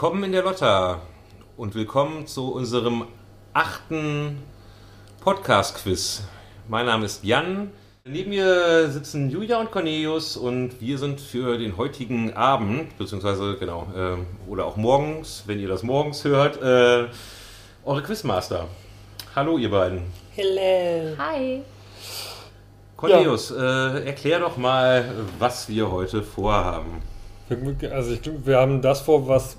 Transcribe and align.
Willkommen 0.00 0.22
in 0.22 0.30
der 0.30 0.44
Lotta 0.44 1.00
und 1.56 1.74
willkommen 1.74 2.24
zu 2.28 2.52
unserem 2.52 3.06
achten 3.52 4.40
Podcast-Quiz. 5.20 6.22
Mein 6.68 6.86
Name 6.86 7.04
ist 7.04 7.24
Jan. 7.24 7.72
Neben 8.04 8.30
mir 8.30 8.88
sitzen 8.92 9.28
Julia 9.28 9.58
und 9.58 9.72
Cornelius 9.72 10.36
und 10.36 10.80
wir 10.80 10.98
sind 10.98 11.20
für 11.20 11.58
den 11.58 11.76
heutigen 11.76 12.32
Abend, 12.34 12.96
beziehungsweise 12.96 13.56
genau, 13.58 13.88
äh, 13.92 14.48
oder 14.48 14.66
auch 14.66 14.76
morgens, 14.76 15.42
wenn 15.46 15.58
ihr 15.58 15.66
das 15.66 15.82
morgens 15.82 16.22
hört, 16.22 16.62
äh, 16.62 17.08
eure 17.84 18.02
Quizmaster. 18.04 18.68
Hallo 19.34 19.58
ihr 19.58 19.72
beiden. 19.72 20.02
Hello. 20.36 21.16
Hi. 21.18 21.62
Cornelius, 22.96 23.50
ja. 23.50 23.96
äh, 23.96 24.06
erklär 24.06 24.38
doch 24.38 24.56
mal, 24.58 25.10
was 25.40 25.68
wir 25.68 25.90
heute 25.90 26.22
vorhaben. 26.22 27.02
Also 27.90 28.12
ich, 28.12 28.20
wir 28.46 28.58
haben 28.58 28.80
das 28.80 29.00
vor, 29.00 29.26
was 29.26 29.56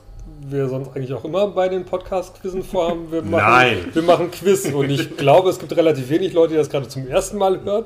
wir 0.48 0.68
sonst 0.70 0.96
eigentlich 0.96 1.14
auch 1.14 1.26
immer 1.26 1.48
bei 1.48 1.70
den 1.70 1.86
Podcast-Quizzen 1.86 2.64
vorhaben. 2.64 3.12
Wir 3.12 3.22
machen, 3.22 3.44
Nein. 3.44 3.78
Wir 3.94 4.02
machen 4.02 4.32
Quiz 4.32 4.66
und 4.66 4.90
ich 4.90 5.18
glaube, 5.18 5.50
es 5.50 5.60
gibt 5.60 5.76
relativ 5.76 6.10
wenig 6.10 6.34
Leute, 6.34 6.54
die 6.54 6.58
das 6.58 6.70
gerade 6.70 6.88
zum 6.88 7.08
ersten 7.08 7.38
Mal 7.38 7.64
hören. 7.64 7.86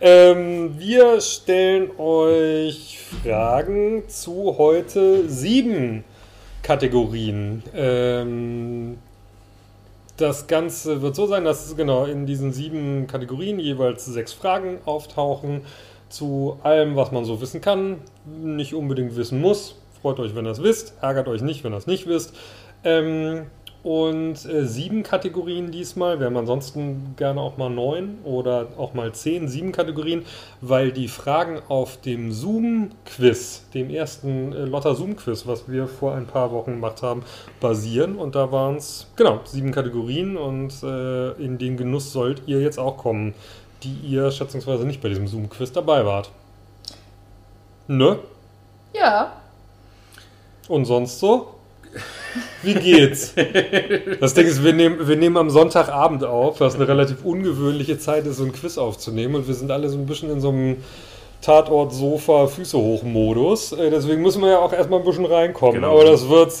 Ähm, 0.00 0.78
wir 0.78 1.20
stellen 1.20 1.90
euch 1.98 2.98
Fragen 3.22 4.04
zu 4.08 4.56
heute 4.58 5.28
sieben 5.28 6.04
Kategorien. 6.62 7.62
Ähm, 7.74 8.98
das 10.16 10.46
Ganze 10.46 11.02
wird 11.02 11.14
so 11.16 11.26
sein, 11.26 11.44
dass 11.44 11.76
genau 11.76 12.04
in 12.04 12.26
diesen 12.26 12.52
sieben 12.52 13.06
Kategorien 13.06 13.58
jeweils 13.58 14.04
sechs 14.04 14.32
Fragen 14.32 14.78
auftauchen 14.84 15.62
zu 16.08 16.58
allem, 16.62 16.96
was 16.96 17.12
man 17.12 17.24
so 17.24 17.40
wissen 17.40 17.60
kann, 17.60 17.98
nicht 18.26 18.74
unbedingt 18.74 19.16
wissen 19.16 19.40
muss. 19.40 19.76
Freut 20.02 20.18
euch, 20.18 20.34
wenn 20.34 20.46
ihr 20.46 20.52
es 20.52 20.62
wisst. 20.62 20.94
Ärgert 21.00 21.28
euch 21.28 21.42
nicht, 21.42 21.64
wenn 21.64 21.72
ihr 21.72 21.78
es 21.78 21.86
nicht 21.86 22.06
wisst. 22.06 22.34
Ähm, 22.84 23.46
und 23.82 24.44
äh, 24.44 24.66
sieben 24.66 25.02
Kategorien 25.02 25.70
diesmal. 25.70 26.18
Wir 26.18 26.26
haben 26.26 26.36
ansonsten 26.36 27.14
gerne 27.16 27.40
auch 27.40 27.56
mal 27.56 27.70
neun 27.70 28.18
oder 28.24 28.68
auch 28.76 28.92
mal 28.92 29.12
zehn, 29.12 29.48
sieben 29.48 29.72
Kategorien, 29.72 30.24
weil 30.60 30.92
die 30.92 31.08
Fragen 31.08 31.60
auf 31.68 31.98
dem 32.00 32.30
Zoom-Quiz, 32.30 33.64
dem 33.72 33.88
ersten 33.88 34.52
äh, 34.52 34.64
Lotter 34.64 34.94
Zoom-Quiz, 34.94 35.46
was 35.46 35.68
wir 35.68 35.86
vor 35.86 36.14
ein 36.14 36.26
paar 36.26 36.52
Wochen 36.52 36.72
gemacht 36.72 37.02
haben, 37.02 37.22
basieren. 37.60 38.16
Und 38.16 38.34
da 38.34 38.52
waren 38.52 38.76
es, 38.76 39.06
genau, 39.16 39.40
sieben 39.44 39.72
Kategorien 39.72 40.36
und 40.36 40.82
äh, 40.82 41.32
in 41.42 41.56
den 41.56 41.76
Genuss 41.78 42.12
sollt 42.12 42.42
ihr 42.46 42.60
jetzt 42.60 42.78
auch 42.78 42.98
kommen, 42.98 43.34
die 43.82 43.94
ihr 43.94 44.30
schätzungsweise 44.30 44.84
nicht 44.86 45.00
bei 45.00 45.08
diesem 45.08 45.26
Zoom-Quiz 45.26 45.72
dabei 45.72 46.04
wart. 46.04 46.30
Ne? 47.88 48.18
Ja. 48.92 49.32
Und 50.70 50.84
sonst 50.84 51.18
so? 51.18 51.48
Wie 52.62 52.74
geht's? 52.74 53.34
Das 54.20 54.34
Ding 54.34 54.46
ist, 54.46 54.62
wir 54.62 54.72
nehmen, 54.72 55.08
wir 55.08 55.16
nehmen 55.16 55.36
am 55.36 55.50
Sonntagabend 55.50 56.22
auf, 56.22 56.60
was 56.60 56.76
eine 56.76 56.86
relativ 56.86 57.24
ungewöhnliche 57.24 57.98
Zeit 57.98 58.24
ist, 58.24 58.36
so 58.36 58.44
ein 58.44 58.52
Quiz 58.52 58.78
aufzunehmen. 58.78 59.34
Und 59.34 59.48
wir 59.48 59.54
sind 59.54 59.72
alle 59.72 59.88
so 59.88 59.98
ein 59.98 60.06
bisschen 60.06 60.30
in 60.30 60.40
so 60.40 60.50
einem 60.50 60.76
Tatort, 61.42 61.92
Sofa, 61.92 62.46
Füße 62.46 62.78
hoch 62.78 63.02
Modus. 63.02 63.72
Äh, 63.72 63.90
deswegen 63.90 64.22
müssen 64.22 64.42
wir 64.42 64.50
ja 64.50 64.58
auch 64.60 64.72
erstmal 64.72 65.00
ein 65.00 65.04
bisschen 65.04 65.24
reinkommen. 65.24 65.76
Genau. 65.80 65.94
Aber 65.94 66.04
das 66.04 66.28
wird, 66.28 66.52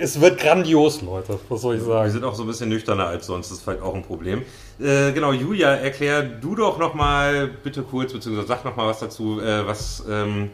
es 0.00 0.20
wird 0.20 0.40
grandios, 0.40 1.02
Leute. 1.02 1.38
Was 1.48 1.60
soll 1.60 1.76
ich 1.76 1.82
Wir 1.82 1.86
sagen? 1.86 2.10
sind 2.10 2.24
auch 2.24 2.34
so 2.34 2.42
ein 2.42 2.48
bisschen 2.48 2.68
nüchterner 2.68 3.06
als 3.06 3.26
sonst, 3.26 3.50
das 3.52 3.58
ist 3.58 3.64
vielleicht 3.64 3.82
auch 3.82 3.94
ein 3.94 4.02
Problem. 4.02 4.42
Äh, 4.80 5.12
genau, 5.12 5.30
Julia, 5.30 5.68
erklär 5.74 6.22
du 6.22 6.56
doch 6.56 6.78
nochmal 6.78 7.48
bitte 7.62 7.82
kurz, 7.82 8.12
beziehungsweise 8.12 8.48
sag 8.48 8.64
nochmal 8.64 8.88
was 8.88 8.98
dazu, 8.98 9.40
äh, 9.40 9.64
was 9.64 10.02
ähm, 10.10 10.50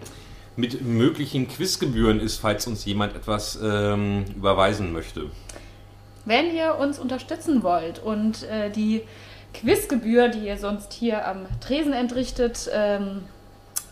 mit 0.56 0.82
möglichen 0.82 1.48
Quizgebühren 1.48 2.20
ist, 2.20 2.38
falls 2.38 2.66
uns 2.66 2.84
jemand 2.84 3.14
etwas 3.14 3.58
ähm, 3.62 4.24
überweisen 4.36 4.92
möchte. 4.92 5.30
Wenn 6.24 6.54
ihr 6.54 6.76
uns 6.76 6.98
unterstützen 6.98 7.62
wollt 7.62 7.98
und 7.98 8.44
äh, 8.44 8.70
die 8.70 9.02
Quizgebühr, 9.54 10.28
die 10.28 10.46
ihr 10.46 10.56
sonst 10.56 10.92
hier 10.92 11.26
am 11.26 11.46
Tresen 11.60 11.92
entrichtet, 11.92 12.70
ähm, 12.72 13.22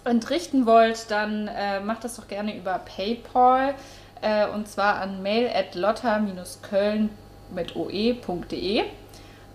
entrichten 0.04 0.66
wollt, 0.66 1.10
dann 1.10 1.48
äh, 1.48 1.80
macht 1.80 2.04
das 2.04 2.16
doch 2.16 2.28
gerne 2.28 2.56
über 2.56 2.78
PayPal 2.78 3.74
äh, 4.22 4.46
und 4.48 4.68
zwar 4.68 4.96
an 4.96 5.22
mail 5.22 5.48
at 5.48 5.74
lotta-köln 5.74 7.10
mit 7.54 7.76
oe.de. 7.76 8.84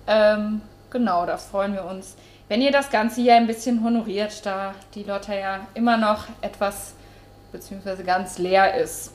Ähm, 0.07 0.61
genau, 0.91 1.25
da 1.25 1.37
freuen 1.37 1.73
wir 1.73 1.85
uns, 1.85 2.15
wenn 2.47 2.61
ihr 2.61 2.71
das 2.71 2.91
Ganze 2.91 3.21
hier 3.21 3.35
ein 3.35 3.47
bisschen 3.47 3.83
honoriert, 3.83 4.45
da 4.45 4.75
die 4.93 5.03
Lotta 5.03 5.33
ja 5.33 5.67
immer 5.73 5.97
noch 5.97 6.25
etwas 6.41 6.94
beziehungsweise 7.55 8.03
ganz 8.03 8.37
leer 8.37 8.77
ist. 8.77 9.11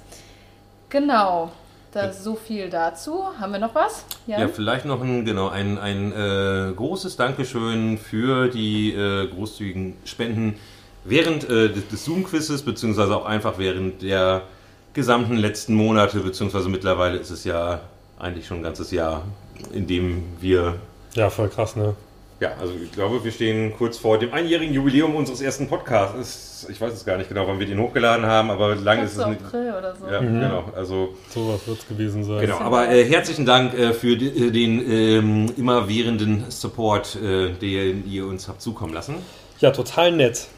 Genau, 0.89 1.51
da 1.93 2.12
so 2.12 2.34
viel 2.34 2.71
dazu. 2.71 3.25
Haben 3.39 3.53
wir 3.53 3.59
noch 3.59 3.75
was? 3.75 4.05
Ja, 4.27 4.49
vielleicht 4.49 4.84
noch 4.84 5.03
ein, 5.03 5.25
genau, 5.25 5.49
ein, 5.49 5.78
ein 5.78 6.12
äh, 6.12 6.73
großes 6.75 7.17
Dankeschön 7.17 7.99
für 7.99 8.49
die 8.49 8.93
äh, 8.93 9.29
großzügigen 9.29 9.97
Spenden 10.05 10.56
während 11.05 11.49
äh, 11.49 11.69
des, 11.69 11.89
des 11.89 12.05
Zoom-Quizzes, 12.05 12.62
beziehungsweise 12.62 13.17
auch 13.17 13.25
einfach 13.25 13.59
während 13.59 14.03
der 14.03 14.43
gesamten 14.93 15.37
letzten 15.37 15.75
Monate, 15.75 16.21
beziehungsweise 16.21 16.69
mittlerweile 16.69 17.19
ist 17.19 17.31
es 17.31 17.45
ja 17.45 17.81
eigentlich 18.19 18.47
schon 18.47 18.59
ein 18.59 18.62
ganzes 18.62 18.91
Jahr, 18.91 19.25
in 19.73 19.87
dem 19.87 20.25
wir 20.41 20.77
Ja, 21.15 21.31
voll 21.31 21.49
krass, 21.49 21.77
ne? 21.77 21.95
Ja, 22.41 22.53
also 22.59 22.73
ich 22.83 22.93
glaube, 22.93 23.23
wir 23.23 23.33
stehen 23.33 23.75
kurz 23.77 23.99
vor 23.99 24.19
dem 24.19 24.33
einjährigen 24.33 24.75
Jubiläum 24.75 25.15
unseres 25.15 25.43
ersten 25.43 25.69
Podcasts. 25.69 26.50
Ich 26.69 26.81
weiß 26.81 26.93
es 26.93 27.04
gar 27.04 27.16
nicht 27.16 27.28
genau, 27.28 27.47
wann 27.47 27.59
wir 27.59 27.66
den 27.66 27.78
hochgeladen 27.81 28.26
haben, 28.26 28.50
aber 28.50 28.75
lang 28.75 29.03
ist 29.04 29.16
es 29.16 29.26
nicht. 29.26 29.41
April 29.44 29.72
oder 29.78 29.94
so. 29.97 30.06
Ja, 30.10 30.21
Mhm. 30.21 30.41
genau. 30.41 30.65
Also 30.76 31.15
Sowas 31.28 31.60
wird 31.66 31.78
es 31.78 31.88
gewesen 31.88 32.25
sein. 32.25 32.41
genau. 32.41 32.59
Aber 32.59 32.88
äh, 32.88 33.04
herzlichen 33.04 33.47
Dank 33.47 33.72
äh, 33.78 33.93
für 33.93 34.16
die, 34.16 34.26
äh, 34.28 34.50
den 34.50 34.91
ähm, 34.91 35.47
immerwährenden 35.56 36.44
Support, 36.49 37.16
äh, 37.16 37.50
den 37.53 38.10
ihr 38.10 38.26
uns 38.26 38.49
habt 38.49 38.60
zukommen 38.60 38.93
lassen. 38.94 39.15
Ja, 39.60 39.70
total 39.70 40.12
nett. 40.12 40.49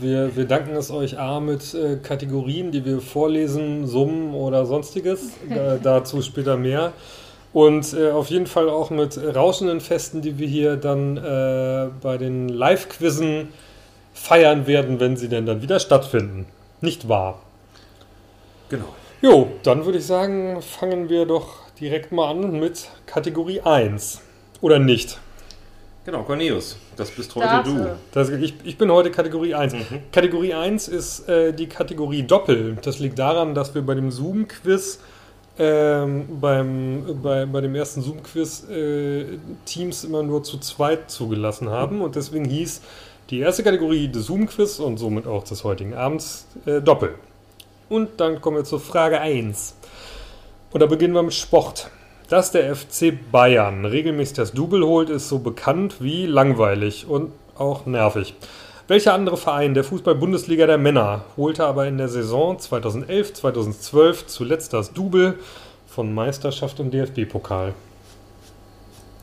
Wir, 0.00 0.36
wir 0.36 0.44
danken 0.44 0.76
es 0.76 0.90
euch 0.90 1.18
A 1.18 1.40
mit 1.40 1.72
äh, 1.72 1.96
Kategorien, 2.02 2.72
die 2.72 2.84
wir 2.84 3.00
vorlesen, 3.00 3.86
summen 3.86 4.34
oder 4.34 4.66
sonstiges. 4.66 5.30
Da, 5.48 5.78
dazu 5.82 6.20
später 6.20 6.56
mehr. 6.58 6.92
Und 7.54 7.92
äh, 7.94 8.10
auf 8.10 8.28
jeden 8.28 8.46
Fall 8.46 8.68
auch 8.70 8.90
mit 8.90 9.18
rauschenden 9.34 9.80
Festen, 9.80 10.20
die 10.22 10.38
wir 10.38 10.46
hier 10.46 10.76
dann 10.76 11.16
äh, 11.18 11.88
bei 12.02 12.16
den 12.18 12.48
Live-Quizzen 12.50 13.48
feiern 14.14 14.66
werden, 14.66 15.00
wenn 15.00 15.16
sie 15.16 15.28
denn 15.28 15.46
dann 15.46 15.62
wieder 15.62 15.80
stattfinden. 15.80 16.46
Nicht 16.80 17.08
wahr? 17.08 17.40
Genau. 18.68 18.88
Jo, 19.20 19.52
dann 19.62 19.84
würde 19.84 19.98
ich 19.98 20.06
sagen, 20.06 20.60
fangen 20.62 21.08
wir 21.08 21.26
doch 21.26 21.70
direkt 21.78 22.10
mal 22.12 22.30
an 22.30 22.58
mit 22.58 22.88
Kategorie 23.06 23.60
1. 23.60 24.20
Oder 24.60 24.78
nicht? 24.78 25.18
Genau, 26.04 26.24
Cornelius, 26.24 26.76
das 26.96 27.12
bist 27.12 27.34
heute 27.36 27.46
Starte. 27.46 27.70
du. 27.70 27.96
Das, 28.12 28.28
ich, 28.30 28.54
ich 28.64 28.76
bin 28.76 28.90
heute 28.90 29.12
Kategorie 29.12 29.54
1. 29.54 29.72
Mhm. 29.72 29.78
Kategorie 30.10 30.54
1 30.54 30.88
ist 30.88 31.28
äh, 31.28 31.52
die 31.52 31.68
Kategorie 31.68 32.24
Doppel. 32.24 32.76
Das 32.82 32.98
liegt 32.98 33.18
daran, 33.20 33.54
dass 33.54 33.72
wir 33.74 33.82
bei 33.82 33.94
dem 33.94 34.10
Zoom-Quiz, 34.10 34.98
ähm, 35.60 36.40
beim, 36.40 37.20
bei, 37.22 37.46
bei 37.46 37.60
dem 37.60 37.76
ersten 37.76 38.02
Zoom-Quiz 38.02 38.68
äh, 38.68 39.38
Teams 39.64 40.02
immer 40.02 40.24
nur 40.24 40.42
zu 40.42 40.58
zweit 40.58 41.08
zugelassen 41.08 41.70
haben. 41.70 42.00
Und 42.00 42.16
deswegen 42.16 42.46
hieß 42.46 42.80
die 43.30 43.40
erste 43.40 43.62
Kategorie 43.62 44.08
des 44.08 44.26
Zoom-Quiz 44.26 44.78
und 44.78 44.98
somit 44.98 45.26
auch 45.26 45.44
des 45.44 45.64
heutigen 45.64 45.94
Abends 45.94 46.46
äh, 46.66 46.80
Doppel. 46.80 47.14
Und 47.88 48.20
dann 48.20 48.40
kommen 48.40 48.56
wir 48.58 48.64
zur 48.64 48.80
Frage 48.80 49.20
1. 49.20 49.74
Und 50.72 50.80
da 50.80 50.86
beginnen 50.86 51.14
wir 51.14 51.22
mit 51.22 51.34
Sport. 51.34 51.90
Dass 52.28 52.50
der 52.50 52.74
FC 52.74 53.12
Bayern 53.30 53.84
regelmäßig 53.84 54.36
das 54.36 54.52
Double 54.52 54.86
holt, 54.86 55.10
ist 55.10 55.28
so 55.28 55.38
bekannt 55.38 55.96
wie 56.00 56.26
langweilig 56.26 57.06
und 57.06 57.32
auch 57.58 57.84
nervig. 57.84 58.34
Welcher 58.88 59.14
andere 59.14 59.36
Verein 59.36 59.74
der 59.74 59.84
Fußball-Bundesliga 59.84 60.66
der 60.66 60.78
Männer 60.78 61.24
holte 61.36 61.66
aber 61.66 61.86
in 61.86 61.98
der 61.98 62.08
Saison 62.08 62.56
2011-2012 62.56 64.26
zuletzt 64.26 64.72
das 64.72 64.92
Double 64.92 65.38
von 65.86 66.12
Meisterschaft 66.14 66.80
und 66.80 66.92
DFB-Pokal? 66.92 67.74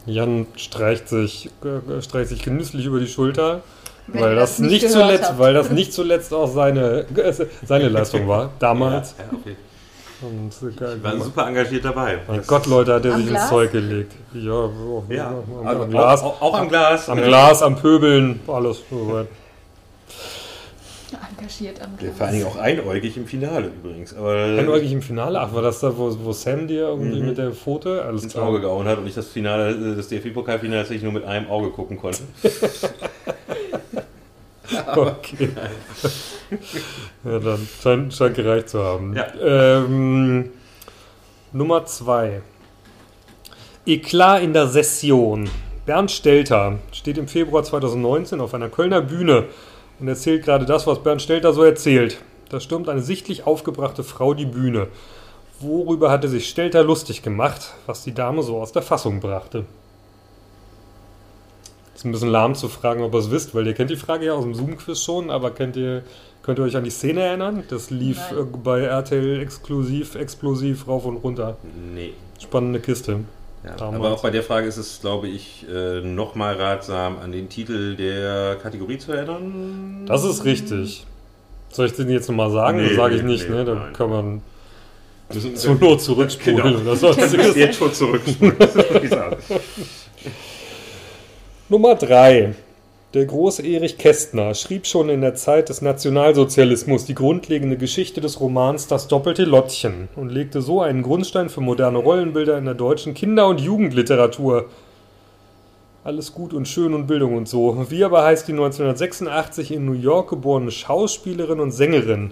Jan 0.06 0.48
streicht 0.56 1.10
sich, 1.10 1.50
äh, 1.63 2.02
streicht 2.02 2.30
sich 2.30 2.44
genüsslich 2.44 2.86
über 2.86 3.00
die 3.00 3.07
Schulter, 3.07 3.62
Wenn 4.11 4.21
weil 4.21 4.35
das, 4.35 4.57
das 4.57 4.59
nicht 4.59 4.89
zuletzt, 4.89 5.29
habt. 5.29 5.39
weil 5.39 5.53
das 5.53 5.69
nicht 5.69 5.94
zuletzt 5.94 6.33
auch 6.33 6.47
seine, 6.47 7.06
seine 7.65 7.89
Leistung 7.89 8.27
war 8.27 8.51
damals. 8.59 9.15
Ja, 9.17 9.25
okay. 9.38 9.56
Und, 10.21 10.51
äh, 10.81 10.95
Ich 10.95 11.03
war 11.03 11.17
super 11.19 11.47
engagiert 11.47 11.85
dabei. 11.85 12.19
mein 12.27 12.41
Gott, 12.45 12.65
Leute, 12.65 12.95
hat 12.95 13.06
Am 13.06 13.11
sich 13.13 13.21
ins 13.21 13.29
Glas? 13.29 13.50
Zeug 13.50 13.71
gelegt. 13.71 14.11
Ja, 14.33 14.51
oh, 14.51 15.03
Ja, 15.09 15.27
am, 15.27 15.67
also 15.67 15.83
am 15.83 15.89
Glas, 15.89 16.23
Auch, 16.23 16.41
auch, 16.41 16.53
am 16.59 16.67
Glas. 16.69 17.07
am 17.09 17.19
Äh, 17.19 17.21
Glas, 17.27 17.61
am 17.63 17.75
Pöbeln, 17.77 18.39
alles. 18.47 18.81
soweit. 18.89 19.27
Engagiert 21.39 21.81
am 21.81 21.97
Vor 22.15 22.25
allen 22.27 22.35
Dingen 22.35 22.47
auch 22.47 22.57
einäugig 22.57 23.15
im 23.17 23.25
Finale 23.25 23.67
übrigens. 23.67 24.13
Aber 24.15 24.35
Einäugig 24.35 24.91
im 24.91 25.01
Finale? 25.01 25.39
Ach, 25.39 25.53
war 25.53 25.61
das 25.61 25.79
da, 25.79 25.97
wo, 25.97 26.15
wo 26.23 26.33
Sam 26.33 26.67
dir 26.67 26.81
irgendwie 26.89 27.21
Mhm. 27.21 27.27
mit 27.27 27.38
der 27.38 27.51
Pfote? 27.51 28.03
Alles 28.03 28.23
ins 28.23 28.33
klar. 28.33 28.45
Auge 28.47 28.59
gehauen 28.61 28.85
hat 28.88 28.97
und 29.00 29.07
ich 29.07 29.15
das 29.15 29.27
Finale, 29.27 29.95
das 29.95 30.09
DFB-Pokalfinale 30.09 30.81
tatsächlich 30.81 31.03
nur 31.03 31.13
mit 31.13 31.23
einem 31.23 31.50
Auge 31.50 31.69
gucken 31.69 31.97
konnte. 31.97 32.19
Okay. 34.95 35.50
ja, 37.24 37.39
dann 37.39 37.68
scheint, 37.81 38.13
scheint 38.13 38.36
gereicht 38.36 38.69
zu 38.69 38.83
haben. 38.83 39.16
Ja. 39.16 39.27
Ähm, 39.42 40.51
Nummer 41.51 41.86
2. 41.86 42.42
Eklat 43.86 44.44
in 44.44 44.54
der 44.54 44.68
Session. 44.68 45.50
Bernd 45.86 46.12
Stelter 46.12 46.77
steht 46.92 47.18
im 47.18 47.27
Februar 47.27 47.63
2019 47.63 48.39
auf 48.39 48.54
einer 48.54 48.69
Kölner 48.69 49.01
Bühne 49.01 49.45
und 50.00 50.07
erzählt 50.07 50.44
gerade 50.44 50.66
das, 50.66 50.86
was 50.86 51.01
Bernd 51.01 51.21
Stelter 51.21 51.54
so 51.54 51.63
erzählt. 51.63 52.19
Da 52.50 52.60
stürmt 52.60 52.89
eine 52.89 53.01
sichtlich 53.01 53.48
aufgebrachte 53.48 54.04
Frau 54.04 54.33
die 54.33 54.45
Bühne. 54.45 54.88
Worüber 55.60 56.10
hatte 56.12 56.27
sich 56.27 56.48
Stelter 56.48 56.83
lustig 56.83 57.21
gemacht, 57.21 57.74
was 57.86 58.04
die 58.04 58.13
Dame 58.13 58.44
so 58.44 58.62
aus 58.62 58.71
der 58.71 58.81
Fassung 58.81 59.19
brachte? 59.19 59.66
Ist 62.00 62.06
ein 62.06 62.13
bisschen 62.13 62.30
lahm 62.30 62.56
zu 62.56 62.69
fragen, 62.69 63.04
ob 63.04 63.13
ihr 63.13 63.19
es 63.19 63.30
wisst, 63.30 63.54
weil 63.54 63.68
ihr 63.68 63.74
kennt 63.74 63.90
die 63.90 63.98
Frage 63.98 64.28
ja 64.28 64.31
aus 64.31 64.46
dem 64.46 64.56
Zoom-Quiz 64.56 65.04
schon, 65.04 65.30
aber 65.30 65.51
kennt 65.51 65.75
ihr, 65.75 66.01
könnt 66.44 66.57
ihr 66.57 66.63
euch 66.63 66.78
an 66.78 66.86
die 66.86 66.92
Szene 66.92 67.19
erinnern? 67.24 67.66
Das 67.69 67.90
lief 67.90 68.22
Nein. 68.31 68.40
äh, 68.40 68.57
bei 68.63 68.80
RTL 68.84 69.42
exklusiv, 69.42 70.16
explosiv 70.16 70.88
rauf 70.88 71.04
und 71.04 71.18
runter. 71.18 71.57
Nee. 71.94 72.13
Spannende 72.42 72.80
Kiste. 72.80 73.19
Ja, 73.66 73.86
aber 73.86 74.13
auch 74.13 74.22
bei 74.22 74.30
der 74.30 74.44
Frage 74.44 74.66
ist 74.68 74.78
es, 74.78 75.01
glaube 75.01 75.28
ich, 75.28 75.66
äh, 75.69 76.00
nochmal 76.00 76.56
ratsam, 76.56 77.18
an 77.19 77.34
den 77.34 77.50
Titel 77.50 77.98
der 77.98 78.56
Kategorie 78.63 78.98
zu 78.98 79.12
erinnern. 79.12 80.06
Das 80.06 80.24
ist 80.24 80.45
richtig. 80.45 81.06
Soll 81.69 81.88
ich 81.88 81.94
den 81.95 82.10
jetzt 82.10 82.30
nochmal 82.30 82.52
sagen? 82.52 82.78
Nee, 82.78 82.88
das 82.88 82.95
sage 82.95 83.16
ich 83.16 83.24
nicht, 83.24 83.50
nee, 83.50 83.56
ne? 83.57 83.66
Dann 83.66 83.78
nein. 83.78 83.92
kann 83.94 84.10
man 84.10 84.42
zur 85.54 85.75
Not 85.75 86.02
zurückspulen 86.02 86.57
Genau. 86.63 86.80
oder 86.80 86.95
sonstiges. 86.95 87.56
jetzt 87.57 87.78
schon 87.78 87.92
zurückspulen. 87.92 88.56
Das 88.57 88.74
ist 88.74 88.90
wirklich 88.90 89.12
so. 89.12 89.18
Nummer 91.71 91.94
3. 91.94 92.56
Der 93.13 93.25
große 93.27 93.63
Erich 93.63 94.00
Kästner 94.00 94.56
schrieb 94.56 94.88
schon 94.88 95.07
in 95.07 95.21
der 95.21 95.36
Zeit 95.36 95.69
des 95.69 95.83
Nationalsozialismus 95.83 97.06
die 97.06 97.13
grundlegende 97.13 97.77
Geschichte 97.77 98.21
des 98.21 98.39
Romans 98.39 98.88
Das 98.88 99.07
doppelte 99.07 99.44
Lottchen 99.44 100.10
und 100.16 100.31
legte 100.31 100.63
so 100.63 100.81
einen 100.81 101.04
Grundstein 101.04 101.48
für 101.48 101.62
moderne 101.62 102.00
Rollenbilder 102.00 102.57
in 102.57 102.66
der 102.66 102.74
deutschen 102.74 103.13
Kinder- 103.13 103.48
und 103.48 103.62
Jugendliteratur. 103.62 104.66
Alles 106.04 106.33
gut 106.33 106.56
und 106.56 106.68
schön 106.68 106.95
und 106.95 107.06
Bildung 107.06 107.38
und 107.38 107.48
so. 107.48 107.86
Wie 107.92 108.04
aber 108.04 108.24
heißt 108.24 108.48
die 108.48 108.54
1986 108.54 109.71
in 109.71 109.86
New 109.86 109.94
York 109.94 110.31
geborene 110.31 110.71
Schauspielerin 110.71 111.60
und 111.60 111.69
Sängerin, 111.69 112.31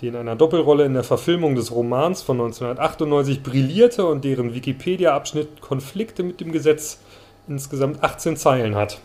die 0.00 0.06
in 0.06 0.14
einer 0.14 0.36
Doppelrolle 0.36 0.84
in 0.84 0.94
der 0.94 1.02
Verfilmung 1.02 1.56
des 1.56 1.72
Romans 1.72 2.22
von 2.22 2.40
1998 2.40 3.42
brillierte 3.42 4.06
und 4.06 4.24
deren 4.24 4.54
Wikipedia-Abschnitt 4.54 5.60
Konflikte 5.60 6.22
mit 6.22 6.40
dem 6.40 6.52
Gesetz 6.52 7.00
insgesamt 7.48 8.02
18 8.02 8.36
Zeilen 8.36 8.74
hat. 8.74 9.00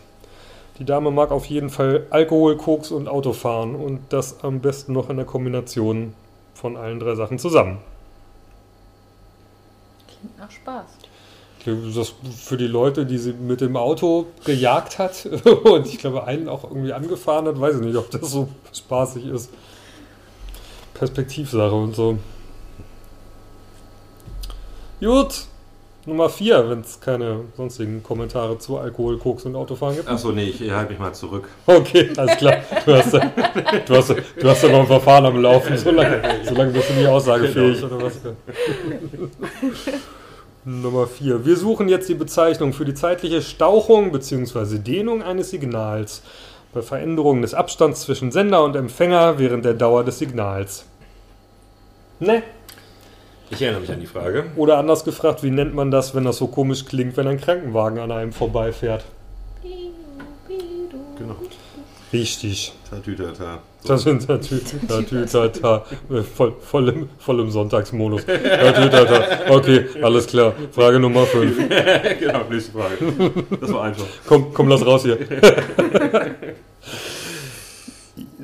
Die 0.78 0.84
Dame 0.84 1.10
mag 1.10 1.30
auf 1.30 1.46
jeden 1.46 1.70
Fall 1.70 2.06
Alkohol, 2.10 2.56
Koks 2.56 2.90
und 2.90 3.08
Autofahren 3.08 3.76
und 3.76 4.00
das 4.08 4.42
am 4.42 4.60
besten 4.60 4.92
noch 4.92 5.08
in 5.08 5.16
der 5.16 5.26
Kombination 5.26 6.14
von 6.54 6.76
allen 6.76 6.98
drei 6.98 7.14
Sachen 7.14 7.38
zusammen. 7.38 7.78
Klingt 10.08 10.38
nach 10.38 10.50
Spaß. 10.50 10.86
Das 11.94 12.12
für 12.36 12.58
die 12.58 12.66
Leute, 12.66 13.06
die 13.06 13.16
sie 13.16 13.32
mit 13.32 13.62
dem 13.62 13.76
Auto 13.76 14.26
gejagt 14.44 14.98
hat 14.98 15.24
und 15.64 15.86
ich 15.86 15.98
glaube 15.98 16.24
einen 16.24 16.48
auch 16.48 16.64
irgendwie 16.64 16.92
angefahren 16.92 17.46
hat, 17.46 17.58
weiß 17.58 17.76
ich 17.76 17.82
nicht, 17.82 17.96
ob 17.96 18.10
das 18.10 18.30
so 18.30 18.48
spaßig 18.72 19.24
ist. 19.26 19.50
Perspektivsache 20.92 21.74
und 21.74 21.96
so. 21.96 22.18
Gut. 25.00 25.46
Nummer 26.06 26.28
4, 26.28 26.68
wenn 26.68 26.80
es 26.80 27.00
keine 27.00 27.40
sonstigen 27.56 28.02
Kommentare 28.02 28.58
zu 28.58 28.76
Alkohol, 28.78 29.16
Koks 29.18 29.44
und 29.46 29.56
Autofahren 29.56 29.96
gibt. 29.96 30.06
Achso, 30.08 30.32
nee, 30.32 30.44
ich 30.44 30.70
halte 30.70 30.90
mich 30.90 30.98
mal 30.98 31.14
zurück. 31.14 31.48
Okay, 31.66 32.10
alles 32.16 32.36
klar. 32.36 32.56
Du 32.84 32.94
hast, 32.94 33.14
ja- 33.14 33.30
du 33.86 33.96
hast, 33.96 34.10
du 34.10 34.48
hast 34.48 34.62
ja 34.62 34.68
noch 34.68 34.80
ein 34.80 34.86
Verfahren 34.86 35.24
am 35.24 35.40
Laufen, 35.40 35.78
solange, 35.78 36.20
solange 36.44 36.72
bist 36.72 36.90
du 36.90 36.94
nicht 36.94 37.06
aussagefähig 37.08 37.82
oder 37.82 38.02
was. 38.02 38.20
Nummer 40.66 41.06
4. 41.06 41.44
Wir 41.44 41.56
suchen 41.56 41.88
jetzt 41.88 42.08
die 42.08 42.14
Bezeichnung 42.14 42.72
für 42.72 42.84
die 42.84 42.94
zeitliche 42.94 43.42
Stauchung 43.42 44.12
bzw. 44.12 44.78
Dehnung 44.78 45.22
eines 45.22 45.50
Signals 45.50 46.22
bei 46.72 46.82
Veränderungen 46.82 47.42
des 47.42 47.54
Abstands 47.54 48.00
zwischen 48.02 48.32
Sender 48.32 48.64
und 48.64 48.74
Empfänger 48.76 49.38
während 49.38 49.64
der 49.64 49.74
Dauer 49.74 50.04
des 50.04 50.18
Signals. 50.18 50.86
Ne? 52.18 52.42
Ich 53.50 53.62
erinnere 53.62 53.80
mich 53.82 53.92
an 53.92 54.00
die 54.00 54.06
Frage. 54.06 54.46
Oder 54.56 54.78
anders 54.78 55.04
gefragt, 55.04 55.42
wie 55.42 55.50
nennt 55.50 55.74
man 55.74 55.90
das, 55.90 56.14
wenn 56.14 56.24
das 56.24 56.38
so 56.38 56.46
komisch 56.46 56.86
klingt, 56.86 57.16
wenn 57.16 57.28
ein 57.28 57.40
Krankenwagen 57.40 57.98
an 57.98 58.10
einem 58.10 58.32
vorbeifährt? 58.32 59.04
Genau. 61.18 61.36
Richtig. 62.12 62.72
Tatütata. 62.88 63.58
Das 63.84 64.02
sind 64.02 64.28
natürlich 64.28 64.64
Tatütata. 64.88 65.84
Voll, 66.34 66.54
voll, 66.60 66.88
im, 66.88 67.08
voll 67.18 67.40
im 67.40 67.50
Sonntagsmodus. 67.50 68.24
Tatütata. 68.24 69.50
Okay, 69.50 69.86
alles 70.00 70.26
klar. 70.26 70.54
Frage 70.72 71.00
Nummer 71.00 71.26
5. 71.26 71.68
genau, 72.20 72.40
nächste 72.48 72.72
Frage. 72.72 72.96
Das 73.60 73.72
war 73.72 73.84
einfach. 73.84 74.06
Komm, 74.26 74.54
komm, 74.54 74.68
lass 74.68 74.86
raus 74.86 75.02
hier. 75.02 75.18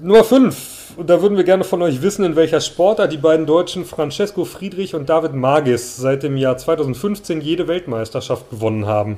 Nummer 0.03 0.25
5. 0.25 0.70
Und 1.01 1.09
da 1.09 1.23
würden 1.23 1.39
wir 1.39 1.45
gerne 1.45 1.65
von 1.65 1.81
euch 1.81 2.03
wissen, 2.03 2.27
in 2.27 2.37
welcher 2.37 2.61
Sportart 2.61 3.11
die 3.11 3.17
beiden 3.17 3.47
Deutschen 3.47 3.87
Francesco 3.87 4.45
Friedrich 4.45 4.95
und 4.95 5.09
David 5.09 5.33
Magis 5.33 5.97
seit 5.97 6.23
dem 6.23 6.37
Jahr 6.37 6.59
2015 6.59 7.41
jede 7.41 7.69
Weltmeisterschaft 7.69 8.51
gewonnen 8.51 8.85
haben. 8.85 9.17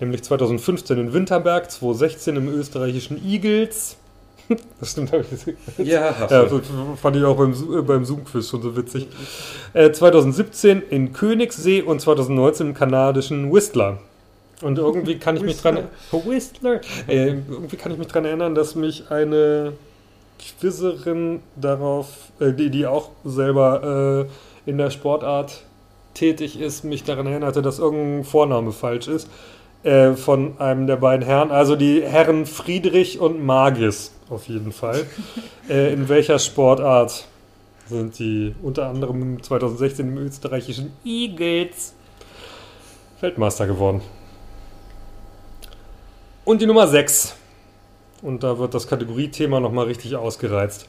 Nämlich 0.00 0.24
2015 0.24 0.98
in 0.98 1.12
Winterberg, 1.12 1.70
2016 1.70 2.34
im 2.34 2.48
österreichischen 2.48 3.24
Eagles. 3.24 3.96
Das 4.80 4.90
stimmt, 4.90 5.12
habe 5.12 5.22
ich 5.22 5.30
gesehen. 5.30 5.56
Ja, 5.78 6.12
Ja, 6.28 6.48
fand 7.00 7.14
ich 7.14 7.22
auch 7.22 7.36
beim, 7.36 7.52
äh, 7.52 7.82
beim 7.82 8.04
Zoom-Quiz 8.04 8.48
schon 8.48 8.62
so 8.62 8.76
witzig. 8.76 9.06
Äh, 9.72 9.92
2017 9.92 10.82
in 10.90 11.12
Königssee 11.12 11.82
und 11.82 12.00
2019 12.00 12.70
im 12.70 12.74
kanadischen 12.74 13.52
Whistler. 13.52 13.98
Und 14.62 14.78
irgendwie 14.78 15.20
kann 15.20 15.36
ich 15.36 15.44
mich 15.44 15.62
dran 15.62 15.78
Whistler. 16.10 16.80
Äh, 17.06 17.28
irgendwie 17.28 17.76
kann 17.76 17.92
ich 17.92 17.98
mich 17.98 18.08
dran 18.08 18.24
erinnern, 18.24 18.56
dass 18.56 18.74
mich 18.74 19.12
eine 19.12 19.74
Quizzerin 20.40 21.40
darauf, 21.56 22.32
äh, 22.40 22.52
die, 22.52 22.70
die 22.70 22.86
auch 22.86 23.10
selber 23.24 24.26
äh, 24.66 24.70
in 24.70 24.78
der 24.78 24.90
Sportart 24.90 25.64
tätig 26.14 26.58
ist, 26.60 26.84
mich 26.84 27.04
daran 27.04 27.26
erinnerte, 27.26 27.62
dass 27.62 27.78
irgendein 27.78 28.24
Vorname 28.24 28.72
falsch 28.72 29.08
ist. 29.08 29.28
Äh, 29.82 30.12
von 30.12 30.60
einem 30.60 30.86
der 30.86 30.96
beiden 30.96 31.24
Herren, 31.24 31.50
also 31.50 31.74
die 31.74 32.02
Herren 32.02 32.44
Friedrich 32.44 33.18
und 33.18 33.42
Magis 33.44 34.12
auf 34.28 34.46
jeden 34.46 34.72
Fall. 34.72 35.06
äh, 35.70 35.92
in 35.92 36.08
welcher 36.08 36.38
Sportart 36.38 37.26
sind 37.86 38.18
die 38.18 38.54
unter 38.62 38.88
anderem 38.88 39.42
2016 39.42 40.08
im 40.08 40.18
österreichischen 40.18 40.92
Eagles 41.04 41.94
Weltmeister 43.20 43.66
geworden? 43.66 44.02
Und 46.44 46.60
die 46.60 46.66
Nummer 46.66 46.86
6. 46.86 47.36
Und 48.22 48.42
da 48.42 48.58
wird 48.58 48.74
das 48.74 48.86
Kategoriethema 48.86 49.60
nochmal 49.60 49.86
richtig 49.86 50.16
ausgereizt. 50.16 50.88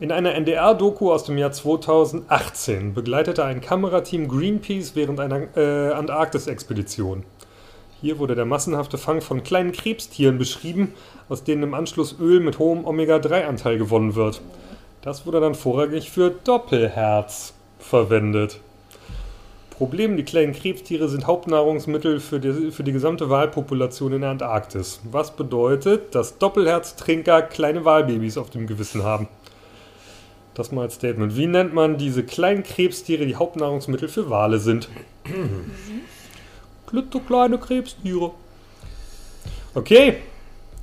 In 0.00 0.10
einer 0.10 0.34
NDR-Doku 0.34 1.12
aus 1.12 1.24
dem 1.24 1.38
Jahr 1.38 1.52
2018 1.52 2.94
begleitete 2.94 3.44
ein 3.44 3.60
Kamerateam 3.60 4.26
Greenpeace 4.26 4.96
während 4.96 5.20
einer 5.20 5.56
äh, 5.56 5.92
Antarktis-Expedition. 5.92 7.24
Hier 8.00 8.18
wurde 8.18 8.34
der 8.34 8.46
massenhafte 8.46 8.98
Fang 8.98 9.20
von 9.20 9.44
kleinen 9.44 9.70
Krebstieren 9.70 10.38
beschrieben, 10.38 10.94
aus 11.28 11.44
denen 11.44 11.62
im 11.62 11.74
Anschluss 11.74 12.16
Öl 12.18 12.40
mit 12.40 12.58
hohem 12.58 12.84
Omega-3-Anteil 12.84 13.78
gewonnen 13.78 14.16
wird. 14.16 14.40
Das 15.02 15.24
wurde 15.24 15.40
dann 15.40 15.54
vorrangig 15.54 16.10
für 16.10 16.30
Doppelherz 16.30 17.54
verwendet. 17.78 18.58
Problem, 19.82 20.16
die 20.16 20.22
kleinen 20.22 20.52
Krebstiere 20.52 21.08
sind 21.08 21.26
Hauptnahrungsmittel 21.26 22.20
für 22.20 22.38
die, 22.38 22.70
für 22.70 22.84
die 22.84 22.92
gesamte 22.92 23.30
Walpopulation 23.30 24.12
in 24.12 24.20
der 24.20 24.30
Antarktis. 24.30 25.00
Was 25.10 25.34
bedeutet, 25.34 26.14
dass 26.14 26.38
Doppelherztrinker 26.38 27.42
kleine 27.42 27.84
Walbabys 27.84 28.38
auf 28.38 28.48
dem 28.50 28.68
Gewissen 28.68 29.02
haben. 29.02 29.26
Das 30.54 30.70
mal 30.70 30.82
als 30.82 30.94
Statement. 30.94 31.36
Wie 31.36 31.48
nennt 31.48 31.74
man 31.74 31.98
diese 31.98 32.22
kleinen 32.22 32.62
Krebstiere, 32.62 33.26
die 33.26 33.34
Hauptnahrungsmittel 33.34 34.06
für 34.06 34.30
Wale 34.30 34.60
sind? 34.60 34.88
Klitzekleine 36.86 37.58
Krebstiere. 37.58 38.30
Okay, 39.74 40.18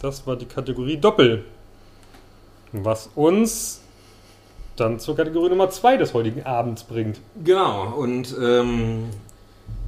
das 0.02 0.28
war 0.28 0.36
die 0.36 0.46
Kategorie 0.46 0.98
Doppel. 0.98 1.46
Was 2.74 3.10
uns 3.16 3.80
dann 4.80 5.00
zur 5.00 5.16
Kategorie 5.16 5.50
Nummer 5.50 5.70
2 5.70 5.98
des 5.98 6.14
heutigen 6.14 6.44
Abends 6.44 6.84
bringt. 6.84 7.20
Genau, 7.44 7.94
und 7.96 8.36
ähm, 8.42 9.06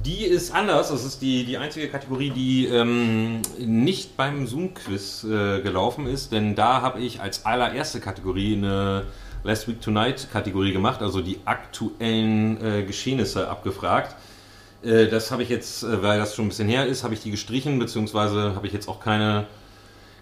die 0.04 0.24
ist 0.24 0.54
anders. 0.54 0.90
Das 0.90 1.04
ist 1.04 1.22
die, 1.22 1.44
die 1.44 1.58
einzige 1.58 1.88
Kategorie, 1.88 2.30
die 2.30 2.66
ähm, 2.66 3.42
nicht 3.58 4.16
beim 4.16 4.46
Zoom-Quiz 4.46 5.24
äh, 5.24 5.60
gelaufen 5.60 6.06
ist, 6.06 6.32
denn 6.32 6.54
da 6.54 6.82
habe 6.82 7.00
ich 7.00 7.20
als 7.20 7.46
allererste 7.46 8.00
Kategorie 8.00 8.56
eine 8.56 9.04
Last 9.44 9.68
Week 9.68 9.80
Tonight 9.80 10.28
Kategorie 10.32 10.72
gemacht, 10.72 11.02
also 11.02 11.20
die 11.20 11.38
aktuellen 11.44 12.64
äh, 12.64 12.82
Geschehnisse 12.84 13.48
abgefragt. 13.48 14.14
Äh, 14.82 15.06
das 15.06 15.30
habe 15.30 15.42
ich 15.42 15.48
jetzt, 15.48 15.82
äh, 15.82 16.02
weil 16.02 16.18
das 16.18 16.34
schon 16.34 16.46
ein 16.46 16.48
bisschen 16.48 16.68
her 16.68 16.86
ist, 16.86 17.04
habe 17.04 17.14
ich 17.14 17.20
die 17.20 17.30
gestrichen, 17.30 17.78
beziehungsweise 17.78 18.54
habe 18.54 18.66
ich 18.66 18.72
jetzt 18.72 18.88
auch 18.88 19.00
keine 19.00 19.46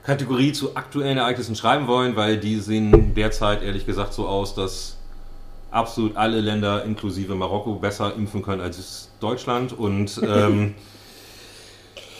Kategorie 0.05 0.53
zu 0.53 0.77
aktuellen 0.77 1.19
Ereignissen 1.19 1.55
schreiben 1.55 1.87
wollen, 1.87 2.17
weil 2.17 2.39
die 2.39 2.57
sehen 2.61 3.15
derzeit 3.15 3.63
ehrlich 3.63 3.87
gesagt 3.87 4.15
so 4.15 4.27
aus, 4.27 4.55
dass 4.55 4.97
absolut 5.71 6.17
alle 6.17 6.41
Länder 6.41 6.85
inklusive 6.85 7.35
Marokko 7.35 7.75
besser 7.75 8.15
impfen 8.17 8.43
können 8.43 8.61
als 8.61 9.11
Deutschland 9.21 9.73
und 9.73 10.21
ähm, 10.27 10.75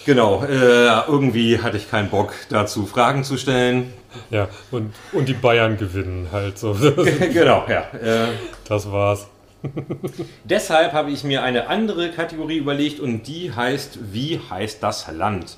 genau, 0.05 0.45
äh, 0.45 1.07
irgendwie 1.09 1.59
hatte 1.59 1.77
ich 1.77 1.91
keinen 1.91 2.11
Bock 2.11 2.35
dazu 2.49 2.87
Fragen 2.87 3.25
zu 3.25 3.37
stellen. 3.37 3.93
Ja, 4.31 4.49
und, 4.71 4.93
und 5.13 5.29
die 5.29 5.35
Bayern 5.35 5.77
gewinnen 5.77 6.29
halt 6.33 6.59
so. 6.59 6.77
genau, 7.33 7.65
ja. 7.69 7.83
Äh, 7.93 8.29
Das 8.65 8.91
war's. 8.91 9.27
Deshalb 10.45 10.93
habe 10.93 11.11
ich 11.11 11.23
mir 11.23 11.43
eine 11.43 11.69
andere 11.69 12.11
Kategorie 12.11 12.57
überlegt 12.57 12.99
und 12.99 13.27
die 13.27 13.53
heißt, 13.53 13.99
wie 14.13 14.41
heißt 14.51 14.83
das 14.83 15.07
Land? 15.13 15.57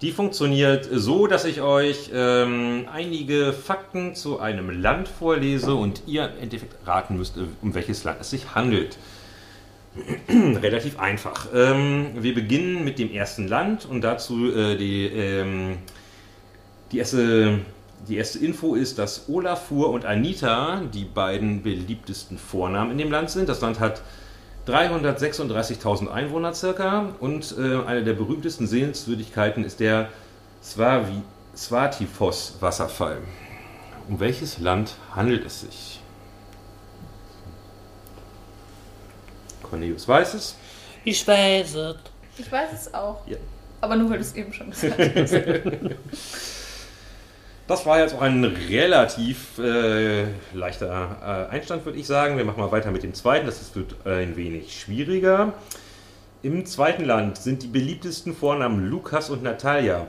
Die 0.00 0.10
funktioniert 0.10 0.88
so, 0.90 1.26
dass 1.26 1.44
ich 1.44 1.60
euch 1.60 2.10
ähm, 2.12 2.86
einige 2.92 3.52
Fakten 3.52 4.14
zu 4.14 4.40
einem 4.40 4.82
Land 4.82 5.08
vorlese 5.08 5.74
und 5.74 6.02
ihr 6.06 6.30
im 6.30 6.42
Endeffekt 6.42 6.74
raten 6.86 7.16
müsst, 7.16 7.38
um 7.62 7.74
welches 7.74 8.04
Land 8.04 8.20
es 8.20 8.30
sich 8.30 8.54
handelt. 8.54 8.98
Relativ 10.28 10.98
einfach. 10.98 11.46
Ähm, 11.54 12.08
wir 12.18 12.34
beginnen 12.34 12.84
mit 12.84 12.98
dem 12.98 13.12
ersten 13.12 13.46
Land 13.46 13.86
und 13.86 14.02
dazu 14.02 14.52
äh, 14.52 14.76
die, 14.76 15.06
ähm, 15.06 15.76
die 16.90 16.98
erste 16.98 17.60
die 18.08 18.16
erste 18.16 18.38
Info 18.38 18.74
ist, 18.74 18.98
dass 18.98 19.28
Olafur 19.28 19.90
und 19.90 20.04
Anita 20.04 20.82
die 20.92 21.04
beiden 21.04 21.62
beliebtesten 21.62 22.38
Vornamen 22.38 22.92
in 22.92 22.98
dem 22.98 23.10
Land 23.10 23.30
sind. 23.30 23.48
Das 23.48 23.60
Land 23.60 23.80
hat 23.80 24.02
336.000 24.66 26.08
Einwohner 26.08 26.54
circa 26.54 27.10
und 27.20 27.54
äh, 27.58 27.84
eine 27.84 28.02
der 28.02 28.14
berühmtesten 28.14 28.66
Sehenswürdigkeiten 28.66 29.64
ist 29.64 29.80
der 29.80 30.08
Swavi, 30.62 31.22
Swatifos-Wasserfall. 31.54 33.18
Um 34.08 34.20
welches 34.20 34.58
Land 34.58 34.94
handelt 35.14 35.44
es 35.44 35.60
sich? 35.60 36.00
Cornelius 39.62 40.06
weiß 40.08 40.34
es. 40.34 40.56
Ich 41.04 41.26
weiß 41.26 41.74
es. 41.74 41.96
Ich 42.38 42.50
weiß 42.50 42.72
es 42.72 42.94
auch. 42.94 43.26
Ja. 43.26 43.36
Aber 43.80 43.96
nur, 43.96 44.08
weil 44.10 44.18
du 44.18 44.24
es 44.24 44.34
eben 44.34 44.52
schon 44.52 44.70
gesagt 44.70 44.98
hast. 45.16 45.34
Das 47.66 47.86
war 47.86 47.98
jetzt 47.98 48.14
auch 48.14 48.20
ein 48.20 48.44
relativ 48.44 49.58
äh, 49.58 50.26
leichter 50.52 51.48
äh, 51.50 51.54
Einstand, 51.54 51.86
würde 51.86 51.98
ich 51.98 52.06
sagen. 52.06 52.36
Wir 52.36 52.44
machen 52.44 52.60
mal 52.60 52.70
weiter 52.72 52.90
mit 52.90 53.02
dem 53.02 53.14
zweiten. 53.14 53.46
Das 53.46 53.74
wird 53.74 54.06
ein 54.06 54.36
wenig 54.36 54.78
schwieriger. 54.78 55.54
Im 56.42 56.66
zweiten 56.66 57.06
Land 57.06 57.38
sind 57.38 57.62
die 57.62 57.68
beliebtesten 57.68 58.36
Vornamen 58.36 58.86
Lukas 58.86 59.30
und 59.30 59.42
Natalia. 59.42 60.06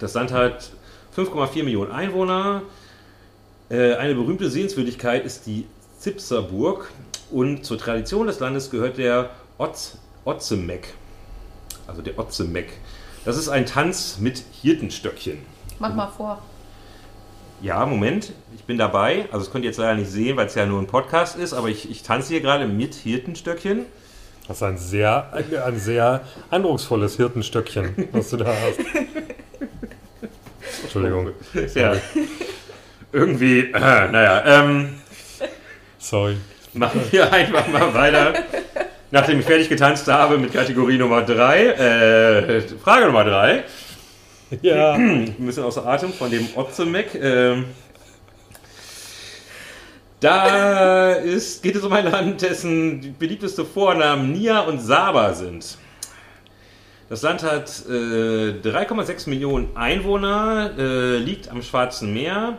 Das 0.00 0.14
Land 0.14 0.32
hat 0.32 0.72
5,4 1.16 1.62
Millionen 1.62 1.92
Einwohner. 1.92 2.62
Äh, 3.68 3.94
eine 3.94 4.16
berühmte 4.16 4.50
Sehenswürdigkeit 4.50 5.24
ist 5.24 5.46
die 5.46 5.68
Zipserburg. 6.00 6.90
Und 7.30 7.64
zur 7.64 7.78
Tradition 7.78 8.26
des 8.26 8.40
Landes 8.40 8.72
gehört 8.72 8.98
der 8.98 9.30
Otz, 9.56 9.98
Otzemek. 10.24 10.94
Also 11.86 12.02
der 12.02 12.18
Otzemek. 12.18 12.72
Das 13.24 13.36
ist 13.36 13.48
ein 13.48 13.66
Tanz 13.66 14.18
mit 14.18 14.42
Hirtenstöckchen. 14.62 15.38
Mach 15.80 15.94
mal 15.94 16.08
vor. 16.08 16.42
Ja, 17.62 17.86
Moment, 17.86 18.32
ich 18.54 18.64
bin 18.64 18.76
dabei. 18.76 19.24
Also 19.32 19.44
das 19.44 19.50
könnt 19.50 19.64
ihr 19.64 19.70
jetzt 19.70 19.78
leider 19.78 19.94
nicht 19.94 20.10
sehen, 20.10 20.36
weil 20.36 20.46
es 20.46 20.54
ja 20.54 20.66
nur 20.66 20.78
ein 20.78 20.86
Podcast 20.86 21.38
ist, 21.38 21.54
aber 21.54 21.68
ich, 21.68 21.90
ich 21.90 22.02
tanze 22.02 22.28
hier 22.28 22.42
gerade 22.42 22.66
mit 22.66 22.94
Hirtenstöckchen. 22.94 23.86
Das 24.46 24.58
ist 24.58 24.62
ein 24.62 24.76
sehr, 24.76 25.32
ein, 25.32 25.44
ein 25.56 25.78
sehr 25.78 26.20
eindrucksvolles 26.50 27.16
Hirtenstöckchen, 27.16 28.08
was 28.12 28.28
du 28.28 28.36
da 28.36 28.46
hast. 28.46 28.78
Entschuldigung. 30.82 31.30
Ja. 31.74 31.94
Irgendwie, 33.12 33.60
äh, 33.60 33.72
naja, 33.72 34.42
ähm, 34.44 34.96
Sorry. 35.98 36.36
machen 36.74 37.00
wir 37.10 37.32
einfach 37.32 37.66
mal 37.68 37.94
weiter. 37.94 38.34
Nachdem 39.10 39.40
ich 39.40 39.46
fertig 39.46 39.70
getanzt 39.70 40.06
habe 40.08 40.36
mit 40.36 40.52
Kategorie 40.52 40.98
Nummer 40.98 41.22
3, 41.22 41.64
äh, 41.64 42.60
Frage 42.82 43.06
Nummer 43.06 43.24
3. 43.24 43.64
Ja. 44.62 44.94
ein 44.94 45.34
bisschen 45.38 45.64
außer 45.64 45.86
Atem 45.86 46.12
von 46.12 46.30
dem 46.30 46.48
Otzemek. 46.56 47.14
Ähm, 47.14 47.66
da 50.18 51.12
ist, 51.12 51.62
geht 51.62 51.76
es 51.76 51.82
um 51.82 51.92
ein 51.92 52.04
Land, 52.04 52.42
dessen 52.42 53.14
beliebteste 53.18 53.64
Vornamen 53.64 54.32
Nia 54.32 54.60
und 54.60 54.80
Saba 54.80 55.32
sind. 55.32 55.78
Das 57.08 57.22
Land 57.22 57.42
hat 57.42 57.84
äh, 57.88 58.52
3,6 58.62 59.28
Millionen 59.30 59.76
Einwohner, 59.76 60.72
äh, 60.78 61.16
liegt 61.16 61.48
am 61.48 61.62
Schwarzen 61.62 62.12
Meer 62.12 62.58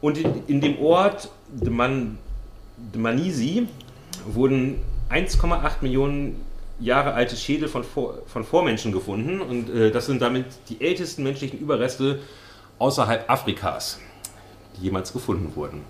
und 0.00 0.18
in, 0.18 0.46
in 0.46 0.60
dem 0.60 0.78
Ort 0.78 1.30
Man, 1.68 2.18
Manisi 2.94 3.66
wurden 4.26 4.76
1,8 5.10 5.70
Millionen 5.80 6.44
Jahre 6.80 7.14
alte 7.14 7.36
Schädel 7.36 7.68
von, 7.68 7.84
Vor, 7.84 8.18
von 8.26 8.44
Vormenschen 8.44 8.92
gefunden 8.92 9.40
und 9.40 9.70
äh, 9.70 9.90
das 9.90 10.06
sind 10.06 10.20
damit 10.20 10.46
die 10.68 10.80
ältesten 10.80 11.22
menschlichen 11.22 11.58
Überreste 11.58 12.20
außerhalb 12.78 13.28
Afrikas, 13.30 14.00
die 14.76 14.84
jemals 14.84 15.12
gefunden 15.12 15.54
wurden. 15.54 15.84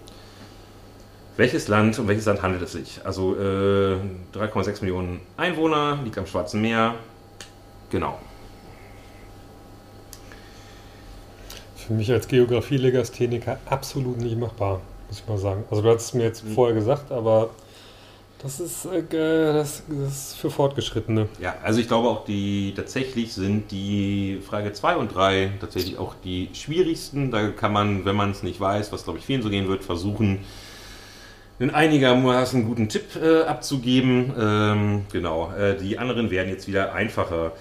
Welches 1.37 1.69
Land, 1.69 1.99
um 1.99 2.09
welches 2.09 2.27
Land 2.27 2.43
handelt 2.43 2.63
es 2.63 2.73
sich? 2.73 3.01
Also 3.05 3.35
äh, 3.35 3.97
3,6 4.35 4.83
Millionen 4.83 5.21
Einwohner, 5.39 5.99
liegt 6.05 6.19
am 6.19 6.27
Schwarzen 6.27 6.61
Meer. 6.61 6.97
Genau. 7.91 8.19
Für 11.77 11.95
mich 11.95 12.11
als 12.13 12.29
Geografie-Legastheniker 12.29 13.59
absolut 13.65 14.19
nicht 14.19 14.39
machbar, 14.39 14.83
muss 15.09 15.21
ich 15.21 15.29
mal 15.29 15.39
sagen. 15.39 15.65
Also 15.71 15.83
du 15.83 15.89
hast 15.89 16.03
es 16.03 16.15
mir 16.15 16.25
jetzt 16.25 16.45
vorher 16.55 16.75
gesagt, 16.75 17.11
aber 17.11 17.51
das 18.43 18.61
ist, 18.61 18.85
äh, 18.87 19.03
das, 19.11 19.83
das 19.89 20.33
ist 20.33 20.37
für 20.37 20.51
Fortgeschrittene. 20.51 21.29
Ja, 21.41 21.57
also 21.63 21.81
ich 21.81 21.89
glaube 21.89 22.09
auch 22.09 22.25
die 22.25 22.73
tatsächlich 22.75 23.33
sind 23.33 23.71
die 23.71 24.41
Frage 24.45 24.73
2 24.73 24.97
und 24.97 25.15
3 25.15 25.53
tatsächlich 25.61 25.99
auch 25.99 26.15
die 26.25 26.49
schwierigsten. 26.53 27.31
Da 27.31 27.49
kann 27.49 27.73
man, 27.73 28.05
wenn 28.05 28.17
man 28.17 28.33
es 28.33 28.43
nicht 28.43 28.61
weiß, 28.61 28.93
was 28.93 29.05
glaube 29.05 29.19
ich 29.19 29.27
vielen 29.27 29.43
so 29.43 29.51
gehen 29.51 29.69
wird, 29.69 29.85
versuchen, 29.85 30.41
einen 31.61 31.71
einigermaßen 31.71 32.67
guten 32.67 32.89
Tipp 32.89 33.17
äh, 33.23 33.43
abzugeben. 33.43 34.33
Ähm, 34.39 35.03
genau, 35.13 35.53
äh, 35.53 35.77
die 35.77 35.99
anderen 35.99 36.31
werden 36.31 36.49
jetzt 36.49 36.67
wieder 36.67 36.93
einfacher. 36.93 37.53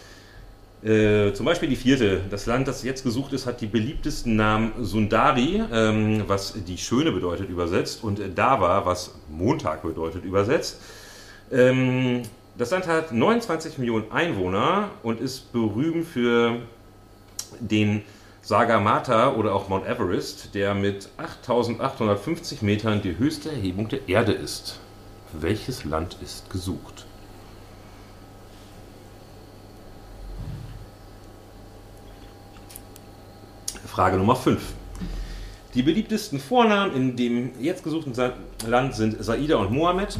Äh, 0.83 1.33
zum 1.33 1.45
Beispiel 1.45 1.69
die 1.69 1.75
vierte. 1.75 2.21
Das 2.29 2.47
Land, 2.47 2.67
das 2.67 2.83
jetzt 2.83 3.03
gesucht 3.03 3.33
ist, 3.33 3.45
hat 3.45 3.61
die 3.61 3.67
beliebtesten 3.67 4.35
Namen 4.35 4.71
Sundari, 4.79 5.61
ähm, 5.71 6.23
was 6.27 6.55
die 6.65 6.77
Schöne 6.77 7.11
bedeutet 7.11 7.49
übersetzt, 7.49 8.03
und 8.03 8.19
Dava, 8.35 8.85
was 8.85 9.13
Montag 9.29 9.83
bedeutet 9.83 10.25
übersetzt. 10.25 10.81
Ähm, 11.51 12.23
das 12.57 12.71
Land 12.71 12.87
hat 12.87 13.11
29 13.11 13.77
Millionen 13.77 14.11
Einwohner 14.11 14.89
und 15.03 15.21
ist 15.21 15.51
berühmt 15.53 16.07
für 16.07 16.57
den 17.59 18.01
Sagamata 18.41 19.35
oder 19.35 19.53
auch 19.53 19.69
Mount 19.69 19.85
Everest, 19.85 20.55
der 20.55 20.73
mit 20.73 21.09
8850 21.17 22.63
Metern 22.63 23.01
die 23.03 23.17
höchste 23.19 23.51
Erhebung 23.51 23.87
der 23.87 24.09
Erde 24.09 24.31
ist. 24.31 24.79
Welches 25.33 25.85
Land 25.85 26.17
ist 26.23 26.49
gesucht? 26.49 27.05
Frage 33.91 34.15
Nummer 34.15 34.37
5. 34.37 34.61
Die 35.73 35.83
beliebtesten 35.83 36.39
Vornamen 36.39 36.95
in 36.95 37.17
dem 37.17 37.51
jetzt 37.59 37.83
gesuchten 37.83 38.13
Land 38.65 38.95
sind 38.95 39.21
Saida 39.21 39.57
und 39.57 39.71
Mohammed. 39.71 40.17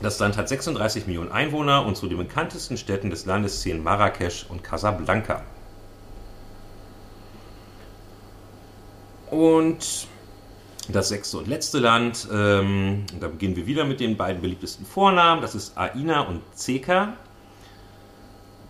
Das 0.00 0.20
Land 0.20 0.36
hat 0.36 0.48
36 0.48 1.08
Millionen 1.08 1.32
Einwohner 1.32 1.84
und 1.86 1.96
zu 1.96 2.06
den 2.06 2.18
bekanntesten 2.18 2.76
Städten 2.76 3.10
des 3.10 3.26
Landes 3.26 3.62
zählen 3.62 3.82
Marrakesch 3.82 4.46
und 4.48 4.62
Casablanca. 4.62 5.42
Und 9.28 10.06
das 10.88 11.08
sechste 11.08 11.38
und 11.38 11.48
letzte 11.48 11.80
Land, 11.80 12.28
ähm, 12.32 13.06
da 13.18 13.26
beginnen 13.26 13.56
wir 13.56 13.66
wieder 13.66 13.84
mit 13.84 13.98
den 13.98 14.16
beiden 14.16 14.40
beliebtesten 14.40 14.86
Vornamen. 14.86 15.42
Das 15.42 15.56
ist 15.56 15.76
Aina 15.76 16.20
und 16.20 16.42
Zeka. 16.54 17.14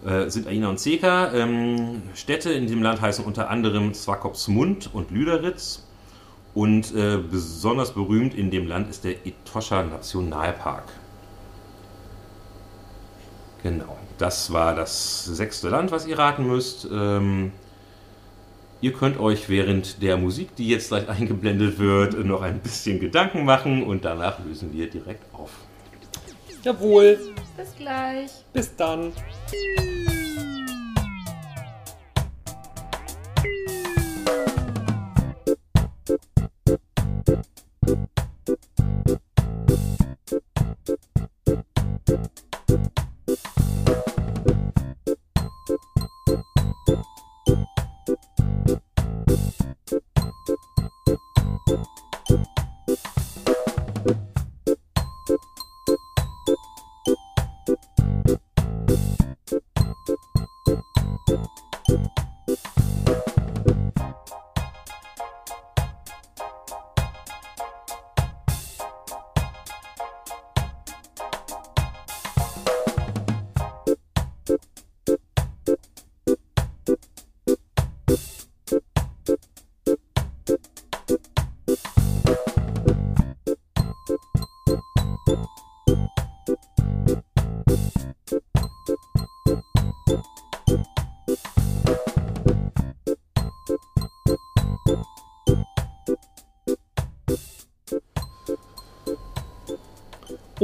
Äh, 0.05 0.29
sind 0.29 0.47
Aina 0.47 0.69
und 0.69 0.79
Zeka. 0.79 1.33
Ähm, 1.33 2.03
Städte 2.15 2.53
in 2.53 2.67
dem 2.67 2.83
Land 2.83 3.01
heißen 3.01 3.25
unter 3.25 3.49
anderem 3.49 3.95
Swakopmund 3.95 4.91
und 4.93 5.11
Lüderitz. 5.11 5.83
Und 6.53 6.95
äh, 6.95 7.19
besonders 7.19 7.95
berühmt 7.95 8.35
in 8.35 8.51
dem 8.51 8.69
Land 8.69 8.89
ist 8.91 9.05
der 9.05 9.27
Etosha 9.27 9.83
Nationalpark. 9.83 10.85
Genau, 13.63 13.97
das 14.19 14.53
war 14.53 14.75
das 14.75 15.25
sechste 15.25 15.71
Land, 15.71 15.91
was 15.91 16.07
ihr 16.07 16.19
raten 16.19 16.47
müsst. 16.47 16.87
Ähm, 16.93 17.51
ihr 18.83 18.93
könnt 18.93 19.19
euch 19.19 19.49
während 19.49 20.03
der 20.03 20.19
Musik, 20.19 20.55
die 20.57 20.69
jetzt 20.69 20.89
gleich 20.89 21.09
eingeblendet 21.09 21.79
wird, 21.79 22.23
noch 22.25 22.43
ein 22.43 22.61
bisschen 22.61 23.01
Gedanken 23.01 23.45
machen 23.47 23.83
und 23.83 24.05
danach 24.05 24.39
lösen 24.45 24.73
wir 24.75 24.89
direkt 24.91 25.25
auf. 25.33 25.51
Jawohl. 26.65 27.35
Bis 27.57 27.77
gleich. 27.77 28.31
Bis 28.55 28.75
dann. 28.75 29.13
Thank 48.67 48.81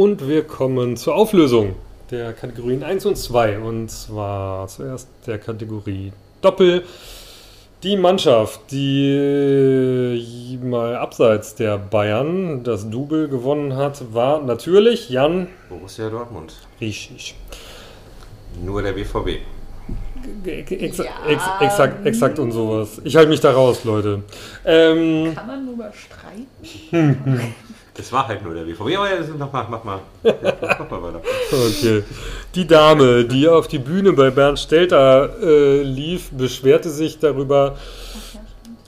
Und 0.00 0.26
wir 0.26 0.44
kommen 0.44 0.96
zur 0.96 1.14
Auflösung 1.14 1.74
der 2.10 2.32
Kategorien 2.32 2.82
1 2.82 3.04
und 3.04 3.18
2. 3.18 3.58
Und 3.58 3.90
zwar 3.90 4.66
zuerst 4.66 5.10
der 5.26 5.36
Kategorie 5.36 6.14
Doppel. 6.40 6.84
Die 7.82 7.98
Mannschaft, 7.98 8.62
die 8.70 10.58
mal 10.62 10.96
abseits 10.96 11.54
der 11.54 11.76
Bayern 11.76 12.64
das 12.64 12.88
Double 12.88 13.28
gewonnen 13.28 13.76
hat, 13.76 14.14
war 14.14 14.40
natürlich 14.40 15.10
Jan. 15.10 15.48
Borussia 15.68 16.08
Dortmund. 16.08 16.54
Richtig. 16.80 17.34
Nur 18.64 18.80
der 18.80 18.94
BVB. 18.94 19.40
Exa 20.46 21.04
ja. 21.04 21.10
ex 21.28 21.42
exakt, 21.60 22.06
exakt 22.06 22.38
und 22.38 22.52
sowas. 22.52 23.02
Ich 23.04 23.16
halte 23.16 23.28
mich 23.28 23.40
da 23.40 23.52
raus, 23.52 23.84
Leute. 23.84 24.22
Ähm, 24.64 25.34
Kann 25.34 25.46
man 25.46 25.66
nur 25.66 25.74
überstreiten? 25.74 26.46
Es 28.00 28.12
war 28.12 28.26
halt 28.28 28.42
nur 28.42 28.54
der 28.54 28.62
BVB, 28.62 28.80
aber 28.96 29.10
ja, 29.10 29.16
mach 29.38 29.52
mal, 29.52 29.66
mach 29.68 29.84
mal. 29.84 30.00
Mach 30.22 30.90
mal 30.90 31.02
weiter. 31.02 31.20
Okay. 31.52 32.02
Die 32.54 32.66
Dame, 32.66 33.26
die 33.26 33.46
auf 33.46 33.68
die 33.68 33.78
Bühne 33.78 34.14
bei 34.14 34.30
Bernd 34.30 34.58
Stelter 34.58 35.36
äh, 35.42 35.82
lief, 35.82 36.30
beschwerte 36.30 36.88
sich 36.88 37.18
darüber, 37.18 37.76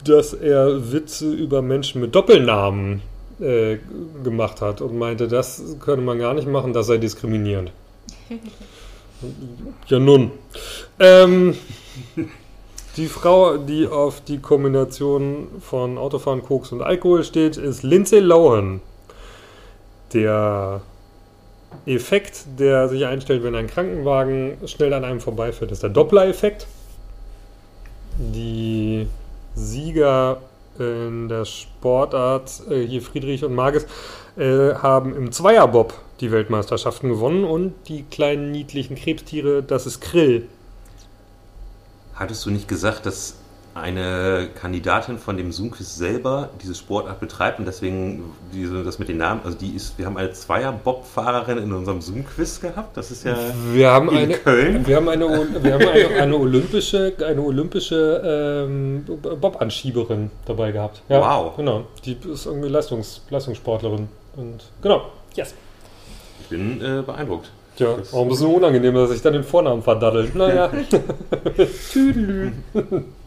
dass 0.05 0.33
er 0.33 0.93
Witze 0.93 1.31
über 1.31 1.61
Menschen 1.61 2.01
mit 2.01 2.15
Doppelnamen 2.15 3.03
äh, 3.39 3.79
gemacht 4.25 4.63
hat 4.63 4.81
und 4.81 4.97
meinte, 4.97 5.29
das 5.29 5.63
könne 5.81 6.03
man 6.03 6.19
gar 6.19 6.33
nicht 6.33 6.49
machen, 6.49 6.73
das 6.73 6.87
sei 6.87 6.97
diskriminierend. 6.97 7.71
ja, 9.89 9.99
nun. 9.99 10.31
Ähm, 10.99 11.55
die 12.97 13.09
Frau, 13.09 13.59
die 13.59 13.87
auf 13.87 14.23
die 14.23 14.39
Kombination 14.39 15.49
von 15.61 15.99
Autofahren, 15.99 16.43
Koks 16.43 16.73
und 16.73 16.81
Alkohol 16.81 17.25
steht, 17.25 17.59
ist 17.59 17.83
Lindsay 17.83 18.21
Lohan 18.21 18.81
der 20.15 20.83
Effekt, 21.87 22.45
der 22.59 22.89
sich 22.89 23.07
einstellt, 23.07 23.43
wenn 23.43 23.55
ein 23.55 23.67
Krankenwagen 23.67 24.57
schnell 24.67 24.93
an 24.93 25.05
einem 25.05 25.21
vorbeifährt, 25.21 25.73
ist 25.73 25.83
der 25.83 25.91
Doppler-Effekt. 25.91 26.67
Die 28.19 29.09
Sieger 29.55 30.39
in 30.79 31.29
der 31.29 31.45
Sportart, 31.45 32.63
äh, 32.71 32.87
hier 32.87 33.03
Friedrich 33.03 33.45
und 33.45 33.55
Marges, 33.55 33.87
äh, 34.37 34.75
haben 34.75 35.15
im 35.15 35.33
Zweierbob 35.33 35.95
die 36.21 36.31
Weltmeisterschaften 36.31 37.09
gewonnen 37.09 37.45
und 37.45 37.75
die 37.89 38.05
kleinen 38.05 38.51
niedlichen 38.51 38.97
Krebstiere, 38.97 39.63
das 39.63 39.87
ist 39.87 40.01
Krill. 40.01 40.49
Hattest 42.15 42.47
du 42.47 42.51
nicht 42.51 42.69
gesagt, 42.69 43.07
dass 43.07 43.35
eine 43.75 44.49
Kandidatin 44.55 45.19
von 45.19 45.37
dem 45.37 45.51
Zoom-Quiz 45.51 45.97
selber 45.97 46.51
diese 46.63 46.75
Sportart 46.75 47.21
betreibt 47.21 47.59
und 47.59 47.65
deswegen 47.65 48.25
diese, 48.53 48.85
das 48.85 48.99
mit 48.99 49.09
den 49.09 49.17
Namen, 49.17 49.41
also 49.45 49.57
die 49.57 49.71
ist, 49.71 49.99
wir 49.99 50.05
haben 50.05 50.19
eine 50.19 50.33
Zweier-Bob-Fahrerin 50.33 51.59
in 51.59 51.73
unserem 51.73 52.03
Zoom-Quiz 52.03 52.61
gehabt, 52.61 52.97
das 52.97 53.11
ist 53.11 53.25
ja 53.25 53.37
wir 53.73 53.91
haben 53.91 54.11
in 54.11 54.17
eine, 54.17 54.35
Köln. 54.35 54.87
Wir 54.87 54.97
haben 54.97 55.09
eine, 55.09 55.27
wir 55.27 55.75
haben 55.75 55.89
eine, 55.89 56.09
eine 56.21 56.37
olympische, 56.39 57.15
eine 57.27 57.41
olympische 57.41 58.67
ähm, 58.69 59.07
Bob-Anschieberin 59.41 60.31
dabei 60.45 60.73
gehabt. 60.73 61.03
Ja, 61.09 61.21
wow. 61.21 61.57
Genau, 61.57 61.85
die 62.05 62.17
ist 62.31 62.45
irgendwie 62.45 62.69
Leistungs, 62.69 63.23
Leistungssportlerin 63.31 64.09
und 64.37 64.65
genau, 64.83 65.13
yes. 65.35 65.55
Ich 66.41 66.49
bin 66.49 66.83
äh, 66.83 67.03
beeindruckt. 67.03 67.51
Ja, 67.79 67.97
auch 68.13 68.23
ein 68.23 68.29
bisschen 68.29 68.55
unangenehm, 68.55 68.95
dass 68.95 69.13
ich 69.13 69.23
dann 69.23 69.33
den 69.33 69.45
Vornamen 69.45 69.83
verdaddelt. 69.83 70.35
Naja. 70.35 70.71
Tüdelü. 71.93 72.53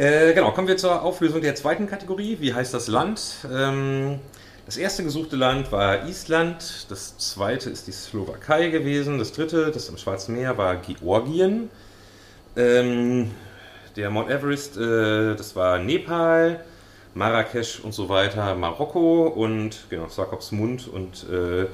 Äh, 0.00 0.32
genau, 0.32 0.50
kommen 0.52 0.66
wir 0.66 0.78
zur 0.78 1.02
Auflösung 1.02 1.42
der 1.42 1.54
zweiten 1.56 1.86
Kategorie. 1.86 2.38
Wie 2.40 2.54
heißt 2.54 2.72
das 2.72 2.88
Land? 2.88 3.20
Ähm, 3.52 4.18
das 4.64 4.78
erste 4.78 5.04
gesuchte 5.04 5.36
Land 5.36 5.72
war 5.72 6.08
Island, 6.08 6.86
das 6.88 7.18
zweite 7.18 7.68
ist 7.68 7.86
die 7.86 7.92
Slowakei 7.92 8.68
gewesen, 8.68 9.18
das 9.18 9.32
dritte, 9.32 9.70
das 9.70 9.90
am 9.90 9.98
Schwarzen 9.98 10.36
Meer, 10.36 10.56
war 10.56 10.76
Georgien. 10.76 11.68
Ähm, 12.56 13.32
der 13.94 14.08
Mount 14.08 14.30
Everest, 14.30 14.78
äh, 14.78 15.36
das 15.36 15.54
war 15.54 15.78
Nepal, 15.78 16.64
Marrakesch 17.12 17.80
und 17.80 17.92
so 17.92 18.08
weiter, 18.08 18.54
Marokko 18.54 19.26
und 19.26 19.84
genau, 19.90 20.08
Swakopmund 20.08 20.88
und 20.88 21.26
äh, 21.30 21.66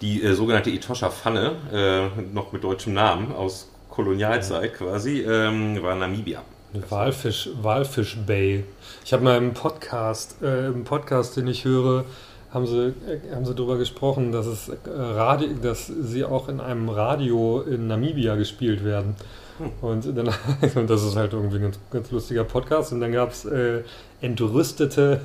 die 0.00 0.22
äh, 0.22 0.32
sogenannte 0.32 0.70
Etosha 0.70 1.10
Pfanne, 1.10 1.56
äh, 1.70 2.22
noch 2.32 2.52
mit 2.52 2.64
deutschem 2.64 2.94
Namen 2.94 3.34
aus 3.34 3.68
Kolonialzeit 3.90 4.72
quasi, 4.72 5.20
ähm, 5.20 5.82
war 5.82 5.94
Namibia. 5.94 6.42
Walfisch, 6.88 7.48
Walfisch 7.62 8.16
Bay. 8.26 8.64
Ich 9.04 9.12
habe 9.12 9.24
mal 9.24 9.36
im 9.36 9.54
Podcast, 9.54 10.42
äh, 10.42 10.66
im 10.68 10.84
Podcast, 10.84 11.36
den 11.36 11.46
ich 11.46 11.64
höre, 11.64 12.04
haben 12.52 12.66
sie, 12.66 12.88
äh, 12.88 13.34
haben 13.34 13.44
sie 13.44 13.54
darüber 13.54 13.76
gesprochen, 13.76 14.32
dass, 14.32 14.46
es, 14.46 14.68
äh, 14.68 14.74
Radio, 14.86 15.48
dass 15.62 15.86
sie 15.86 16.24
auch 16.24 16.48
in 16.48 16.60
einem 16.60 16.88
Radio 16.88 17.60
in 17.62 17.86
Namibia 17.86 18.36
gespielt 18.36 18.84
werden. 18.84 19.16
Hm. 19.58 19.70
Und, 19.80 20.16
dann, 20.16 20.28
und 20.74 20.90
das 20.90 21.02
ist 21.02 21.16
halt 21.16 21.32
irgendwie 21.32 21.56
ein 21.56 21.62
ganz, 21.62 21.78
ganz 21.90 22.10
lustiger 22.10 22.44
Podcast. 22.44 22.92
Und 22.92 23.00
dann 23.00 23.12
gab 23.12 23.30
es 23.30 23.44
äh, 23.44 23.82
entrüstete, 24.20 25.20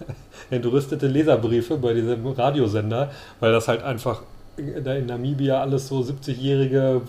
entrüstete 0.50 1.06
Leserbriefe 1.06 1.76
bei 1.76 1.94
diesem 1.94 2.26
Radiosender, 2.26 3.10
weil 3.40 3.52
das 3.52 3.68
halt 3.68 3.82
einfach 3.82 4.22
in 4.56 5.06
Namibia 5.06 5.60
alles 5.60 5.88
so 5.88 6.00
70-jährige, 6.00 7.02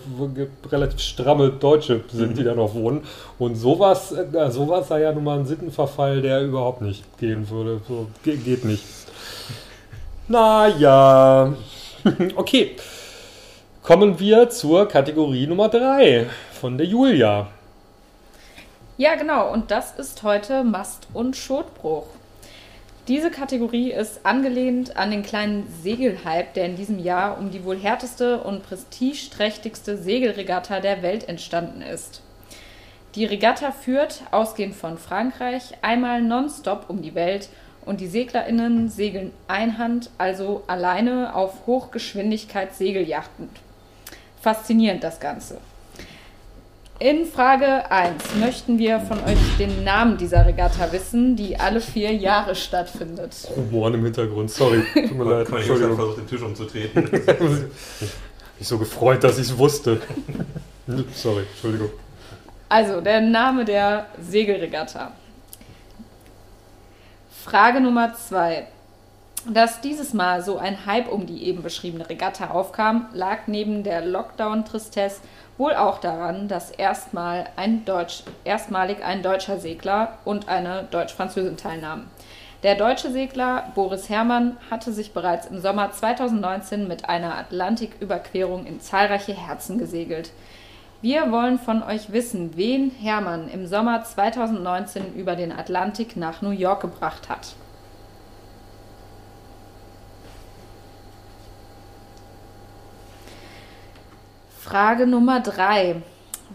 relativ 0.70 1.00
stramme 1.00 1.50
Deutsche 1.50 2.02
sind, 2.12 2.30
mhm. 2.30 2.34
die 2.34 2.44
da 2.44 2.54
noch 2.54 2.74
wohnen. 2.74 3.02
Und 3.38 3.54
sowas, 3.54 4.12
äh, 4.12 4.50
sowas 4.50 4.88
sei 4.88 5.02
ja 5.02 5.12
nun 5.12 5.24
mal 5.24 5.38
ein 5.38 5.46
Sittenverfall, 5.46 6.22
der 6.22 6.42
überhaupt 6.42 6.82
nicht 6.82 7.04
gehen 7.18 7.48
würde. 7.48 7.80
So, 7.88 8.08
geht 8.24 8.64
nicht. 8.64 8.84
Naja. 10.28 11.54
okay. 12.36 12.76
Kommen 13.82 14.18
wir 14.18 14.50
zur 14.50 14.88
Kategorie 14.88 15.46
Nummer 15.46 15.68
3 15.68 16.26
von 16.60 16.76
der 16.76 16.86
Julia. 16.86 17.46
Ja, 18.96 19.14
genau. 19.14 19.52
Und 19.52 19.70
das 19.70 19.96
ist 19.96 20.22
heute 20.24 20.64
Mast- 20.64 21.06
und 21.12 21.36
Schotbruch. 21.36 22.06
Diese 23.08 23.30
Kategorie 23.30 23.92
ist 23.92 24.26
angelehnt 24.26 24.96
an 24.96 25.12
den 25.12 25.22
kleinen 25.22 25.72
Segelhype, 25.80 26.48
der 26.56 26.66
in 26.66 26.74
diesem 26.74 26.98
Jahr 26.98 27.38
um 27.38 27.52
die 27.52 27.64
wohl 27.64 27.78
härteste 27.78 28.40
und 28.40 28.64
prestigeträchtigste 28.64 29.96
Segelregatta 29.96 30.80
der 30.80 31.02
Welt 31.02 31.28
entstanden 31.28 31.82
ist. 31.82 32.22
Die 33.14 33.24
Regatta 33.24 33.70
führt, 33.70 34.22
ausgehend 34.32 34.74
von 34.74 34.98
Frankreich, 34.98 35.74
einmal 35.82 36.20
nonstop 36.20 36.86
um 36.88 37.00
die 37.00 37.14
Welt 37.14 37.48
und 37.84 38.00
die 38.00 38.08
SeglerInnen 38.08 38.88
segeln 38.88 39.30
einhand, 39.46 40.10
also 40.18 40.64
alleine 40.66 41.36
auf 41.36 41.64
Hochgeschwindigkeitssegeljachten. 41.68 43.48
Faszinierend 44.42 45.04
das 45.04 45.20
Ganze. 45.20 45.58
In 46.98 47.26
Frage 47.26 47.90
1 47.90 48.36
möchten 48.36 48.78
wir 48.78 49.00
von 49.00 49.18
euch 49.24 49.36
den 49.58 49.84
Namen 49.84 50.16
dieser 50.16 50.46
Regatta 50.46 50.90
wissen, 50.92 51.36
die 51.36 51.60
alle 51.60 51.82
vier 51.82 52.14
Jahre 52.14 52.54
stattfindet. 52.54 53.36
Bohren 53.70 53.92
im 53.94 54.04
Hintergrund, 54.04 54.50
sorry. 54.50 54.82
Tut 54.94 55.12
mir 55.12 55.24
leid. 55.24 55.46
Ich 55.46 55.68
habe 55.68 55.94
versucht, 55.94 56.18
den 56.18 56.26
Tisch 56.26 56.40
umzutreten. 56.40 57.10
ich 58.58 58.66
so 58.66 58.78
gefreut, 58.78 59.22
dass 59.22 59.38
ich 59.38 59.48
es 59.48 59.58
wusste. 59.58 60.00
sorry, 61.12 61.42
Entschuldigung. 61.52 61.90
Also, 62.70 63.02
der 63.02 63.20
Name 63.20 63.66
der 63.66 64.06
Segelregatta. 64.18 65.12
Frage 67.44 67.82
Nummer 67.82 68.14
2. 68.14 68.68
Dass 69.48 69.80
dieses 69.80 70.12
Mal 70.12 70.42
so 70.42 70.58
ein 70.58 70.86
Hype 70.86 71.08
um 71.08 71.24
die 71.24 71.44
eben 71.44 71.62
beschriebene 71.62 72.08
Regatta 72.08 72.50
aufkam, 72.50 73.08
lag 73.12 73.46
neben 73.46 73.84
der 73.84 74.04
Lockdown-Tristesse 74.04 75.20
wohl 75.56 75.74
auch 75.74 75.98
daran, 75.98 76.48
dass 76.48 76.72
erstmal 76.72 77.46
ein 77.54 77.84
Deutsch, 77.84 78.24
erstmalig 78.42 79.04
ein 79.04 79.22
deutscher 79.22 79.58
Segler 79.58 80.18
und 80.24 80.48
eine 80.48 80.88
Deutsch-Französin 80.90 81.56
teilnahmen. 81.56 82.10
Der 82.64 82.74
deutsche 82.74 83.12
Segler 83.12 83.70
Boris 83.76 84.08
Herrmann 84.08 84.56
hatte 84.68 84.92
sich 84.92 85.12
bereits 85.12 85.46
im 85.46 85.60
Sommer 85.60 85.92
2019 85.92 86.88
mit 86.88 87.08
einer 87.08 87.36
Atlantiküberquerung 87.36 88.66
in 88.66 88.80
zahlreiche 88.80 89.34
Herzen 89.34 89.78
gesegelt. 89.78 90.32
Wir 91.02 91.30
wollen 91.30 91.60
von 91.60 91.84
euch 91.84 92.10
wissen, 92.10 92.56
wen 92.56 92.90
Herrmann 92.90 93.48
im 93.48 93.68
Sommer 93.68 94.02
2019 94.02 95.14
über 95.14 95.36
den 95.36 95.52
Atlantik 95.52 96.16
nach 96.16 96.42
New 96.42 96.50
York 96.50 96.80
gebracht 96.80 97.28
hat. 97.28 97.54
Frage 104.66 105.06
Nummer 105.06 105.38
drei. 105.38 106.02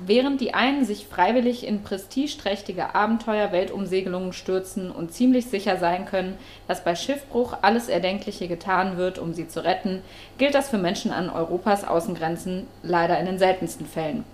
Während 0.06 0.41
die 0.41 0.54
einen 0.54 0.84
sich 0.84 1.08
freiwillig 1.08 1.65
in 1.65 1.82
prestigeträchtige 1.82 2.93
Abenteuer-Weltumsegelungen 2.93 4.34
stürzen 4.34 4.91
und 4.91 5.13
ziemlich 5.13 5.45
sicher 5.45 5.78
sein 5.78 6.06
können, 6.06 6.38
dass 6.67 6.84
bei 6.84 6.93
Schiffbruch 6.95 7.60
alles 7.62 7.88
Erdenkliche 7.88 8.50
getan 8.50 8.97
wird, 8.97 9.17
um 9.17 9.34
sie 9.34 9.47
zu 9.47 9.63
retten, 9.63 10.02
gilt 10.38 10.56
das 10.56 10.67
für 10.67 10.78
Menschen 10.78 11.13
an 11.13 11.30
Europas 11.30 11.86
Außengrenzen 11.86 12.67
leider 12.84 13.17
in 13.17 13.28
den 13.28 13.39
seltensten 13.39 13.86
Fällen. 13.86 14.26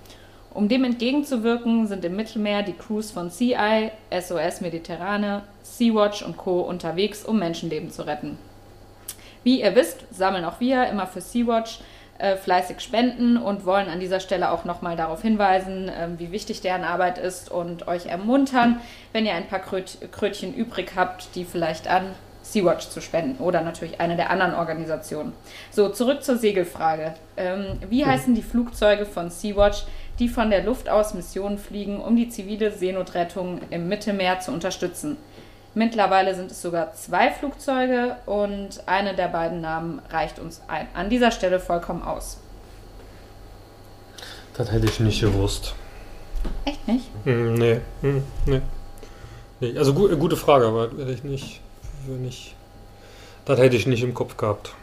Um 0.55 0.69
dem 0.69 0.83
entgegenzuwirken, 0.83 1.85
sind 1.85 2.03
im 2.03 2.15
Mittelmeer 2.15 2.63
die 2.63 2.73
Crews 2.73 3.11
von 3.11 3.29
CI, 3.29 3.91
SOS 4.09 4.61
Mediterrane, 4.61 5.43
Sea-Watch 5.61 6.23
und 6.23 6.35
Co. 6.35 6.61
unterwegs, 6.61 7.23
um 7.23 7.37
Menschenleben 7.37 7.91
zu 7.91 8.07
retten. 8.07 8.39
Wie 9.43 9.61
ihr 9.61 9.75
wisst, 9.75 9.99
sammeln 10.11 10.45
auch 10.45 10.59
wir 10.59 10.87
immer 10.87 11.05
für 11.05 11.21
Sea-Watch 11.21 11.79
äh, 12.19 12.35
fleißig 12.35 12.79
spenden 12.79 13.37
und 13.37 13.65
wollen 13.65 13.89
an 13.89 13.99
dieser 13.99 14.19
Stelle 14.19 14.51
auch 14.51 14.65
nochmal 14.65 14.95
darauf 14.95 15.21
hinweisen, 15.21 15.89
äh, 15.89 16.07
wie 16.17 16.31
wichtig 16.31 16.61
deren 16.61 16.83
Arbeit 16.83 17.17
ist 17.17 17.51
und 17.51 17.87
euch 17.87 18.07
ermuntern, 18.07 18.79
wenn 19.13 19.25
ihr 19.25 19.33
ein 19.33 19.47
paar 19.47 19.59
Kröt 19.59 19.97
Krötchen 20.11 20.53
übrig 20.53 20.93
habt, 20.95 21.35
die 21.35 21.45
vielleicht 21.45 21.87
an 21.87 22.15
Sea-Watch 22.41 22.89
zu 22.89 23.01
spenden 23.01 23.43
oder 23.43 23.61
natürlich 23.61 23.99
eine 23.99 24.15
der 24.15 24.29
anderen 24.29 24.53
Organisationen. 24.53 25.33
So, 25.69 25.89
zurück 25.89 26.23
zur 26.23 26.37
Segelfrage. 26.37 27.13
Ähm, 27.35 27.79
wie 27.89 28.05
heißen 28.05 28.33
die 28.33 28.41
Flugzeuge 28.41 29.05
von 29.05 29.29
Sea-Watch, 29.29 29.83
die 30.19 30.29
von 30.29 30.49
der 30.49 30.63
Luft 30.63 30.89
aus 30.89 31.13
Missionen 31.13 31.57
fliegen, 31.57 31.99
um 31.99 32.15
die 32.15 32.29
zivile 32.29 32.71
Seenotrettung 32.71 33.59
im 33.69 33.87
Mittelmeer 33.89 34.39
zu 34.39 34.51
unterstützen? 34.51 35.17
Mittlerweile 35.77 36.33
sind 36.33 36.49
es 36.49 36.63
sogar 36.63 36.93
zwei 36.93 37.29
Flugzeuge 37.29 38.15
und 38.25 38.81
eine 38.87 39.13
der 39.13 39.27
beiden 39.27 39.61
Namen 39.61 40.01
reicht 40.09 40.39
uns 40.39 40.59
ein. 40.67 40.87
an 40.95 41.11
dieser 41.11 41.29
Stelle 41.29 41.59
vollkommen 41.59 42.01
aus. 42.01 42.39
Das 44.55 44.71
hätte 44.71 44.87
ich 44.87 44.99
nicht 44.99 45.21
gewusst. 45.21 45.75
Echt 46.65 46.87
nicht? 46.87 47.05
Hm, 47.25 47.53
nee. 47.53 47.79
Hm, 48.01 48.23
nee. 48.47 48.61
nee. 49.59 49.77
Also 49.77 49.93
gu 49.93 50.17
gute 50.17 50.35
Frage, 50.35 50.65
aber 50.65 50.89
hätte 50.97 51.11
ich 51.11 51.23
nicht, 51.23 51.61
nicht. 52.07 52.55
Das 53.45 53.59
hätte 53.59 53.75
ich 53.75 53.85
nicht 53.85 54.01
im 54.01 54.15
Kopf 54.15 54.35
gehabt. 54.35 54.73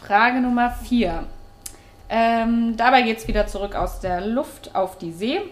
Frage 0.00 0.40
Nummer 0.40 0.70
4. 0.70 1.22
Ähm, 2.08 2.78
dabei 2.78 3.02
geht 3.02 3.18
es 3.18 3.28
wieder 3.28 3.46
zurück 3.46 3.74
aus 3.74 4.00
der 4.00 4.22
Luft 4.22 4.74
auf 4.74 4.96
die 4.96 5.12
See. 5.12 5.42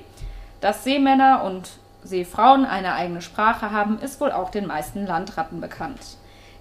Dass 0.62 0.83
Seemänner 0.83 1.42
und 1.44 1.84
Seefrauen 2.04 2.64
eine 2.64 2.94
eigene 2.94 3.22
Sprache 3.22 3.70
haben, 3.70 3.98
ist 3.98 4.20
wohl 4.20 4.30
auch 4.30 4.50
den 4.50 4.66
meisten 4.66 5.06
Landratten 5.06 5.60
bekannt. 5.60 6.00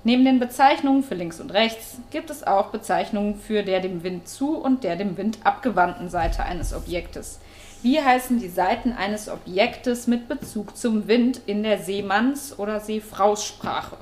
Neben 0.06 0.26
den 0.26 0.40
Bezeichnungen 0.40 1.04
für 1.04 1.16
links 1.16 1.40
und 1.40 1.54
rechts 1.54 1.98
gibt 2.12 2.30
es 2.30 2.46
auch 2.46 2.68
Bezeichnungen 2.68 3.36
für 3.36 3.64
der 3.64 3.80
dem 3.80 4.04
Wind 4.04 4.28
zu 4.28 4.58
und 4.58 4.84
der 4.84 4.98
dem 4.98 5.18
Wind 5.18 5.40
abgewandten 5.44 6.10
Seite 6.10 6.44
eines 6.44 6.74
Objektes. 6.74 7.40
Wie 7.84 8.02
heißen 8.02 8.40
die 8.40 8.50
Seiten 8.50 8.94
eines 8.94 9.30
Objektes 9.30 10.08
mit 10.08 10.28
Bezug 10.28 10.76
zum 10.76 11.08
Wind 11.08 11.42
in 11.46 11.64
der 11.64 11.80
Seemanns- 11.80 12.58
oder 12.58 12.80
Seefraussprache? 12.80 13.98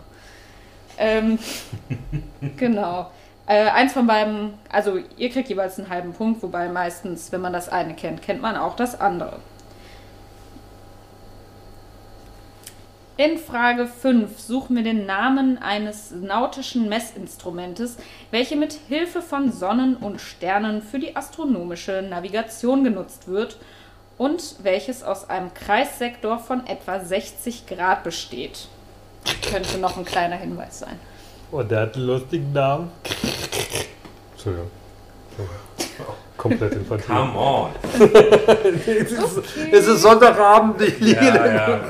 Ähm, 0.98 1.40
genau. 2.58 3.12
Äh, 3.48 3.70
eins 3.70 3.94
von 3.94 4.08
beiden, 4.08 4.54
also 4.70 5.00
ihr 5.18 5.30
kriegt 5.30 5.50
jeweils 5.50 5.80
einen 5.80 5.90
halben 5.90 6.14
Punkt, 6.14 6.42
wobei 6.44 6.70
meistens, 6.70 7.32
wenn 7.32 7.42
man 7.42 7.54
das 7.54 7.70
eine 7.70 7.96
kennt, 7.96 8.22
kennt 8.22 8.42
man 8.42 8.56
auch 8.56 8.76
das 8.76 9.00
andere. 9.00 9.40
In 13.24 13.38
Frage 13.38 13.86
5 13.86 14.40
suchen 14.40 14.78
wir 14.78 14.82
den 14.82 15.06
Namen 15.06 15.60
eines 15.60 16.10
nautischen 16.10 16.90
Messinstrumentes, 16.90 17.98
welche 18.32 18.56
mit 18.56 18.74
Hilfe 18.88 19.22
von 19.22 19.52
Sonnen 19.52 19.96
und 19.96 20.20
Sternen 20.20 20.82
für 20.82 20.98
die 20.98 21.16
astronomische 21.16 22.02
Navigation 22.02 22.84
genutzt 22.84 23.28
wird 23.28 23.58
und 24.18 24.56
welches 24.64 25.04
aus 25.04 25.30
einem 25.30 25.54
Kreissektor 25.54 26.40
von 26.40 26.66
etwa 26.66 27.00
60 27.00 27.68
Grad 27.68 28.04
besteht. 28.04 28.68
Könnte 29.52 29.78
noch 29.78 29.98
ein 29.98 30.06
kleiner 30.06 30.38
Hinweis 30.38 30.80
sein. 30.80 31.00
Oh, 31.52 31.62
der 31.62 31.82
hat 31.82 31.96
einen 31.96 32.08
lustigen 32.08 32.52
Namen. 32.54 32.90
Entschuldigung. 34.32 34.72
Komplett 36.38 36.74
infantil. 36.74 37.06
Come 37.06 37.38
on. 37.38 37.70
es, 37.94 39.12
ist, 39.12 39.38
okay. 39.38 39.70
es 39.72 39.88
ist 39.88 40.02
Sonntagabend, 40.02 40.82
ich 40.82 41.00
liege 41.00 41.24
ja, 41.24 41.46
ja. 41.46 41.82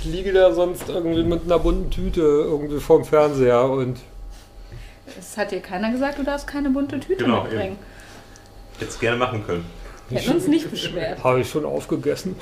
Ich 0.00 0.04
liege 0.04 0.32
da 0.32 0.52
sonst 0.52 0.88
irgendwie 0.88 1.24
mit 1.24 1.44
einer 1.44 1.58
bunten 1.58 1.90
Tüte 1.90 2.20
irgendwie 2.20 2.78
vorm 2.78 3.04
Fernseher 3.04 3.64
und. 3.64 3.98
Es 5.18 5.36
hat 5.36 5.50
dir 5.50 5.60
keiner 5.60 5.90
gesagt, 5.90 6.18
du 6.18 6.22
darfst 6.22 6.46
keine 6.46 6.70
bunte 6.70 7.00
Tüte 7.00 7.24
genau, 7.24 7.42
mitbringen. 7.42 7.78
Hätte 8.78 8.90
es 8.90 9.00
gerne 9.00 9.16
machen 9.16 9.44
können. 9.44 9.66
Hätten 10.10 10.32
uns 10.32 10.46
nicht 10.46 10.70
beschwert. 10.70 11.24
Habe 11.24 11.40
ich 11.40 11.50
schon 11.50 11.64
aufgegessen. 11.64 12.36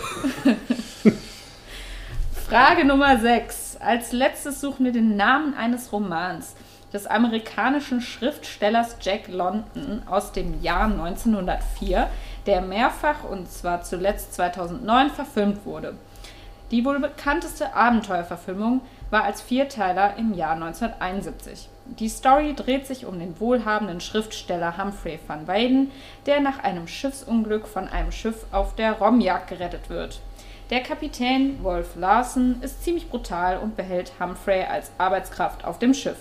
Frage 2.48 2.84
Nummer 2.84 3.18
6. 3.18 3.78
Als 3.80 4.12
letztes 4.12 4.60
suchen 4.60 4.84
wir 4.84 4.92
den 4.92 5.16
Namen 5.16 5.54
eines 5.54 5.92
Romans 5.92 6.54
des 6.92 7.06
amerikanischen 7.06 8.00
Schriftstellers 8.00 8.96
Jack 9.00 9.28
London 9.28 10.02
aus 10.06 10.32
dem 10.32 10.62
Jahr 10.62 10.84
1904, 10.84 12.08
der 12.46 12.60
mehrfach 12.60 13.24
und 13.24 13.50
zwar 13.50 13.82
zuletzt 13.82 14.34
2009 14.34 15.10
verfilmt 15.10 15.64
wurde. 15.64 15.94
Die 16.72 16.84
wohl 16.84 16.98
bekannteste 16.98 17.74
Abenteuerverfilmung 17.74 18.80
war 19.10 19.22
als 19.22 19.40
Vierteiler 19.40 20.16
im 20.16 20.34
Jahr 20.34 20.54
1971. 20.54 21.68
Die 21.84 22.08
Story 22.08 22.54
dreht 22.54 22.88
sich 22.88 23.06
um 23.06 23.20
den 23.20 23.38
wohlhabenden 23.38 24.00
Schriftsteller 24.00 24.76
Humphrey 24.76 25.20
van 25.28 25.46
Weyden, 25.46 25.92
der 26.26 26.40
nach 26.40 26.58
einem 26.58 26.88
Schiffsunglück 26.88 27.68
von 27.68 27.86
einem 27.86 28.10
Schiff 28.10 28.46
auf 28.50 28.74
der 28.74 28.94
Romjagd 28.94 29.48
gerettet 29.48 29.88
wird. 29.88 30.20
Der 30.70 30.82
Kapitän 30.82 31.62
Wolf 31.62 31.94
Larsen 31.94 32.60
ist 32.60 32.82
ziemlich 32.82 33.08
brutal 33.08 33.58
und 33.58 33.76
behält 33.76 34.14
Humphrey 34.18 34.64
als 34.64 34.90
Arbeitskraft 34.98 35.64
auf 35.64 35.78
dem 35.78 35.94
Schiff. 35.94 36.18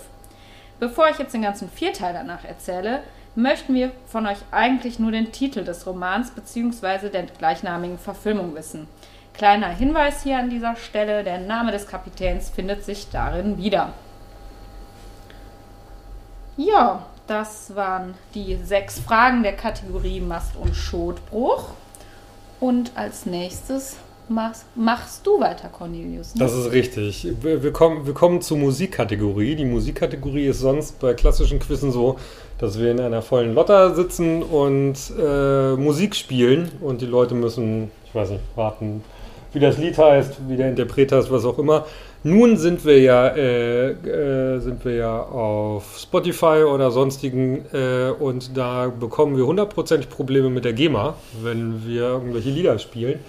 Bevor 0.78 1.08
ich 1.08 1.18
jetzt 1.18 1.34
den 1.34 1.42
ganzen 1.42 1.68
Vierteiler 1.68 2.22
nacherzähle, 2.22 3.02
möchten 3.34 3.74
wir 3.74 3.90
von 4.06 4.26
euch 4.26 4.38
eigentlich 4.52 5.00
nur 5.00 5.10
den 5.10 5.32
Titel 5.32 5.64
des 5.64 5.84
Romans 5.86 6.30
bzw. 6.30 7.08
der 7.10 7.24
gleichnamigen 7.24 7.98
Verfilmung 7.98 8.54
wissen. 8.54 8.86
Kleiner 9.36 9.68
Hinweis 9.68 10.22
hier 10.22 10.38
an 10.38 10.48
dieser 10.48 10.76
Stelle, 10.76 11.22
der 11.22 11.38
Name 11.38 11.70
des 11.70 11.86
Kapitäns 11.86 12.48
findet 12.48 12.84
sich 12.84 13.08
darin 13.10 13.58
wieder. 13.58 13.92
Ja, 16.56 17.04
das 17.26 17.74
waren 17.76 18.14
die 18.34 18.56
sechs 18.64 18.98
Fragen 18.98 19.42
der 19.42 19.52
Kategorie 19.52 20.20
Mast- 20.20 20.56
und 20.56 20.74
Schotbruch. 20.74 21.64
Und 22.60 22.92
als 22.94 23.26
nächstes 23.26 23.96
machst, 24.30 24.64
machst 24.74 25.26
du 25.26 25.38
weiter, 25.38 25.68
Cornelius. 25.68 26.34
Ne? 26.34 26.38
Das 26.38 26.54
ist 26.54 26.72
richtig. 26.72 27.28
Wir, 27.42 27.72
kommen, 27.72 28.06
wir 28.06 28.14
kommen 28.14 28.40
zur 28.40 28.56
Musikkategorie. 28.56 29.54
Die 29.54 29.66
Musikkategorie 29.66 30.46
ist 30.46 30.60
sonst 30.60 30.98
bei 30.98 31.12
klassischen 31.12 31.58
Quizzen 31.58 31.92
so, 31.92 32.16
dass 32.56 32.78
wir 32.78 32.90
in 32.90 33.00
einer 33.00 33.20
vollen 33.20 33.54
Lotter 33.54 33.94
sitzen 33.94 34.42
und 34.42 34.96
äh, 35.18 35.76
Musik 35.76 36.16
spielen 36.16 36.72
und 36.80 37.02
die 37.02 37.06
Leute 37.06 37.34
müssen, 37.34 37.90
ich 38.06 38.14
weiß 38.14 38.30
nicht, 38.30 38.42
warten, 38.54 39.04
wie 39.56 39.60
das 39.60 39.78
Lied 39.78 39.96
heißt, 39.96 40.34
wie 40.48 40.56
der 40.58 40.68
Interpret 40.68 41.12
heißt, 41.12 41.30
was 41.30 41.46
auch 41.46 41.58
immer. 41.58 41.86
Nun 42.22 42.58
sind 42.58 42.84
wir 42.84 43.00
ja, 43.00 43.28
äh, 43.28 43.92
äh, 43.92 44.58
sind 44.58 44.84
wir 44.84 44.96
ja 44.96 45.22
auf 45.22 45.96
Spotify 45.98 46.64
oder 46.64 46.90
sonstigen 46.90 47.64
äh, 47.72 48.10
und 48.10 48.54
da 48.54 48.92
bekommen 49.00 49.38
wir 49.38 49.46
hundertprozentig 49.46 50.10
Probleme 50.10 50.50
mit 50.50 50.66
der 50.66 50.74
GEMA, 50.74 51.14
wenn 51.42 51.86
wir 51.86 52.02
irgendwelche 52.02 52.50
Lieder 52.50 52.78
spielen. 52.78 53.20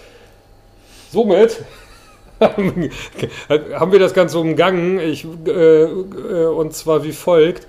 Somit 1.13 1.63
haben 2.41 3.91
wir 3.93 3.99
das 3.99 4.13
Ganze 4.13 4.37
umgangen, 4.37 4.99
ich, 4.99 5.25
äh, 5.45 5.83
äh, 5.83 6.45
und 6.47 6.73
zwar 6.73 7.05
wie 7.05 7.13
folgt. 7.13 7.67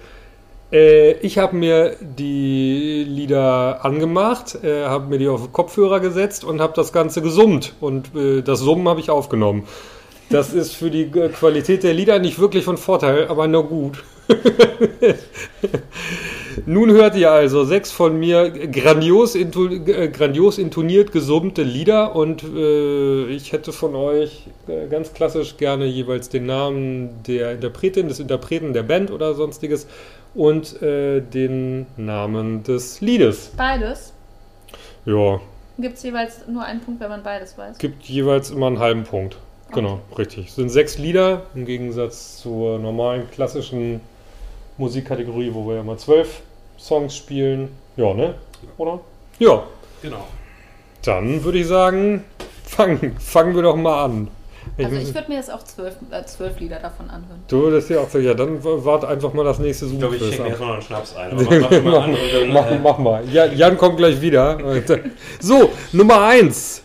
Äh, 0.73 1.13
ich 1.21 1.39
habe 1.39 1.57
mir 1.57 1.97
die 2.01 3.05
Lieder 3.05 3.85
angemacht, 3.85 4.59
äh, 4.63 4.85
habe 4.85 5.09
mir 5.09 5.19
die 5.19 5.29
auf 5.29 5.53
Kopfhörer 5.53 6.01
gesetzt 6.01 6.45
und 6.45 6.61
habe 6.61 6.75
das 6.77 6.93
Ganze 6.93 7.23
gesummt. 7.23 7.75
Und 7.81 8.15
äh, 8.15 8.43
das 8.43 8.61
Summen 8.61 8.89
habe 8.89 9.01
ich 9.01 9.11
aufgenommen. 9.11 9.67
Das 10.31 10.53
ist 10.53 10.75
für 10.75 10.91
die 10.91 11.05
äh, 11.05 11.31
Qualität 11.31 11.83
der 11.83 11.95
Lieder 11.95 12.19
nicht 12.19 12.39
wirklich 12.39 12.65
von 12.65 12.77
Vorteil, 12.77 13.29
aber 13.29 13.49
nur 13.49 13.65
gut. 13.65 14.05
Nun 16.67 16.91
hört 16.91 17.17
ihr 17.17 17.31
also 17.31 17.65
sechs 17.65 17.91
von 17.91 18.19
mir 18.19 18.51
grandios, 18.51 19.35
intu 19.35 19.69
äh, 19.69 20.09
grandios 20.09 20.59
intoniert 20.59 21.13
gesummte 21.13 21.63
Lieder 21.63 22.15
und 22.15 22.43
äh, 22.43 23.25
ich 23.29 23.53
hätte 23.53 23.73
von 23.73 23.95
euch 23.95 24.49
ganz 24.91 25.15
klassisch 25.15 25.57
gerne 25.57 25.87
jeweils 25.87 26.29
den 26.29 26.45
Namen 26.45 27.23
der 27.27 27.53
Interpretin, 27.53 28.09
des 28.09 28.21
Interpreten 28.21 28.75
der 28.75 28.83
Band 28.83 29.11
oder 29.11 29.33
sonstiges 29.33 29.87
und 30.35 30.81
äh, 30.83 31.21
den 31.21 31.87
Namen 31.97 32.63
des 32.63 33.01
Liedes. 33.01 33.53
Beides? 33.57 34.13
Ja. 35.05 35.41
Gibt 35.79 35.97
es 35.97 36.03
jeweils 36.03 36.47
nur 36.49 36.65
einen 36.65 36.81
Punkt, 36.81 37.01
wenn 37.01 37.09
man 37.09 37.23
beides 37.23 37.57
weiß? 37.57 37.79
Gibt 37.79 38.05
jeweils 38.05 38.51
immer 38.51 38.67
einen 38.67 38.79
halben 38.79 39.05
Punkt. 39.05 39.37
Genau, 39.73 40.01
okay. 40.11 40.23
richtig. 40.23 40.49
Es 40.49 40.57
sind 40.57 40.71
sechs 40.71 40.99
Lieder 40.99 41.43
im 41.55 41.67
Gegensatz 41.67 42.39
zur 42.39 42.79
normalen 42.79 43.31
klassischen 43.31 44.01
Musikkategorie, 44.79 45.53
wo 45.53 45.69
wir 45.69 45.77
ja 45.77 45.83
mal 45.83 45.99
zwölf 45.99 46.43
Songs 46.79 47.15
spielen. 47.17 47.69
Ja, 47.97 48.15
ne? 48.15 48.35
Oder? 48.77 49.01
Ja. 49.39 49.65
Genau. 50.03 50.27
Dann 51.05 51.45
würde 51.45 51.59
ich 51.59 51.67
sagen, 51.67 52.25
fangen, 52.65 53.17
fangen 53.19 53.55
wir 53.55 53.63
doch 53.63 53.77
mal 53.77 54.05
an. 54.05 54.29
Ich 54.77 54.85
also 54.85 54.97
ich 54.97 55.15
würde 55.15 55.29
mir 55.29 55.37
jetzt 55.37 55.53
auch 55.53 55.63
zwölf, 55.65 55.97
äh, 56.11 56.25
zwölf 56.25 56.61
Lieder 56.61 56.79
davon 56.79 57.11
anhören. 57.11 57.43
Du 57.49 57.63
würdest 57.63 57.91
ja 57.91 58.01
auch 58.01 58.09
so, 58.09 58.19
ja, 58.19 58.35
dann 58.35 58.63
warte 58.63 59.09
einfach 59.09 59.33
mal 59.33 59.45
das 59.45 59.59
nächste 59.59 59.87
Zoom. 59.87 59.95
Ich 59.95 60.01
glaube, 60.01 60.17
ich 60.17 60.23
schenke 60.23 60.43
mir 60.43 60.49
erstmal 60.49 60.69
noch 60.69 60.75
einen 60.75 60.83
Schnaps 60.83 61.17
ein. 61.17 61.31
Aber 61.33 61.43
mach, 61.43 61.71
mach, 61.71 62.07
mal 62.07 62.19
dann, 62.33 62.53
mach, 62.53 62.71
äh 62.71 62.79
mach, 62.79 62.99
mal. 62.99 63.29
Ja, 63.29 63.47
Jan 63.47 63.77
kommt 63.77 63.97
gleich 63.97 64.21
wieder. 64.21 64.59
so, 65.41 65.71
Nummer 65.93 66.23
eins. 66.23 66.83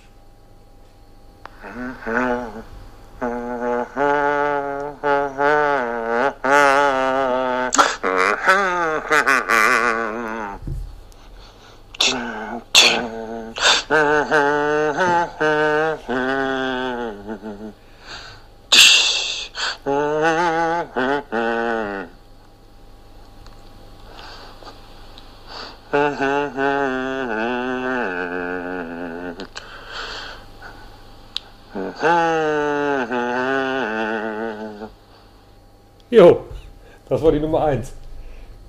Nummer 37.53 37.65
1. 37.65 37.93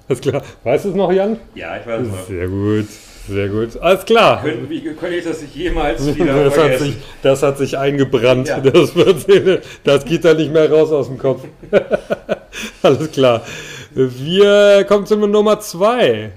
Alles 0.08 0.20
klar. 0.22 0.42
Weißt 0.64 0.86
du 0.86 0.88
es 0.88 0.94
noch, 0.94 1.12
Jan? 1.12 1.38
Ja, 1.54 1.76
ich 1.76 1.86
weiß 1.86 2.00
es 2.00 2.08
noch. 2.08 2.26
Sehr 2.26 2.48
gut, 2.48 2.86
sehr 3.28 3.48
gut. 3.50 3.76
Alles 3.82 4.04
klar. 4.06 4.42
Können, 4.42 4.70
wie 4.70 4.80
könnte 4.80 5.16
ich 5.16 5.24
das 5.24 5.42
nicht 5.42 5.54
jemals 5.54 6.06
wieder 6.16 6.44
Das 6.44 6.56
hat, 6.56 6.78
sich, 6.78 6.96
das 7.22 7.42
hat 7.42 7.58
sich 7.58 7.76
eingebrannt. 7.76 8.48
Ja. 8.48 8.60
Das, 8.60 8.96
wird, 8.96 9.62
das 9.84 10.06
geht 10.06 10.24
da 10.24 10.32
nicht 10.32 10.50
mehr 10.50 10.72
raus 10.72 10.90
aus 10.90 11.08
dem 11.08 11.18
Kopf. 11.18 11.44
Alles 12.82 13.12
klar. 13.12 13.42
Wir 13.92 14.86
kommen 14.88 15.04
zur 15.04 15.18
Nummer 15.18 15.60
2. 15.60 16.32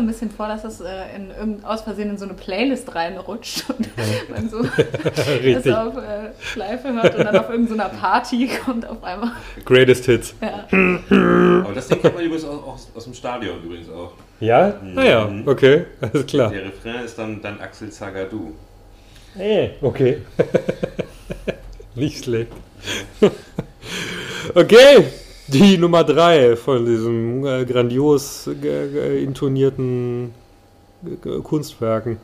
so 0.00 0.04
ein 0.04 0.06
bisschen 0.06 0.30
vor, 0.30 0.48
dass 0.48 0.64
es 0.64 0.80
äh, 0.80 1.14
in 1.14 1.30
irgend, 1.30 1.64
aus 1.64 1.82
Versehen 1.82 2.08
in 2.10 2.16
so 2.18 2.24
eine 2.24 2.32
Playlist 2.34 2.94
reinrutscht 2.94 3.64
und 3.76 3.88
man 4.30 4.48
so 4.48 4.62
das 5.54 5.66
auf 5.68 5.96
äh, 5.96 6.30
Schleife 6.40 6.92
hört 6.94 7.14
und 7.14 7.24
dann 7.24 7.36
auf 7.36 7.50
irgendeiner 7.50 7.88
Party 8.00 8.48
kommt 8.64 8.88
auf 8.88 9.04
einmal. 9.04 9.32
Greatest 9.64 10.06
Hits. 10.06 10.34
Ja. 10.40 10.66
Aber 11.64 11.74
das 11.74 11.88
Ding 11.88 12.00
kennt 12.00 12.14
man 12.14 12.24
übrigens 12.24 12.44
auch, 12.46 12.66
auch 12.66 12.78
aus 12.96 13.04
dem 13.04 13.12
Stadion 13.14 13.62
übrigens 13.62 13.90
auch. 13.90 14.12
Ja? 14.40 14.74
Naja, 14.82 15.26
Mhm. 15.26 15.46
okay. 15.46 15.84
Alles 16.00 16.24
klar. 16.26 16.50
Der 16.50 16.64
Refrain 16.64 17.04
ist 17.04 17.18
dann, 17.18 17.42
dann 17.42 17.60
Axel 17.60 17.90
Zagadou. 17.90 18.54
Äh, 19.38 19.70
okay. 19.82 20.22
Nicht 21.94 22.24
schlecht. 22.24 22.50
okay, 24.54 25.04
die 25.52 25.78
Nummer 25.78 26.04
3 26.04 26.56
von 26.56 26.84
diesem 26.86 27.44
äh, 27.44 27.64
grandios 27.64 28.46
äh, 28.46 28.52
äh, 28.52 29.22
intonierten 29.22 30.32
äh, 31.04 31.40
Kunstwerken. 31.42 32.18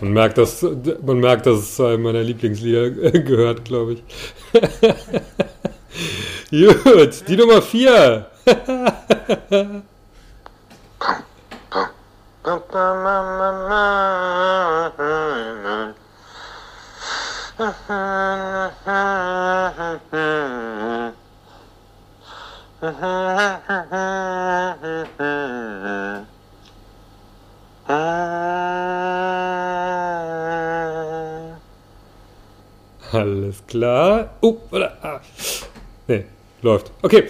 Man 0.00 0.12
merkt, 0.12 0.36
dass, 0.36 0.60
man 0.62 1.20
merkt, 1.20 1.46
dass 1.46 1.58
es 1.58 1.76
zu 1.76 1.86
einem 1.86 2.02
meiner 2.02 2.22
Lieblingslieder 2.22 2.90
gehört, 2.90 3.64
glaube 3.64 3.94
ich. 3.94 4.02
Gut, 6.84 7.28
die 7.28 7.36
Nummer 7.36 7.62
4. 7.62 8.26
Alles 33.12 33.64
klar. 33.66 34.30
Oh, 34.42 34.58
oder, 34.70 34.92
ah. 35.02 35.20
Nee, 36.06 36.26
läuft. 36.66 36.90
Okay, 37.02 37.24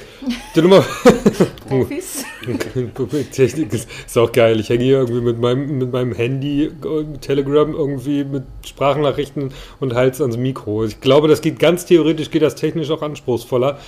die 0.55 0.63
Nummer. 0.63 0.85
Profis. 1.69 2.25
Technik 3.33 3.73
ist, 3.73 3.89
ist 4.07 4.19
auch 4.19 4.33
geil. 4.33 4.61
Ich 4.61 4.69
hänge 4.69 4.85
hier 4.85 4.99
irgendwie 4.99 5.21
mit 5.21 5.39
meinem, 5.39 5.79
mit 5.79 5.93
meinem 5.93 6.15
Handy, 6.15 6.65
äh, 6.65 7.19
Telegram 7.21 7.73
irgendwie 7.73 8.25
mit 8.25 8.45
Sprachnachrichten 8.65 9.53
und 9.81 9.95
Hals 9.95 10.21
ans 10.21 10.37
Mikro. 10.37 10.85
Ich 10.85 11.01
glaube, 11.01 11.29
das 11.29 11.41
geht 11.41 11.59
ganz 11.59 11.87
theoretisch, 11.87 12.31
geht 12.31 12.43
das 12.43 12.57
technisch 12.57 12.91
auch 12.91 13.03
anspruchsvoller. 13.03 13.79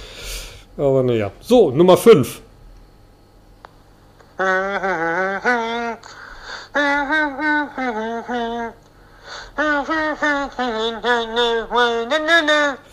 Aber 0.77 1.03
naja. 1.03 1.33
So, 1.41 1.71
Nummer 1.71 1.97
5. 1.97 2.41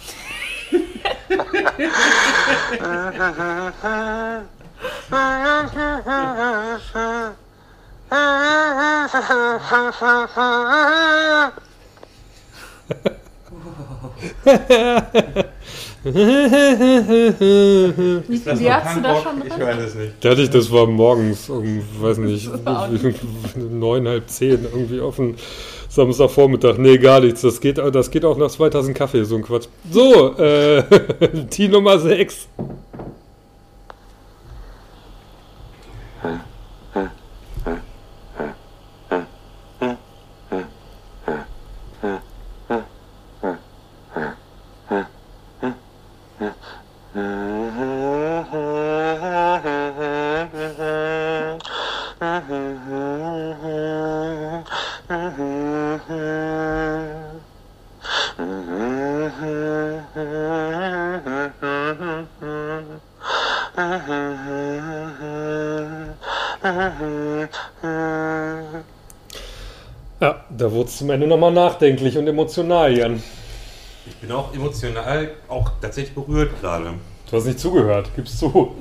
Wie, 18.28 18.46
wie 18.46 18.72
hast 18.72 18.98
du 18.98 19.02
das 19.02 19.24
schon 19.24 19.42
Ich 19.46 19.54
drin? 19.54 19.62
weiß 19.62 19.80
es 19.80 19.96
nicht. 19.96 20.14
Da 20.22 20.30
hatte 20.30 20.42
ich, 20.44 20.50
das 20.52 20.72
war 20.72 20.86
morgens, 20.86 21.50
um, 21.50 21.82
weiß 22.00 22.20
nicht, 22.20 22.50
neun, 23.56 24.08
halb 24.08 24.30
zehn, 24.30 24.64
irgendwie 24.64 25.00
auf 25.00 25.16
den 25.16 25.36
Samstagvormittag. 25.96 26.78
Nee, 26.78 26.98
gar 26.98 27.22
nichts. 27.22 27.42
Das 27.42 27.60
geht, 27.60 27.78
das 27.78 28.12
geht 28.12 28.26
auch 28.26 28.38
nach 28.38 28.50
2000 28.50 28.96
Kaffee, 28.96 29.24
so 29.24 29.38
ein 29.38 29.44
Quatsch. 29.44 29.68
So, 29.90 30.36
äh, 30.38 30.84
die 31.58 31.68
Nummer 31.70 31.98
6. 31.98 32.50
Ja, 70.22 70.46
da 70.50 70.72
wurde 70.86 70.92
es 70.92 70.98
zum 70.98 71.10
Ende 71.10 71.26
nochmal 71.26 71.52
nachdenklich 71.52 72.16
und 72.16 72.28
emotional, 72.28 72.96
Jan. 72.96 73.24
Ich 74.06 74.16
bin 74.18 74.32
auch 74.32 74.54
emotional, 74.54 75.32
auch 75.48 75.72
tatsächlich 75.82 76.14
berührt 76.14 76.52
gerade. 76.62 76.94
Du 77.30 77.38
hast 77.38 77.46
nicht 77.46 77.60
zugehört, 77.60 78.12
gibst 78.16 78.38
zu. 78.38 78.76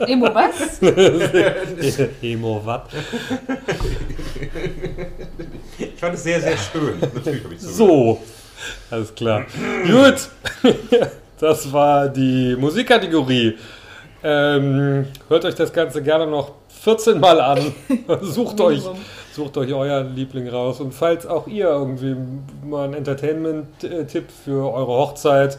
Emo 0.00 0.34
was? 0.34 0.82
Emo, 2.22 2.60
was? 2.64 2.82
Ich 5.78 6.00
fand 6.00 6.14
es 6.14 6.24
sehr, 6.24 6.40
sehr 6.40 6.56
schön. 6.56 6.98
Natürlich 7.00 7.44
habe 7.44 7.54
ich 7.54 7.60
zugehört. 7.60 7.76
So, 7.76 8.20
alles 8.90 9.14
klar. 9.14 9.46
Gut. 9.86 10.30
Das 11.38 11.72
war 11.72 12.08
die 12.08 12.56
Musikkategorie. 12.58 13.56
Ähm, 14.24 15.06
hört 15.28 15.44
euch 15.44 15.54
das 15.54 15.72
Ganze 15.72 16.02
gerne 16.02 16.26
noch 16.26 16.52
14 16.84 17.18
Mal 17.18 17.40
an. 17.40 17.72
sucht, 18.20 18.60
euch, 18.60 18.82
sucht 19.32 19.56
euch 19.56 19.72
euren 19.72 20.14
Liebling 20.14 20.48
raus. 20.48 20.80
Und 20.80 20.92
falls 20.92 21.26
auch 21.26 21.46
ihr 21.46 21.68
irgendwie 21.68 22.14
mal 22.62 22.84
einen 22.84 22.94
Entertainment-Tipp 22.94 24.26
für 24.44 24.70
eure 24.70 24.92
Hochzeit, 24.92 25.56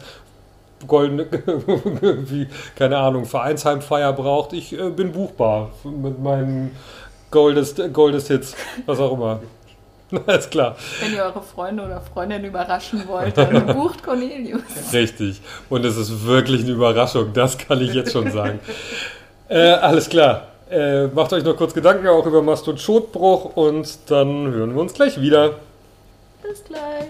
goldene, 0.86 1.26
wie, 2.30 2.46
keine 2.76 2.98
Ahnung, 2.98 3.24
Vereinsheimfeier 3.24 4.12
braucht, 4.12 4.52
ich 4.52 4.78
äh, 4.78 4.90
bin 4.90 5.10
buchbar 5.10 5.70
mit 5.82 6.22
meinen 6.22 6.76
Goldest, 7.32 7.82
Goldest 7.92 8.28
Hits, 8.28 8.54
was 8.86 9.00
auch 9.00 9.12
immer. 9.12 9.40
Alles 10.28 10.48
klar. 10.48 10.76
Wenn 11.00 11.12
ihr 11.12 11.24
eure 11.24 11.42
Freunde 11.42 11.82
oder 11.84 12.00
Freundinnen 12.00 12.44
überraschen 12.44 13.02
wollt, 13.08 13.36
dann 13.36 13.66
bucht 13.66 14.04
Cornelius. 14.04 14.62
Richtig. 14.92 15.40
Und 15.68 15.84
es 15.84 15.96
ist 15.96 16.24
wirklich 16.24 16.62
eine 16.62 16.70
Überraschung, 16.70 17.32
das 17.32 17.58
kann 17.58 17.80
ich 17.80 17.92
jetzt 17.94 18.12
schon 18.12 18.30
sagen. 18.30 18.60
äh, 19.48 19.70
alles 19.72 20.08
klar. 20.08 20.55
Äh, 20.68 21.06
macht 21.08 21.32
euch 21.32 21.44
noch 21.44 21.56
kurz 21.56 21.74
Gedanken 21.74 22.06
auch 22.08 22.26
über 22.26 22.42
Mast 22.42 22.66
und 22.66 22.80
Schotbruch 22.80 23.56
und 23.56 23.98
dann 24.08 24.50
hören 24.52 24.74
wir 24.74 24.80
uns 24.80 24.94
gleich 24.94 25.20
wieder. 25.20 25.60
Bis 26.42 26.64
gleich. 26.64 27.08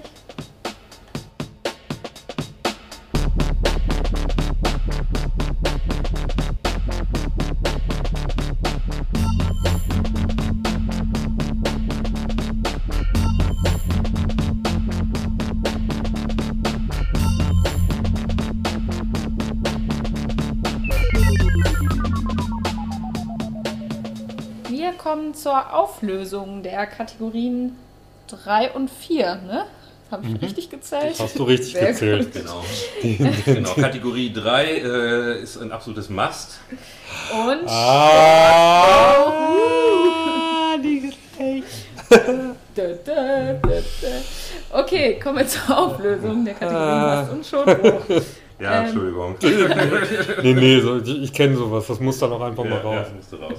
Zur 25.46 25.72
Auflösung 25.72 26.64
der 26.64 26.86
Kategorien 26.88 27.76
3 28.26 28.72
und 28.72 28.90
4, 28.90 29.36
ne? 29.46 29.66
Habe 30.10 30.26
ich 30.26 30.42
richtig 30.42 30.70
gezählt? 30.70 31.14
Hast 31.20 31.38
du 31.38 31.44
richtig 31.44 31.74
Sehr 31.74 31.92
gezählt. 31.92 32.32
Genau. 32.32 32.64
genau. 33.44 33.70
Kategorie 33.74 34.32
3 34.32 34.64
äh, 34.64 35.40
ist 35.40 35.56
ein 35.58 35.70
absolutes 35.70 36.10
Must. 36.10 36.58
Und 37.32 37.68
Ah, 37.68 39.12
die 40.82 41.12
da, 42.74 42.88
da. 43.62 43.62
Okay, 44.80 45.20
kommen 45.22 45.38
wir 45.38 45.46
zur 45.46 45.78
Auflösung 45.78 46.44
der 46.44 46.54
Kategorien 46.54 46.88
Ah. 46.88 47.20
Mast 47.20 47.30
und 47.32 47.46
Schotbruch. 47.46 48.02
Ja, 48.58 48.80
Ähm. 48.80 48.86
Entschuldigung. 48.86 49.36
Nee, 50.42 50.54
nee, 50.54 50.80
so, 50.80 50.96
ich, 50.96 51.24
ich 51.24 51.32
kenne 51.34 51.54
sowas. 51.56 51.86
Das 51.88 52.00
muss 52.00 52.18
dann 52.18 52.32
auch 52.32 52.40
einfach 52.40 52.64
mal 52.64 52.82
Ja, 52.82 52.90
ja, 52.90 53.00
raus. 53.00 53.06
musste 53.14 53.38
raus. 53.38 53.58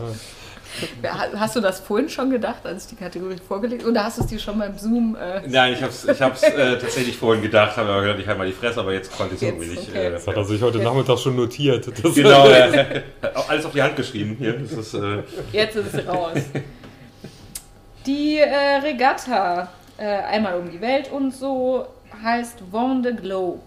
Hast 1.36 1.56
du 1.56 1.62
das 1.62 1.80
vorhin 1.80 2.10
schon 2.10 2.30
gedacht, 2.30 2.66
als 2.66 2.84
ich 2.86 2.90
die 2.92 2.96
Kategorie 2.96 3.38
vorgelegt 3.48 3.86
Oder 3.86 4.04
hast 4.04 4.18
du 4.18 4.22
es 4.24 4.28
dir 4.28 4.40
schon 4.40 4.58
beim 4.60 4.78
Zoom? 4.78 5.16
Äh, 5.16 5.42
Nein, 5.48 5.74
ich 5.74 5.82
habe 5.82 5.92
es 5.92 6.06
ich 6.06 6.22
hab's, 6.22 6.44
äh, 6.44 6.78
tatsächlich 6.80 7.18
vorhin 7.18 7.42
gedacht, 7.42 7.78
habe 7.78 7.90
aber 7.90 8.02
gedacht, 8.02 8.20
ich 8.20 8.28
halte 8.28 8.40
mal 8.40 8.48
die 8.48 8.54
Fresse, 8.54 8.80
aber 8.80 8.94
jetzt 8.94 9.12
konnte 9.16 9.36
ich 9.36 9.42
es 9.42 9.48
irgendwie 9.48 9.68
nicht. 9.68 9.90
okay. 9.90 10.08
Äh, 10.08 10.12
Das 10.12 10.28
hat 10.28 10.36
er 10.36 10.46
sich 10.46 10.62
heute 10.62 10.80
Nachmittag 10.80 11.18
schon 11.20 11.36
notiert. 11.36 11.88
Das 12.04 12.14
genau, 12.16 12.48
ja. 12.50 12.86
alles 13.48 13.66
auf 13.66 13.74
die 13.74 13.82
Hand 13.82 13.96
geschrieben 13.96 14.36
hier. 14.40 14.54
Das 14.54 14.72
ist, 14.72 14.94
äh, 14.94 15.24
jetzt 15.52 15.76
ist 15.76 15.94
es 15.94 16.08
raus. 16.08 16.38
Die 18.06 18.38
äh, 18.38 18.78
Regatta, 18.84 19.70
äh, 19.98 20.06
einmal 20.06 20.58
um 20.60 20.70
die 20.72 20.80
Welt 20.80 21.12
und 21.12 21.34
so, 21.34 21.88
heißt 22.24 22.60
Vendée 22.72 23.14
Globe. 23.16 23.60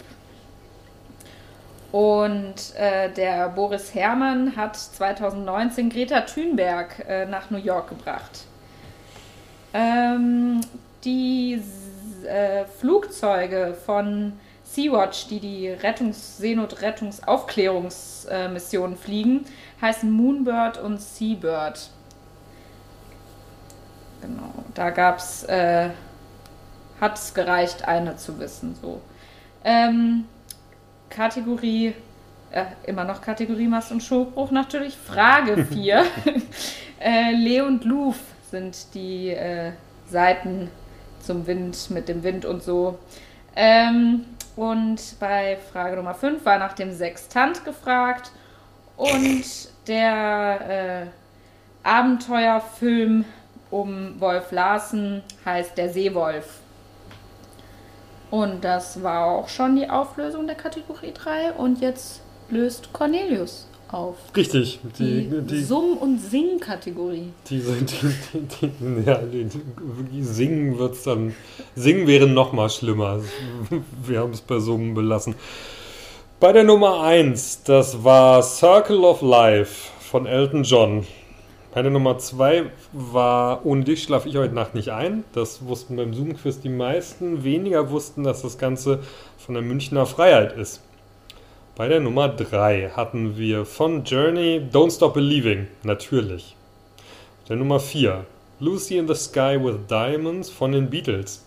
Und 1.92 2.74
äh, 2.76 3.12
der 3.12 3.48
Boris 3.48 3.94
Herrmann 3.94 4.57
hat 4.57 4.76
2019 4.76 5.90
Greta 5.90 6.20
Thunberg 6.20 7.05
äh, 7.09 7.26
nach 7.26 7.50
New 7.50 7.59
York 7.59 7.88
gebracht. 7.88 8.44
Ähm, 9.74 10.61
die 11.05 11.61
äh, 12.26 12.64
Flugzeuge 12.79 13.76
von 13.87 14.35
Sea-Watch, 14.64 15.29
die 15.29 15.40
die 15.40 15.68
Rettungs 15.68 16.38
Seenotrettungsaufklärungsmissionen 16.38 18.96
fliegen, 18.96 19.44
heißen 19.83 20.11
Moonbird 20.11 20.79
und 20.79 20.98
Seabird. 21.00 21.90
Genau, 24.20 24.53
da 24.74 24.90
gab's, 24.90 25.44
äh, 25.44 25.90
hat 27.00 27.18
es 27.18 27.33
gereicht, 27.35 27.88
eine 27.88 28.16
zu 28.16 28.38
wissen. 28.38 28.76
So. 28.81 29.00
Ähm, 29.64 30.26
Kategorie, 31.11 31.94
äh, 32.53 32.64
immer 32.85 33.05
noch 33.05 33.20
Kategorie 33.20 33.68
Mast 33.68 33.92
und 33.92 34.03
Schokbruch 34.03 34.51
natürlich. 34.51 34.96
Frage 34.96 35.64
4. 35.70 36.05
äh, 37.01 37.33
Le 37.33 37.64
und 37.64 37.85
Louvre 37.85 38.18
sind 38.51 38.94
die 38.94 39.31
äh, 39.31 39.73
Seiten 40.08 40.71
zum 41.21 41.46
Wind, 41.46 41.90
mit 41.90 42.08
dem 42.08 42.23
Wind 42.23 42.44
und 42.44 42.63
so. 42.63 42.98
Ähm, 43.54 44.25
und 44.56 45.19
bei 45.21 45.58
Frage 45.73 45.96
Nummer 45.96 46.15
5 46.15 46.44
war 46.44 46.58
nach 46.58 46.73
dem 46.73 46.92
Sextant 46.92 47.65
gefragt. 47.65 48.33
Und 48.96 49.44
der 49.87 51.06
äh, 51.83 51.87
Abenteuerfilm 51.88 53.25
um 53.71 54.21
Wolf 54.21 54.52
Larsen 54.52 55.23
heißt 55.44 55.79
Der 55.79 55.90
Seewolf. 55.90 56.60
Und 58.31 58.62
das 58.62 59.02
war 59.02 59.26
auch 59.26 59.48
schon 59.48 59.76
die 59.76 59.88
Auflösung 59.88 60.46
der 60.46 60.56
Kategorie 60.56 61.12
3. 61.12 61.52
Und 61.52 61.81
jetzt 61.81 62.20
löst 62.48 62.92
Cornelius 62.92 63.66
auf. 63.92 64.16
Richtig. 64.37 64.78
Die, 64.98 65.28
Die, 65.28 65.40
die, 65.42 65.62
Summ- 65.64 65.98
und 65.98 66.18
Sing-Kategorie. 66.18 67.33
die, 67.48 67.60
die, 67.60 68.46
die, 68.70 69.06
ja, 69.06 69.20
singen 70.20 70.78
wird's 70.78 71.02
dann. 71.02 71.35
Singen 71.74 72.06
wäre 72.06 72.28
noch 72.28 72.52
mal 72.52 72.70
schlimmer. 72.70 73.20
Wir 74.06 74.20
haben 74.20 74.33
es 74.33 74.40
bei 74.40 74.60
Summen 74.60 74.94
belassen. 74.94 75.35
Bei 76.38 76.52
der 76.52 76.64
Nummer 76.64 77.02
1, 77.02 77.64
das 77.64 78.02
war 78.04 78.42
Circle 78.42 79.04
of 79.04 79.22
Life 79.22 79.90
von 80.00 80.26
Elton 80.26 80.62
John. 80.62 81.06
Bei 81.73 81.83
der 81.83 81.92
Nummer 81.92 82.18
2 82.18 82.64
war 82.92 83.64
Ohne 83.64 83.85
dich 83.85 84.02
schlafe 84.02 84.29
ich 84.29 84.37
heute 84.37 84.54
Nacht 84.54 84.75
nicht 84.75 84.88
ein. 84.88 85.23
Das 85.33 85.66
wussten 85.66 85.94
beim 85.94 86.12
Zoom-Quiz 86.12 86.60
die 86.60 86.68
meisten. 86.68 87.44
Weniger 87.44 87.90
wussten, 87.90 88.25
dass 88.25 88.42
das 88.42 88.58
Ganze 88.58 88.98
von 89.38 89.54
der 89.54 89.62
Münchner 89.62 90.04
Freiheit 90.04 90.56
ist. 90.56 90.83
Bei 91.77 91.87
der 91.87 92.00
Nummer 92.00 92.29
3 92.29 92.90
hatten 92.96 93.37
wir 93.37 93.64
von 93.64 94.02
Journey 94.02 94.62
Don't 94.73 94.94
Stop 94.94 95.14
Believing, 95.14 95.68
natürlich. 95.85 96.56
Der 97.48 97.54
Nummer 97.54 97.79
4 97.79 98.27
Lucy 98.58 98.98
in 98.98 99.06
the 99.06 99.14
Sky 99.14 99.56
with 99.56 99.77
Diamonds 99.88 100.50
von 100.50 100.73
den 100.73 100.90
Beatles. 100.90 101.46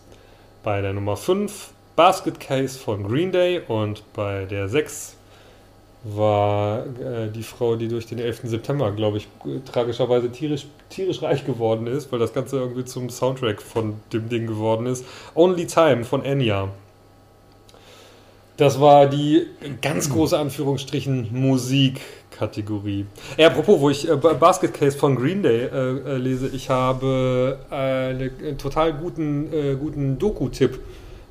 Bei 0.64 0.82
der 0.82 0.94
Nummer 0.94 1.18
5 1.18 1.72
Basket 1.98 2.40
Case 2.40 2.80
von 2.80 3.04
Green 3.04 3.34
Day 3.34 3.62
und 3.68 4.04
bei 4.14 4.46
der 4.46 4.70
6 4.70 5.18
war 6.04 6.86
äh, 6.86 7.30
die 7.34 7.44
Frau, 7.44 7.76
die 7.76 7.88
durch 7.88 8.06
den 8.06 8.20
11. 8.20 8.42
September, 8.44 8.92
glaube 8.92 9.18
ich, 9.18 9.28
äh, 9.46 9.60
tragischerweise 9.66 10.30
tierisch, 10.30 10.66
tierisch 10.90 11.22
reich 11.22 11.46
geworden 11.46 11.88
ist, 11.88 12.12
weil 12.12 12.20
das 12.20 12.34
Ganze 12.34 12.58
irgendwie 12.58 12.84
zum 12.86 13.10
Soundtrack 13.10 13.62
von 13.62 13.96
dem 14.12 14.28
Ding 14.28 14.48
geworden 14.48 14.86
ist. 14.86 15.06
Only 15.34 15.66
Time 15.66 16.04
von 16.04 16.24
Enya. 16.24 16.70
Das 18.58 18.80
war 18.80 19.08
die 19.08 19.48
ganz 19.82 20.10
große 20.10 20.38
Anführungsstrichen 20.38 21.30
Musikkategorie. 21.32 23.06
Äh, 23.38 23.46
apropos, 23.46 23.80
wo 23.80 23.90
ich 23.90 24.08
äh, 24.08 24.16
Ba- 24.16 24.34
Basket 24.34 24.74
Case 24.74 24.98
von 24.98 25.16
Green 25.16 25.42
Day 25.42 25.64
äh, 25.66 25.68
äh, 26.16 26.18
lese, 26.18 26.50
ich 26.50 26.70
habe 26.70 27.58
äh, 27.72 27.74
eine, 27.74 28.32
einen 28.40 28.58
total 28.58 28.94
guten, 28.94 29.52
äh, 29.52 29.76
guten 29.76 30.20
Doku-Tipp. 30.20 30.80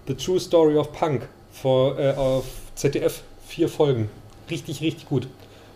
The 0.08 0.14
True 0.14 0.40
Story 0.40 0.76
of 0.76 0.92
Punk 0.92 1.28
äh, 1.62 2.12
auf 2.14 2.44
ZDF. 2.74 3.22
Vier 3.46 3.68
Folgen. 3.68 4.08
Richtig, 4.52 4.82
richtig 4.82 5.08
gut. 5.08 5.28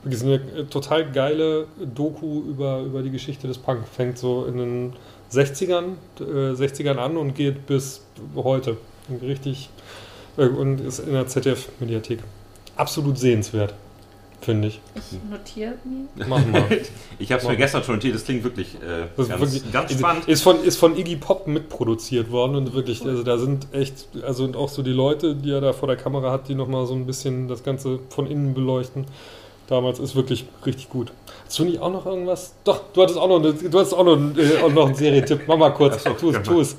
Wirklich 0.02 0.22
eine 0.22 0.34
äh, 0.34 0.64
total 0.64 1.10
geile 1.10 1.66
Doku 1.94 2.42
über, 2.42 2.80
über 2.82 3.02
die 3.02 3.10
Geschichte 3.10 3.48
des 3.48 3.56
Punk. 3.56 3.88
Fängt 3.88 4.18
so 4.18 4.44
in 4.44 4.58
den 4.58 4.92
60ern, 5.32 5.94
äh, 6.20 6.52
60ern 6.52 6.96
an 6.96 7.16
und 7.16 7.34
geht 7.34 7.66
bis 7.66 8.02
heute. 8.36 8.76
Richtig 9.22 9.70
äh, 10.36 10.46
und 10.46 10.82
ist 10.82 10.98
in 10.98 11.12
der 11.12 11.26
ZDF-Mediathek. 11.26 12.18
Absolut 12.76 13.18
sehenswert, 13.18 13.72
finde 14.40 14.68
ich. 14.68 14.80
Ich 14.94 15.30
notiere 15.30 15.74
mir. 15.84 16.26
Machen 16.26 16.52
wir. 16.52 16.80
ich 17.18 17.32
habe 17.32 17.42
es 17.42 17.48
mir 17.48 17.56
gestern 17.56 17.82
schon 17.82 17.96
notiert, 17.96 18.14
das 18.14 18.24
klingt 18.24 18.44
wirklich, 18.44 18.74
äh, 18.76 19.06
Das 19.16 19.26
ist, 19.26 19.30
ganz, 19.30 19.40
wirklich, 19.40 19.72
ganz 19.72 19.92
spannend. 19.92 20.28
Ist 20.28 20.42
von, 20.42 20.62
ist 20.62 20.76
von 20.76 20.96
Iggy 20.96 21.16
Pop 21.16 21.46
mitproduziert 21.46 22.30
worden 22.30 22.56
und 22.56 22.74
wirklich, 22.74 23.04
also 23.04 23.22
da 23.22 23.38
sind 23.38 23.68
echt, 23.72 24.08
also 24.22 24.44
und 24.44 24.56
auch 24.56 24.68
so 24.68 24.82
die 24.82 24.92
Leute, 24.92 25.34
die 25.34 25.50
er 25.50 25.60
da 25.60 25.72
vor 25.72 25.88
der 25.88 25.96
Kamera 25.96 26.30
hat, 26.30 26.48
die 26.48 26.54
nochmal 26.54 26.86
so 26.86 26.94
ein 26.94 27.06
bisschen 27.06 27.48
das 27.48 27.62
Ganze 27.62 27.98
von 28.08 28.26
innen 28.26 28.54
beleuchten. 28.54 29.06
Damals 29.68 29.98
ist 29.98 30.14
wirklich 30.14 30.46
richtig 30.64 30.88
gut. 30.88 31.12
Hast 31.44 31.58
du 31.58 31.64
nicht 31.64 31.80
auch 31.80 31.90
noch 31.90 32.06
irgendwas? 32.06 32.54
Doch, 32.62 32.82
du 32.92 33.02
hattest 33.02 33.18
auch 33.18 33.28
noch, 33.28 33.40
eine, 33.40 33.52
du 33.52 33.78
hattest 33.78 33.94
auch 33.94 34.04
noch, 34.04 34.16
einen, 34.16 34.38
äh, 34.38 34.62
auch 34.62 34.70
noch 34.70 34.86
einen 34.86 34.94
Serientipp. 34.94 35.40
Mach 35.48 35.56
mal 35.56 35.70
kurz. 35.70 36.04
So, 36.04 36.10
tu 36.10 36.30
es, 36.30 36.42
tu 36.42 36.60
es. 36.60 36.76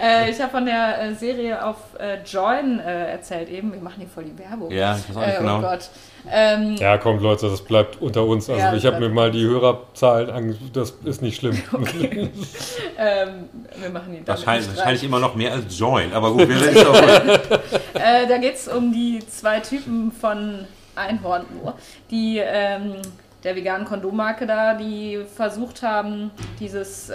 Äh, 0.00 0.30
ich 0.30 0.40
habe 0.40 0.50
von 0.50 0.64
der 0.66 1.02
äh, 1.02 1.14
Serie 1.14 1.64
auf 1.64 1.76
äh, 1.98 2.18
Join 2.24 2.78
äh, 2.78 3.12
erzählt 3.12 3.48
eben. 3.48 3.72
Wir 3.72 3.80
machen 3.80 3.96
hier 3.98 4.08
voll 4.08 4.24
die 4.24 4.38
Werbung. 4.38 4.70
Ja, 4.70 4.96
ich 4.96 5.08
weiß 5.08 5.16
auch 5.16 5.26
nicht 5.26 5.36
Äh, 5.36 5.38
genau. 5.40 5.58
Oh 5.58 5.62
Gott. 5.62 5.90
Ähm, 6.30 6.76
Ja, 6.76 6.98
kommt 6.98 7.22
Leute, 7.22 7.48
das 7.48 7.62
bleibt 7.62 8.00
unter 8.00 8.24
uns. 8.24 8.48
Also 8.48 8.60
Ja, 8.60 8.74
ich 8.74 8.84
habe 8.86 9.00
mir 9.00 9.08
mal 9.08 9.30
die 9.30 9.44
Hörerzahlen 9.44 10.30
angeschaut, 10.30 10.70
das 10.74 10.90
ist 11.04 11.22
nicht 11.22 11.36
schlimm. 11.36 11.60
ähm, 11.72 13.48
wir 13.76 13.90
machen 13.90 14.12
die 14.14 14.26
Wahrscheinlich, 14.26 14.66
nicht 14.68 14.76
wahrscheinlich 14.76 15.04
immer 15.04 15.20
noch 15.20 15.34
mehr 15.34 15.52
als 15.52 15.78
Join, 15.78 16.12
aber 16.12 16.32
gut, 16.32 16.48
wir 16.48 16.60
reden 16.60 16.86
auch. 16.86 17.58
Äh, 17.94 18.28
da 18.28 18.38
geht 18.38 18.54
es 18.54 18.68
um 18.68 18.92
die 18.92 19.18
zwei 19.28 19.58
Typen 19.60 20.12
von 20.12 20.66
Einhorn 20.94 21.46
nur, 21.60 21.74
die 22.10 22.38
ähm, 22.38 22.94
der 23.42 23.56
veganen 23.56 23.86
Kondommarke 23.86 24.46
da, 24.46 24.74
die 24.74 25.20
versucht 25.34 25.82
haben, 25.82 26.30
dieses, 26.60 27.10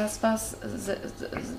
äh, 0.00 0.04
was 0.04 0.22
was, 0.22 0.56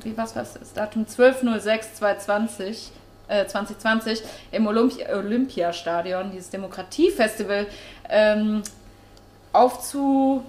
wie 0.03 0.17
was 0.17 0.35
was, 0.35 0.53
das 0.53 0.73
Datum 0.73 1.05
12.06.2020, 1.05 2.89
äh, 3.27 3.45
2020 3.45 4.23
im 4.51 4.67
Olympi 4.67 5.05
Olympiastadion, 5.11 6.31
dieses 6.31 6.49
Demokratiefestival, 6.49 7.67
ähm, 8.09 8.63
aufzu... 9.53 10.43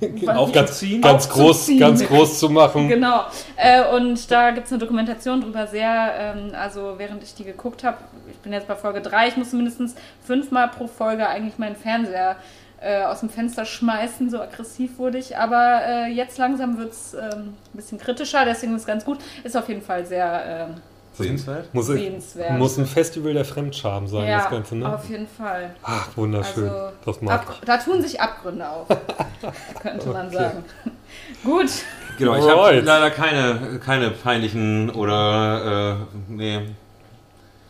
ganz, 0.00 0.28
Aufzuziehen? 0.28 1.00
ganz 1.00 1.28
groß, 1.28 1.70
ganz 1.78 2.04
groß 2.04 2.40
zu 2.40 2.50
machen. 2.50 2.88
Genau. 2.88 3.26
Äh, 3.56 3.94
und 3.94 4.28
da 4.30 4.50
gibt 4.50 4.66
es 4.66 4.72
eine 4.72 4.80
Dokumentation 4.80 5.40
drüber 5.40 5.68
sehr, 5.68 6.14
ähm, 6.18 6.52
also 6.52 6.94
während 6.96 7.22
ich 7.22 7.34
die 7.34 7.44
geguckt 7.44 7.84
habe, 7.84 7.98
ich 8.28 8.38
bin 8.38 8.52
jetzt 8.52 8.66
bei 8.66 8.74
Folge 8.74 9.00
3, 9.00 9.28
ich 9.28 9.36
musste 9.36 9.54
mindestens 9.54 9.94
fünfmal 10.24 10.68
pro 10.68 10.88
Folge 10.88 11.28
eigentlich 11.28 11.58
meinen 11.58 11.76
Fernseher 11.76 12.36
äh, 12.80 13.02
aus 13.04 13.20
dem 13.20 13.30
Fenster 13.30 13.64
schmeißen, 13.64 14.30
so 14.30 14.40
aggressiv 14.40 14.98
wurde 14.98 15.18
ich. 15.18 15.36
Aber 15.36 15.80
äh, 15.86 16.06
jetzt 16.08 16.38
langsam 16.38 16.78
wird 16.78 16.92
es 16.92 17.14
ähm, 17.14 17.20
ein 17.22 17.56
bisschen 17.72 17.98
kritischer, 17.98 18.44
deswegen 18.44 18.74
ist 18.74 18.82
es 18.82 18.86
ganz 18.86 19.04
gut. 19.04 19.18
Ist 19.44 19.56
auf 19.56 19.68
jeden 19.68 19.82
Fall 19.82 20.04
sehr 20.04 20.68
ähm, 20.70 20.74
Sehenswert. 21.16 21.72
Muss, 21.72 21.86
sehenswert. 21.86 22.58
muss 22.58 22.76
ein 22.76 22.84
Festival 22.84 23.32
der 23.32 23.46
Fremdscham 23.46 24.06
sein, 24.06 24.28
ja, 24.28 24.38
das 24.38 24.50
Ganze, 24.50 24.76
ne? 24.76 24.94
auf 24.94 25.08
jeden 25.08 25.26
Fall. 25.26 25.74
Ach, 25.82 26.08
wunderschön. 26.14 26.68
Also, 26.68 26.92
das 27.04 27.22
mag 27.22 27.40
Ab, 27.40 27.56
da 27.64 27.78
tun 27.78 28.02
sich 28.02 28.20
Abgründe 28.20 28.68
auf, 28.68 28.86
könnte 29.80 30.08
man 30.10 30.30
sagen. 30.30 30.62
Gut. 31.42 31.70
Genau, 32.18 32.36
ich 32.36 32.46
habe 32.46 32.80
leider 32.80 33.10
keine, 33.10 33.78
keine 33.78 34.10
peinlichen 34.10 34.90
oder, 34.90 35.98
äh, 35.98 36.32
nee. 36.32 36.60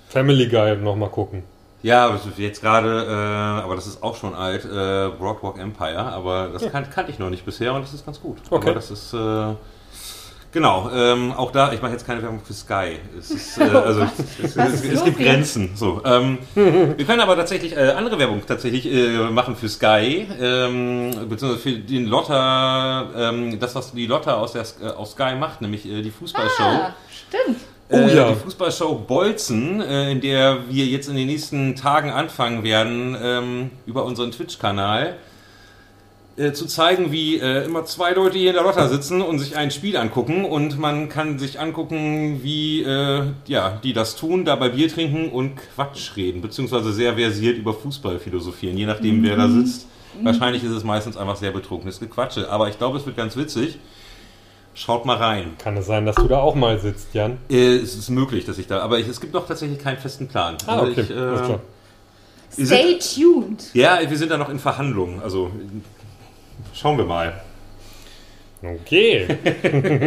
Family 0.09 0.49
Guy 0.49 0.77
nochmal 0.77 1.11
gucken. 1.11 1.45
Ja, 1.87 2.19
jetzt 2.37 2.63
gerade, 2.63 3.07
äh, 3.09 3.63
aber 3.63 3.77
das 3.77 3.87
ist 3.87 4.03
auch 4.03 4.17
schon 4.17 4.35
alt, 4.35 4.65
äh, 4.65 5.09
Broadwalk 5.17 5.57
Empire, 5.57 6.03
aber 6.03 6.49
das 6.53 6.69
kan 6.73 6.91
kannte 6.91 7.13
ich 7.13 7.21
noch 7.21 7.31
nicht 7.31 7.45
bisher 7.45 7.75
und 7.75 7.83
das 7.83 7.95
ist 7.95 8.05
ganz 8.05 8.21
gut. 8.21 8.39
Okay. 8.51 8.71
Aber 8.71 8.75
das 8.75 8.91
ist, 8.91 9.15
äh, 9.15 9.55
genau, 10.51 10.91
ähm, 10.93 11.31
auch 11.31 11.53
da, 11.53 11.73
ich 11.73 11.81
mache 11.81 11.93
jetzt 11.93 12.05
keine 12.05 12.23
Werbung 12.23 12.41
für 12.41 12.55
Sky. 12.55 12.99
Es, 13.17 13.31
ist, 13.31 13.59
äh, 13.59 13.63
also, 13.71 14.03
es, 14.43 14.57
Was 14.57 14.73
es, 14.73 14.81
ist 14.83 14.93
es 14.95 15.05
gibt? 15.05 15.19
Grenzen. 15.21 15.77
So, 15.77 16.03
ähm, 16.05 16.39
wir 16.57 17.07
können 17.07 17.21
aber 17.21 17.37
tatsächlich 17.37 17.77
äh, 17.77 17.91
andere 17.91 18.19
Werbung 18.19 18.43
tatsächlich 18.45 18.93
äh, 18.93 19.31
machen 19.31 19.55
für 19.55 19.69
Sky, 19.69 20.27
ähm, 20.41 21.13
beziehungsweise 21.29 21.59
für 21.63 21.73
den 21.79 22.07
Lotta, 22.07 23.11
ähm, 23.17 23.61
das, 23.61 23.77
was 23.77 23.93
die 23.93 24.09
Lotta 24.09 24.35
aus, 24.35 24.55
der, 24.55 24.65
äh, 24.83 24.89
aus 24.89 25.13
Sky 25.13 25.37
macht, 25.39 25.61
nämlich 25.61 25.87
äh, 25.87 26.03
die 26.03 26.11
Fußballshow. 26.11 26.65
Ah, 26.65 26.97
stimmt. 27.29 27.61
Oh 27.89 27.97
äh, 27.97 28.17
ja. 28.17 28.31
Die 28.31 28.35
Fußballshow 28.35 28.95
Bolzen, 29.07 29.81
äh, 29.81 30.11
in 30.11 30.21
der 30.21 30.69
wir 30.69 30.87
jetzt 30.87 31.09
in 31.09 31.17
den 31.17 31.27
nächsten 31.27 31.77
Tagen 31.77 32.11
anfangen 32.11 32.65
werden, 32.65 33.17
ähm, 33.21 33.71
über 33.87 34.05
unseren 34.05 34.33
Twitch-Kanal 34.33 35.17
äh, 36.37 36.53
zu 36.53 36.67
zeigen, 36.67 37.13
wie 37.13 37.39
äh, 37.39 37.65
immer 37.65 37.85
zwei 37.85 38.13
Leute 38.13 38.37
hier 38.39 38.51
in 38.51 38.57
der 38.57 38.65
Lotta 38.65 38.89
sitzen 38.89 39.23
und 39.23 39.39
sich 39.39 39.57
ein 39.57 39.71
Spiel 39.71 39.97
angucken 39.97 40.45
und 40.45 40.79
man 40.79 41.09
kann 41.09 41.39
sich 41.39 41.61
angucken, 41.61 42.41
wie 42.43 42.83
äh, 42.83 43.23
ja, 43.47 43.81
die 43.83 43.93
das 43.93 44.17
tun, 44.17 44.45
dabei 44.45 44.69
Bier 44.71 44.89
trinken 44.89 45.31
und 45.31 45.53
Quatsch 45.75 46.17
reden, 46.17 46.43
beziehungsweise 46.43 46.93
sehr 46.93 47.15
versiert 47.15 47.57
über 47.57 47.73
Fußball 47.73 48.19
philosophieren, 48.19 48.77
je 48.77 48.87
nachdem 48.87 49.23
wer 49.23 49.37
da 49.37 49.49
sitzt. 49.49 49.87
Wahrscheinlich 50.23 50.65
ist 50.65 50.73
es 50.73 50.83
meistens 50.85 51.17
einfach 51.17 51.37
sehr 51.37 51.53
betrunkenes 51.53 52.01
Gequatsche, 52.01 52.51
aber 52.51 52.69
ich 52.69 52.79
glaube, 52.79 52.99
es 52.99 53.07
wird 53.07 53.17
ganz 53.17 53.37
witzig. 53.37 53.79
Schaut 54.79 55.07
mal 55.07 55.17
rein. 55.17 55.57
Kann 55.59 55.75
es 55.79 55.87
sein, 55.87 56.05
dass 56.05 56.17
du 56.17 56.29
da 56.29 56.39
auch 56.41 56.55
mal 56.55 56.79
sitzt, 56.79 57.15
Jan? 57.15 57.39
Äh, 57.49 57.77
es 57.77 57.95
ist 57.97 58.11
möglich, 58.11 58.45
dass 58.45 58.59
ich 58.59 58.67
da, 58.67 58.81
aber 58.81 58.99
ich, 58.99 59.09
es 59.09 59.21
gibt 59.23 59.33
noch 59.33 59.47
tatsächlich 59.49 59.79
keinen 59.79 59.97
festen 59.97 60.29
Plan. 60.29 60.59
Ah, 60.67 60.81
Also 60.81 60.93
okay. 60.93 61.01
ich, 61.01 61.11
äh, 62.63 62.67
Stay 62.67 62.99
tuned. 62.99 63.65
ja, 63.73 63.99
wir 64.07 64.17
sind 64.19 64.31
da 64.31 64.37
noch 64.37 64.51
in 64.51 64.59
Verhandlungen. 64.59 65.21
Also 65.23 65.51
schauen 66.75 66.99
wir 66.99 67.07
mal. 67.07 67.41
Okay. 68.63 69.27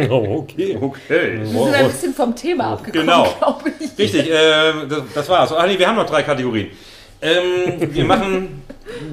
oh, 0.08 0.38
okay. 0.38 0.78
Okay. 0.80 1.38
Wir 1.40 1.46
sind 1.46 1.74
ein 1.74 1.86
bisschen 1.88 2.14
vom 2.14 2.34
Thema 2.36 2.72
abgekommen, 2.74 3.06
Genau. 3.06 3.24
glaube 3.38 3.72
ich. 3.80 3.98
Richtig, 3.98 4.30
äh, 4.30 4.86
das, 4.88 5.02
das 5.14 5.28
war's. 5.28 5.52
Ach 5.52 5.66
nee, 5.66 5.78
wir 5.78 5.88
haben 5.88 5.96
noch 5.96 6.06
drei 6.06 6.22
Kategorien. 6.22 6.68
Ähm, 7.22 7.92
wir 7.92 8.04
machen 8.04 8.62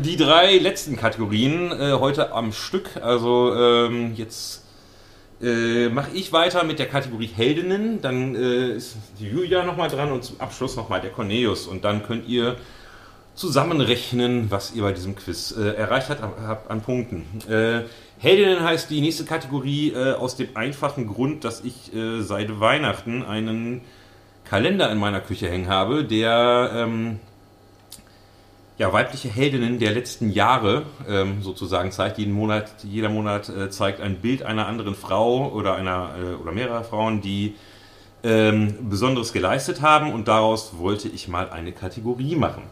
die 0.04 0.18
drei 0.18 0.58
letzten 0.58 0.96
Kategorien 0.98 1.72
äh, 1.72 1.94
heute 1.94 2.32
am 2.32 2.52
Stück. 2.52 2.90
Also 3.02 3.54
ähm, 3.56 4.14
jetzt 4.16 4.64
äh, 5.42 5.90
mache 5.90 6.12
ich 6.14 6.34
weiter 6.34 6.64
mit 6.64 6.80
der 6.80 6.88
Kategorie 6.88 7.28
Heldinnen. 7.28 8.02
Dann 8.02 8.36
äh, 8.36 8.72
ist 8.72 8.98
die 9.20 9.28
Julia 9.28 9.64
nochmal 9.64 9.90
dran 9.90 10.12
und 10.12 10.24
zum 10.24 10.40
Abschluss 10.40 10.76
nochmal 10.76 11.02
der 11.02 11.12
Cornelius. 11.12 11.68
Und 11.68 11.86
dann 11.86 12.04
könnt 12.04 12.28
ihr 12.28 12.58
zusammenrechnen, 13.36 14.50
was 14.50 14.74
ihr 14.74 14.82
bei 14.82 14.92
diesem 14.92 15.16
Quiz 15.16 15.56
äh, 15.56 15.76
erreicht 15.76 16.10
habt, 16.10 16.24
habt 16.24 16.72
an 16.72 16.82
Punkten. 16.82 17.24
Äh, 17.50 17.84
Heldinnen 18.20 18.64
heißt 18.64 18.90
die 18.90 19.00
nächste 19.00 19.26
Kategorie 19.26 19.92
äh, 19.92 20.14
aus 20.14 20.36
dem 20.36 20.50
einfachen 20.56 21.08
Grund, 21.08 21.44
dass 21.44 21.64
ich 21.64 21.94
äh, 21.94 22.22
seit 22.22 22.60
Weihnachten 22.60 23.24
einen 23.24 23.82
Kalender 24.44 24.92
in 24.92 24.98
meiner 24.98 25.22
Küche 25.22 25.50
hängen 25.50 25.68
habe, 25.68 26.04
der 26.04 26.72
ähm, 26.74 27.20
ja, 28.78 28.94
weibliche 28.94 29.30
Heldinnen 29.30 29.80
der 29.80 29.92
letzten 29.92 30.30
Jahre 30.30 30.86
ähm, 31.08 31.42
sozusagen 31.42 31.92
zeigt. 31.92 32.20
Jeden 32.20 32.34
Monat, 32.34 32.72
jeder 32.84 33.10
Monat 33.10 33.50
äh, 33.50 33.70
zeigt 33.70 34.02
ein 34.02 34.18
Bild 34.18 34.44
einer 34.44 34.68
anderen 34.68 34.96
Frau 34.96 35.52
oder 35.52 35.76
einer 35.76 36.12
äh, 36.18 36.36
oder 36.36 36.52
mehrerer 36.52 36.84
Frauen, 36.84 37.22
die 37.22 37.56
ähm, 38.24 38.90
Besonderes 38.90 39.34
geleistet 39.34 39.82
haben 39.82 40.14
und 40.14 40.28
daraus 40.28 40.78
wollte 40.78 41.08
ich 41.08 41.28
mal 41.28 41.50
eine 41.50 41.72
Kategorie 41.72 42.36
machen. 42.36 42.64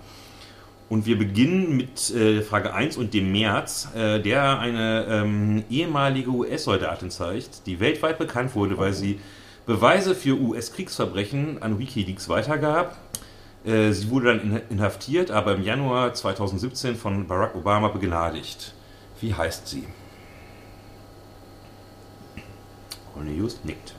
Und 0.88 1.08
wir 1.08 1.18
beginnen 1.18 1.76
mit 1.76 2.12
äh, 2.12 2.44
Frage 2.44 2.74
1 2.74 2.98
und 2.98 3.16
dem 3.16 3.32
März, 3.32 3.90
äh, 3.96 4.20
der 4.20 4.60
eine 4.60 5.06
ähm, 5.10 5.64
ehemalige 5.72 6.30
US-Soldatin 6.30 7.10
zeigt, 7.10 7.66
die 7.66 7.80
weltweit 7.80 8.20
bekannt 8.20 8.54
wurde, 8.54 8.78
weil 8.78 8.94
sie 8.94 9.20
Beweise 9.66 10.14
für 10.14 10.40
US-Kriegsverbrechen 10.40 11.64
an 11.64 11.80
Wikileaks 11.80 12.30
weitergab. 12.30 12.96
Äh, 13.66 13.92
sie 13.94 14.10
wurde 14.10 14.28
dann 14.28 14.40
in, 14.42 14.62
inhaftiert, 14.78 15.32
aber 15.32 15.56
im 15.56 15.64
Januar 15.64 16.14
2017 16.14 16.96
von 16.96 17.28
Barack 17.28 17.56
Obama 17.56 17.88
begnadigt. 17.88 18.74
Wie 19.22 19.34
heißt 19.34 19.68
sie? 19.68 19.84
Cornelius 23.14 23.60
nickt. 23.64 23.94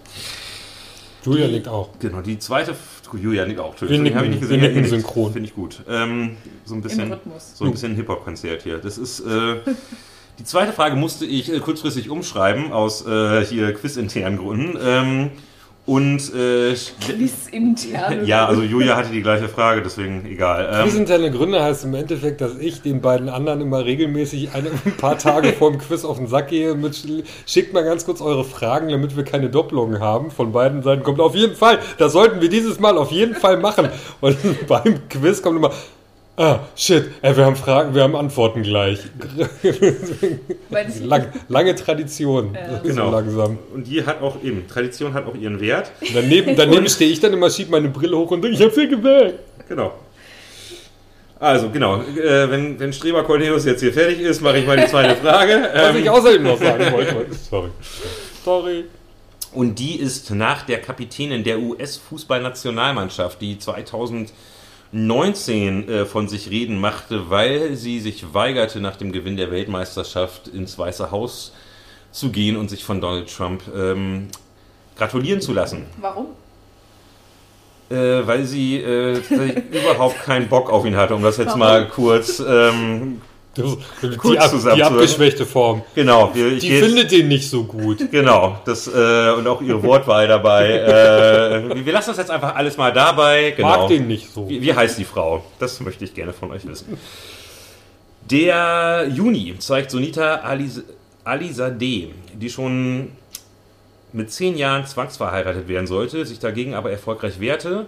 Julia 1.25 1.49
nickt 1.49 1.67
auch. 1.69 1.91
Genau, 1.99 2.21
die 2.21 2.39
zweite. 2.39 2.75
Julia 3.13 3.47
nickt 3.47 3.59
auch. 3.61 3.75
Wir 3.81 3.99
nicken- 3.99 4.07
ich 4.07 4.29
nicht 4.31 4.33
wir 4.33 4.39
gesehen. 4.41 4.61
nicken 4.61 4.63
Ja, 4.63 4.69
ihr 4.69 4.83
nickt. 4.83 4.89
synchron. 4.91 5.33
Finde 5.33 5.49
ich 5.49 5.55
gut. 5.55 5.83
Ähm, 5.89 6.37
so 6.65 6.75
ein 6.75 6.83
bisschen, 6.83 7.17
so 7.55 7.65
ein 7.65 7.71
bisschen 7.73 7.95
Hip-Hop-Konzert 7.97 8.63
hier. 8.63 8.79
Das 8.79 8.99
ist. 8.99 9.21
Äh, 9.21 9.57
die 10.39 10.45
zweite 10.45 10.73
Frage 10.73 10.97
musste 10.97 11.25
ich 11.25 11.53
äh, 11.53 11.59
kurzfristig 11.61 12.11
umschreiben 12.11 12.73
aus 12.73 13.05
äh, 13.07 13.45
hier 13.45 13.73
quizinternen 13.75 14.39
Gründen. 14.39 14.79
Ähm, 14.81 15.31
und 15.87 16.35
äh, 16.35 16.75
ja, 18.25 18.47
also 18.47 18.63
Julia 18.63 18.97
hatte 18.97 19.11
die 19.13 19.23
gleiche 19.23 19.49
Frage, 19.49 19.83
deswegen 19.83 20.27
egal. 20.27 20.69
Ähm, 20.73 20.89
Quizinterne 20.89 21.31
Gründe 21.31 21.63
heißt 21.63 21.85
im 21.85 21.95
Endeffekt, 21.95 22.41
dass 22.41 22.57
ich 22.59 22.83
den 22.83 23.01
beiden 23.01 23.29
anderen 23.29 23.61
immer 23.61 23.85
regelmäßig 23.85 24.51
eine, 24.53 24.71
ein 24.85 24.97
paar 24.97 25.17
Tage 25.17 25.53
vor 25.53 25.71
dem 25.71 25.79
Quiz 25.79 26.05
auf 26.05 26.17
den 26.17 26.27
Sack 26.27 26.49
gehe. 26.49 26.75
Mit, 26.75 27.01
schickt 27.47 27.73
mal 27.73 27.85
ganz 27.85 28.05
kurz 28.05 28.21
eure 28.21 28.45
Fragen, 28.45 28.89
damit 28.89 29.17
wir 29.17 29.23
keine 29.23 29.49
Doppelungen 29.49 30.01
haben. 30.01 30.33
Von 30.33 30.51
beiden 30.51 30.83
Seiten 30.83 31.05
kommt 31.05 31.21
auf 31.21 31.37
jeden 31.37 31.55
Fall, 31.55 31.79
das 31.99 32.13
sollten 32.13 32.41
wir 32.41 32.49
dieses 32.49 32.81
Mal 32.81 32.99
auf 32.99 33.13
jeden 33.13 33.37
Fall 33.37 33.57
machen. 33.57 33.89
Und 34.21 34.37
beim 34.67 35.09
Quiz 35.09 35.41
kommt 35.41 35.57
immer, 35.57 35.71
ah, 36.37 36.61
shit, 36.77 37.11
ey, 37.23 37.37
wir 37.37 37.45
haben 37.45 37.57
Fragen, 37.57 37.95
wir 37.95 38.03
haben 38.03 38.15
Antworten 38.17 38.63
gleich. 38.63 38.99
Lang, 41.03 41.27
lange 41.49 41.75
Tradition. 41.75 42.55
Ja. 42.55 42.77
So 42.79 42.83
Genau. 42.89 43.11
langsam. 43.11 43.59
und 43.75 43.87
die 43.87 44.05
hat 44.05 44.21
auch 44.23 44.43
eben, 44.43 44.67
Tradition 44.69 45.15
hat 45.15 45.27
auch 45.27 45.35
ihren 45.35 45.61
Wert. 45.61 45.91
Daneben, 46.15 46.57
daneben 46.57 46.89
stehe 46.89 47.11
ich 47.11 47.21
dann 47.21 47.33
immer, 47.33 47.51
schieb 47.51 47.71
meine 47.71 47.89
Brille 47.89 48.17
hoch 48.17 48.31
und 48.31 48.43
denke, 48.43 48.57
ich 48.57 48.63
hab 48.63 48.73
sie 48.73 48.89
gewählt. 48.89 49.39
Genau. 49.69 49.93
Also, 51.39 51.69
genau. 51.69 52.01
Äh, 52.01 52.51
wenn, 52.51 52.79
wenn 52.81 52.93
Streber 52.95 53.23
Cornelius 53.23 53.67
jetzt 53.67 53.81
hier 53.81 53.93
fertig 53.93 54.21
ist, 54.21 54.41
mache 54.41 54.59
ich 54.59 54.67
mal 54.67 54.77
die 54.79 54.87
zweite 54.87 55.17
Frage. 55.17 55.69
Was 55.75 55.91
Ähm, 55.91 56.03
ich 56.03 56.09
außerdem 56.11 56.43
noch 56.43 56.59
sagen 56.59 56.93
wollte. 56.93 57.15
Sorry. 57.51 57.69
Sorry. 58.43 58.85
Und 59.53 59.79
die 59.79 59.99
ist 60.01 60.31
nach 60.31 60.63
der 60.65 60.81
Kapitänin 60.81 61.45
der 61.45 61.59
US-Fußballnationalmannschaft, 61.59 63.41
die 63.41 63.59
2019 64.93 65.89
äh, 65.89 66.07
von 66.07 66.29
sich 66.29 66.51
reden 66.51 66.81
machte, 66.81 67.31
weil 67.31 67.77
sie 67.77 68.01
sich 68.01 68.35
weigerte, 68.35 68.81
nach 68.81 68.97
dem 68.97 69.13
Gewinn 69.13 69.37
der 69.37 69.51
Weltmeisterschaft 69.51 70.49
ins 70.49 70.79
Weiße 70.79 71.11
Haus 71.11 71.53
zu 72.13 72.31
gehen 72.31 72.57
und 72.57 72.71
sich 72.71 72.85
von 72.85 73.01
Donald 73.01 73.35
Trump 73.35 73.63
ähm, 73.75 74.29
gratulieren 74.97 75.41
zu 75.41 75.53
lassen. 75.53 75.87
Warum? 76.01 76.29
Äh, 77.91 78.27
weil 78.27 78.45
sie 78.45 78.77
äh, 78.77 79.19
überhaupt 79.71 80.23
keinen 80.25 80.49
Bock 80.49 80.71
auf 80.71 80.85
ihn 80.85 80.97
hatte, 80.97 81.15
um 81.15 81.23
das 81.23 81.37
jetzt 81.37 81.49
Warum? 81.49 81.61
mal 81.61 81.89
kurz, 81.89 82.41
ähm, 82.41 83.21
die, 83.57 84.17
kurz 84.17 84.67
ab, 84.67 84.75
die 84.75 84.83
abgeschwächte 84.83 85.47
Form. 85.47 85.83
Genau. 85.95 86.33
Die, 86.35 86.59
die 86.59 86.79
findet 86.79 87.11
den 87.11 87.29
nicht 87.29 87.49
so 87.49 87.65
gut. 87.65 88.11
Genau. 88.11 88.61
Das, 88.65 88.87
äh, 88.87 89.33
und 89.37 89.47
auch 89.47 89.63
ihre 89.63 89.83
Wortwahl 89.83 90.29
dabei. 90.29 90.71
äh, 90.71 91.85
wir 91.85 91.93
lassen 91.93 92.11
das 92.11 92.19
jetzt 92.19 92.31
einfach 92.31 92.55
alles 92.55 92.77
mal 92.77 92.93
dabei. 92.93 93.53
Genau. 93.57 93.69
Mag 93.69 93.89
den 93.89 94.07
nicht 94.07 94.33
so. 94.33 94.49
Wie, 94.49 94.61
wie 94.63 94.75
heißt 94.75 94.99
die 94.99 95.05
Frau? 95.05 95.45
Das 95.59 95.81
möchte 95.81 96.05
ich 96.05 96.15
gerne 96.15 96.33
von 96.33 96.51
euch 96.51 96.67
wissen. 96.67 96.99
Der 98.31 99.07
Juni 99.09 99.55
zeigt 99.59 99.91
Sonita 99.91 100.37
Alis 100.37 100.83
Alizadeh, 101.25 102.11
die 102.35 102.51
schon 102.51 103.11
mit 104.13 104.33
zehn 104.33 104.57
Jahren 104.57 104.87
zwangsverheiratet 104.87 105.69
werden 105.69 105.87
sollte, 105.87 106.25
sich 106.25 106.39
dagegen 106.39 106.75
aber 106.75 106.91
erfolgreich 106.91 107.41
wehrte. 107.41 107.87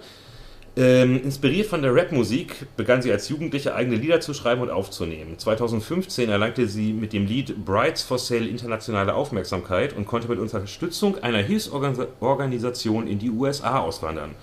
Ähm, 0.78 1.24
inspiriert 1.24 1.66
von 1.66 1.82
der 1.82 1.92
Rapmusik 1.92 2.76
begann 2.76 3.02
sie 3.02 3.10
als 3.10 3.28
Jugendliche 3.28 3.74
eigene 3.74 3.96
Lieder 3.96 4.20
zu 4.20 4.32
schreiben 4.32 4.60
und 4.60 4.70
aufzunehmen. 4.70 5.36
2015 5.36 6.30
erlangte 6.30 6.68
sie 6.68 6.92
mit 6.92 7.12
dem 7.12 7.26
Lied 7.26 7.64
Brides 7.64 8.04
for 8.04 8.16
Sale 8.16 8.46
internationale 8.46 9.14
Aufmerksamkeit 9.14 9.96
und 9.96 10.06
konnte 10.06 10.28
mit 10.28 10.38
Unterstützung 10.38 11.18
einer 11.18 11.38
Hilfsorganisation 11.38 13.08
in 13.08 13.18
die 13.18 13.30
USA 13.30 13.80
auswandern. 13.80 14.36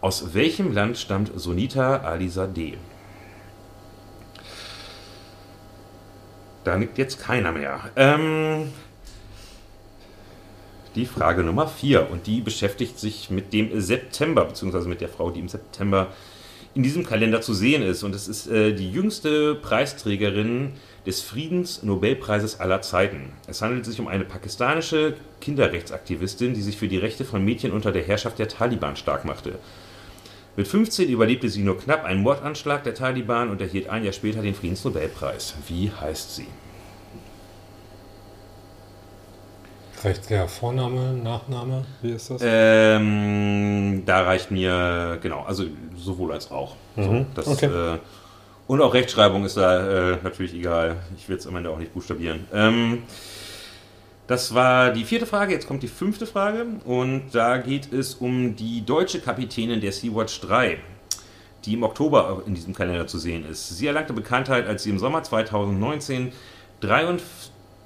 Aus 0.00 0.32
welchem 0.32 0.72
Land 0.72 0.96
stammt 0.96 1.32
Sonita 1.34 1.96
Alizadeh? 1.96 2.74
Da 6.62 6.78
nickt 6.78 6.98
jetzt 6.98 7.18
keiner 7.18 7.50
mehr. 7.50 7.80
Ähm, 7.96 8.68
die 10.94 11.06
Frage 11.06 11.42
Nummer 11.42 11.66
4 11.66 12.10
und 12.10 12.26
die 12.26 12.40
beschäftigt 12.40 12.98
sich 12.98 13.30
mit 13.30 13.52
dem 13.52 13.80
September, 13.80 14.44
beziehungsweise 14.44 14.88
mit 14.88 15.00
der 15.00 15.08
Frau, 15.08 15.30
die 15.30 15.40
im 15.40 15.48
September 15.48 16.08
in 16.74 16.82
diesem 16.82 17.04
Kalender 17.04 17.40
zu 17.40 17.54
sehen 17.54 17.82
ist. 17.82 18.02
Und 18.02 18.14
es 18.14 18.28
ist 18.28 18.46
äh, 18.48 18.72
die 18.72 18.90
jüngste 18.90 19.54
Preisträgerin 19.54 20.72
des 21.06 21.20
Friedensnobelpreises 21.20 22.60
aller 22.60 22.82
Zeiten. 22.82 23.32
Es 23.46 23.62
handelt 23.62 23.84
sich 23.84 24.00
um 24.00 24.08
eine 24.08 24.24
pakistanische 24.24 25.14
Kinderrechtsaktivistin, 25.40 26.54
die 26.54 26.62
sich 26.62 26.76
für 26.76 26.88
die 26.88 26.98
Rechte 26.98 27.24
von 27.24 27.44
Mädchen 27.44 27.72
unter 27.72 27.92
der 27.92 28.02
Herrschaft 28.02 28.38
der 28.38 28.48
Taliban 28.48 28.96
stark 28.96 29.24
machte. 29.24 29.58
Mit 30.56 30.68
15 30.68 31.08
überlebte 31.08 31.48
sie 31.48 31.62
nur 31.62 31.78
knapp 31.78 32.04
einen 32.04 32.22
Mordanschlag 32.22 32.84
der 32.84 32.94
Taliban 32.94 33.50
und 33.50 33.60
erhielt 33.60 33.88
ein 33.88 34.04
Jahr 34.04 34.12
später 34.12 34.40
den 34.40 34.54
Friedensnobelpreis. 34.54 35.54
Wie 35.66 35.90
heißt 35.90 36.36
sie? 36.36 36.46
Reicht 40.04 40.28
der 40.28 40.48
Vorname, 40.48 41.14
Nachname? 41.14 41.86
Wie 42.02 42.10
ist 42.10 42.28
das? 42.28 42.42
Ähm, 42.44 44.02
da 44.04 44.22
reicht 44.24 44.50
mir, 44.50 45.18
genau, 45.22 45.44
also 45.44 45.64
sowohl 45.96 46.32
als 46.32 46.50
auch. 46.50 46.76
Mhm. 46.94 47.02
So, 47.02 47.26
das, 47.34 47.48
okay. 47.48 47.94
äh, 47.94 47.98
und 48.66 48.82
auch 48.82 48.92
Rechtschreibung 48.92 49.46
ist 49.46 49.56
da 49.56 50.12
äh, 50.12 50.18
natürlich 50.22 50.52
egal. 50.52 50.96
Ich 51.16 51.26
will 51.30 51.38
es 51.38 51.46
am 51.46 51.56
Ende 51.56 51.70
auch 51.70 51.78
nicht 51.78 51.94
buchstabieren. 51.94 52.46
Ähm, 52.52 53.04
das 54.26 54.54
war 54.54 54.90
die 54.90 55.04
vierte 55.04 55.24
Frage. 55.24 55.54
Jetzt 55.54 55.66
kommt 55.66 55.82
die 55.82 55.88
fünfte 55.88 56.26
Frage. 56.26 56.66
Und 56.84 57.30
da 57.32 57.56
geht 57.56 57.90
es 57.90 58.14
um 58.14 58.56
die 58.56 58.84
deutsche 58.84 59.20
Kapitänin 59.20 59.80
der 59.80 59.92
Sea-Watch 59.92 60.42
3, 60.42 60.78
die 61.64 61.72
im 61.72 61.82
Oktober 61.82 62.42
in 62.46 62.54
diesem 62.54 62.74
Kalender 62.74 63.06
zu 63.06 63.18
sehen 63.18 63.46
ist. 63.50 63.70
Sie 63.70 63.86
erlangte 63.86 64.12
Bekanntheit, 64.12 64.66
als 64.66 64.82
sie 64.82 64.90
im 64.90 64.98
Sommer 64.98 65.22
2019 65.22 66.32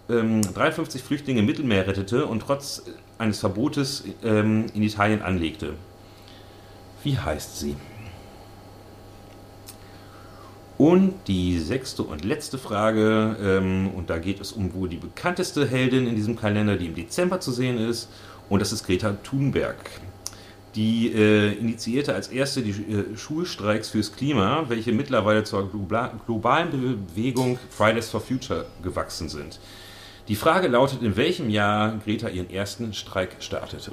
53 0.09 0.55
53 0.55 1.03
Flüchtlinge 1.03 1.41
im 1.41 1.47
Mittelmeer 1.47 1.87
rettete 1.87 2.25
und 2.27 2.41
trotz 2.41 2.83
eines 3.19 3.41
Verbotes 3.41 4.05
ähm, 4.25 4.67
in 4.75 4.83
Italien 4.83 5.21
anlegte. 5.23 5.75
Wie 7.05 7.19
heißt 7.19 7.59
sie? 7.59 7.77
Und 10.79 11.15
die 11.27 11.59
sechste 11.59 12.05
und 12.05 12.25
letzte 12.25 12.57
Frage, 12.57 13.37
ähm, 13.43 13.91
und 13.95 14.11
da 14.11 14.19
geht 14.19 14.41
es 14.41 14.53
um 14.53 14.73
wohl 14.75 14.89
die 14.89 14.97
bekannteste 14.97 15.67
Heldin 15.67 16.07
in 16.07 16.15
diesem 16.15 16.37
Kalender, 16.37 16.77
die 16.77 16.87
im 16.87 16.95
Dezember 16.95 17.41
zu 17.41 17.51
sehen 17.51 17.79
ist, 17.79 18.09
und 18.49 18.61
das 18.61 18.73
ist 18.73 18.87
Greta 18.87 19.13
Thunberg. 19.25 19.77
Die 20.75 21.13
äh, 21.13 21.53
initiierte 21.55 22.15
als 22.15 22.29
erste 22.29 22.63
die 22.63 22.71
äh, 22.71 23.17
Schulstreiks 23.17 23.91
fürs 23.91 24.15
Klima, 24.15 24.67
welche 24.69 24.93
mittlerweile 24.93 25.43
zur 25.43 25.69
globalen 25.69 26.71
Bewegung 26.71 27.59
Fridays 27.71 28.09
for 28.09 28.21
Future 28.21 28.67
gewachsen 28.83 29.29
sind. 29.29 29.59
Die 30.29 30.37
Frage 30.37 30.68
lautet, 30.68 31.01
in 31.01 31.16
welchem 31.16 31.49
Jahr 31.49 31.97
Greta 32.05 32.29
ihren 32.29 32.51
ersten 32.51 32.93
Streik 32.93 33.37
startete. 33.41 33.93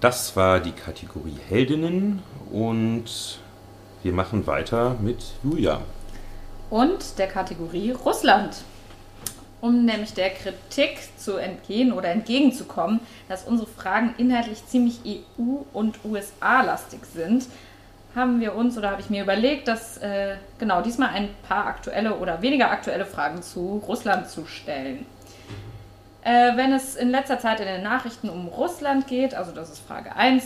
Das 0.00 0.36
war 0.36 0.60
die 0.60 0.70
Kategorie 0.70 1.36
Heldinnen 1.48 2.22
und 2.52 3.40
wir 4.04 4.12
machen 4.12 4.46
weiter 4.46 4.96
mit 5.02 5.24
Julia. 5.42 5.80
Und 6.70 7.18
der 7.18 7.26
Kategorie 7.26 7.90
Russland. 7.90 8.62
Um 9.60 9.84
nämlich 9.84 10.14
der 10.14 10.30
Kritik 10.30 11.00
zu 11.16 11.36
entgehen 11.38 11.92
oder 11.92 12.10
entgegenzukommen, 12.10 13.00
dass 13.28 13.42
unsere 13.42 13.68
Fragen 13.68 14.14
inhaltlich 14.16 14.64
ziemlich 14.64 15.00
EU- 15.04 15.64
und 15.72 15.98
USA-lastig 16.04 17.00
sind, 17.12 17.46
haben 18.14 18.40
wir 18.40 18.54
uns 18.54 18.76
oder 18.78 18.90
habe 18.90 19.00
ich 19.00 19.10
mir 19.10 19.22
überlegt, 19.22 19.68
dass 19.68 19.98
äh, 19.98 20.36
genau 20.58 20.82
diesmal 20.82 21.10
ein 21.10 21.28
paar 21.46 21.66
aktuelle 21.66 22.14
oder 22.14 22.42
weniger 22.42 22.70
aktuelle 22.70 23.04
Fragen 23.04 23.42
zu 23.42 23.82
Russland 23.86 24.28
zu 24.28 24.46
stellen. 24.46 25.06
Äh, 26.22 26.56
wenn 26.56 26.72
es 26.72 26.96
in 26.96 27.10
letzter 27.10 27.38
Zeit 27.38 27.60
in 27.60 27.66
den 27.66 27.82
Nachrichten 27.82 28.28
um 28.28 28.48
Russland 28.48 29.06
geht, 29.06 29.34
also 29.34 29.52
das 29.52 29.70
ist 29.70 29.80
Frage 29.80 30.16
1, 30.16 30.44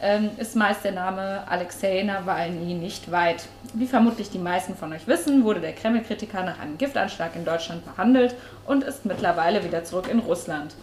ähm, 0.00 0.30
ist 0.36 0.54
meist 0.54 0.84
der 0.84 0.92
Name 0.92 1.44
Alexei 1.48 2.02
Nawalny 2.02 2.74
nicht 2.74 3.10
weit. 3.10 3.46
Wie 3.72 3.86
vermutlich 3.86 4.30
die 4.30 4.38
meisten 4.38 4.76
von 4.76 4.92
euch 4.92 5.06
wissen, 5.06 5.44
wurde 5.44 5.60
der 5.60 5.72
Kreml-Kritiker 5.72 6.42
nach 6.42 6.60
einem 6.60 6.78
Giftanschlag 6.78 7.34
in 7.36 7.44
Deutschland 7.44 7.84
behandelt 7.84 8.34
und 8.66 8.84
ist 8.84 9.06
mittlerweile 9.06 9.64
wieder 9.64 9.84
zurück 9.84 10.08
in 10.10 10.18
Russland. 10.18 10.74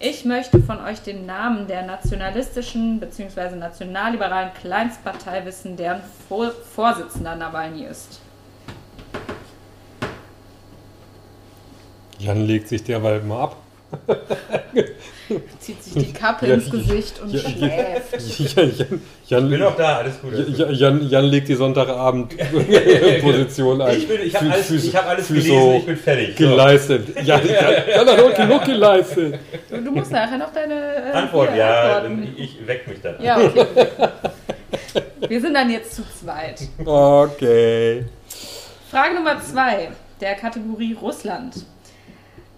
Ich 0.00 0.24
möchte 0.24 0.60
von 0.60 0.80
euch 0.80 1.00
den 1.00 1.26
Namen 1.26 1.66
der 1.66 1.82
nationalistischen 1.82 3.00
bzw. 3.00 3.56
nationalliberalen 3.56 4.50
Kleinstpartei 4.54 5.44
wissen, 5.44 5.76
deren 5.76 6.02
Vorsitzender 6.28 7.34
Nawalny 7.34 7.82
ist. 7.82 8.20
Jan 12.20 12.46
legt 12.46 12.68
sich 12.68 12.84
derweil 12.84 13.22
mal 13.22 13.44
ab. 13.44 13.56
Zieht 15.58 15.82
sich 15.82 15.94
die 15.94 16.12
Kappe 16.12 16.46
ja, 16.46 16.54
ins 16.54 16.70
Gesicht 16.70 17.20
und 17.20 17.32
ja, 17.32 17.40
schläft. 17.40 18.38
Jan, 18.56 18.72
Jan, 19.26 19.44
ich 19.44 19.50
bin 19.50 19.60
noch 19.60 19.76
da, 19.76 19.98
alles 19.98 20.20
gut. 20.20 20.32
Jan, 20.56 21.08
Jan, 21.08 21.24
legt 21.24 21.48
die 21.48 21.54
Sonntagabend-Position 21.54 23.82
ein. 23.88 23.96
Ich, 23.96 24.10
ich 24.10 24.36
habe 24.36 24.50
alles, 24.50 24.70
ich 24.70 24.96
hab 24.96 25.08
alles 25.08 25.28
gelesen, 25.28 25.48
so 25.48 25.74
ich 25.78 25.86
bin 25.86 25.96
fertig. 25.96 26.36
Geleistet. 26.36 27.14
So. 27.14 27.20
Jan, 27.20 27.40
Jan 27.46 28.08
hat 28.08 28.36
genug 28.36 28.64
geleistet. 28.64 29.38
Du, 29.70 29.80
du, 29.80 29.90
musst 29.90 30.10
nachher 30.10 30.38
noch 30.38 30.52
deine 30.52 30.74
äh, 30.74 31.12
Antwort, 31.12 31.56
ja, 31.56 32.02
ich 32.36 32.66
weck 32.66 32.88
mich 32.88 33.00
dann. 33.02 33.22
Ja, 33.22 33.38
okay. 33.38 33.66
Wir 35.28 35.40
sind 35.40 35.54
dann 35.54 35.70
jetzt 35.70 35.94
zu 35.94 36.02
zweit. 36.20 36.62
Okay. 36.84 38.04
Frage 38.90 39.14
Nummer 39.14 39.40
zwei 39.42 39.90
der 40.20 40.34
Kategorie 40.34 40.94
Russland. 40.94 41.54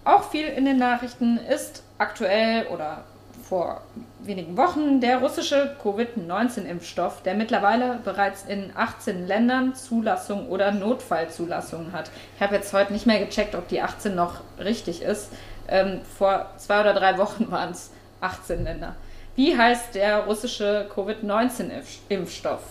Auch 0.03 0.31
viel 0.31 0.47
in 0.47 0.65
den 0.65 0.77
Nachrichten 0.77 1.37
ist 1.37 1.83
aktuell 2.01 2.65
oder 2.67 3.03
vor 3.47 3.81
wenigen 4.21 4.57
Wochen 4.57 5.01
der 5.01 5.19
russische 5.19 5.75
Covid-19-Impfstoff, 5.83 7.21
der 7.23 7.35
mittlerweile 7.35 7.99
bereits 8.03 8.43
in 8.43 8.71
18 8.75 9.27
Ländern 9.27 9.75
Zulassung 9.75 10.47
oder 10.49 10.71
Notfallzulassung 10.71 11.91
hat. 11.91 12.09
Ich 12.35 12.41
habe 12.41 12.55
jetzt 12.55 12.73
heute 12.73 12.93
nicht 12.93 13.05
mehr 13.05 13.19
gecheckt, 13.19 13.55
ob 13.55 13.67
die 13.67 13.81
18 13.81 14.15
noch 14.15 14.41
richtig 14.59 15.01
ist. 15.01 15.31
Ähm, 15.67 16.01
vor 16.17 16.49
zwei 16.57 16.81
oder 16.81 16.93
drei 16.93 17.17
Wochen 17.17 17.51
waren 17.51 17.71
es 17.71 17.91
18 18.21 18.63
Länder. 18.63 18.95
Wie 19.35 19.57
heißt 19.57 19.95
der 19.95 20.25
russische 20.25 20.87
Covid-19-Impfstoff? 20.93 22.61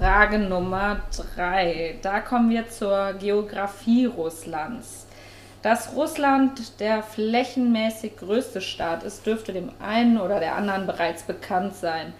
Frage 0.00 0.38
Nummer 0.38 1.02
drei. 1.14 1.98
Da 2.00 2.20
kommen 2.20 2.48
wir 2.48 2.70
zur 2.70 3.12
Geografie 3.20 4.06
Russlands. 4.06 5.06
Dass 5.60 5.94
Russland 5.94 6.80
der 6.80 7.02
flächenmäßig 7.02 8.16
größte 8.16 8.62
Staat 8.62 9.02
ist, 9.02 9.26
dürfte 9.26 9.52
dem 9.52 9.68
einen 9.78 10.18
oder 10.18 10.40
der 10.40 10.56
anderen 10.56 10.86
bereits 10.86 11.24
bekannt 11.24 11.76
sein. 11.76 12.14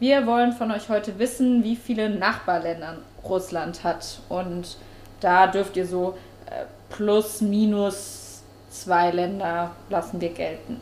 Wir 0.00 0.26
wollen 0.26 0.52
von 0.52 0.72
euch 0.72 0.88
heute 0.88 1.20
wissen, 1.20 1.62
wie 1.62 1.76
viele 1.76 2.10
Nachbarländer 2.10 2.96
Russland 3.22 3.84
hat. 3.84 4.18
Und 4.28 4.76
da 5.20 5.46
dürft 5.46 5.76
ihr 5.76 5.86
so 5.86 6.18
äh, 6.46 6.64
plus, 6.92 7.42
minus 7.42 8.42
zwei 8.70 9.12
Länder 9.12 9.70
lassen 9.88 10.20
wir 10.20 10.30
gelten. 10.30 10.80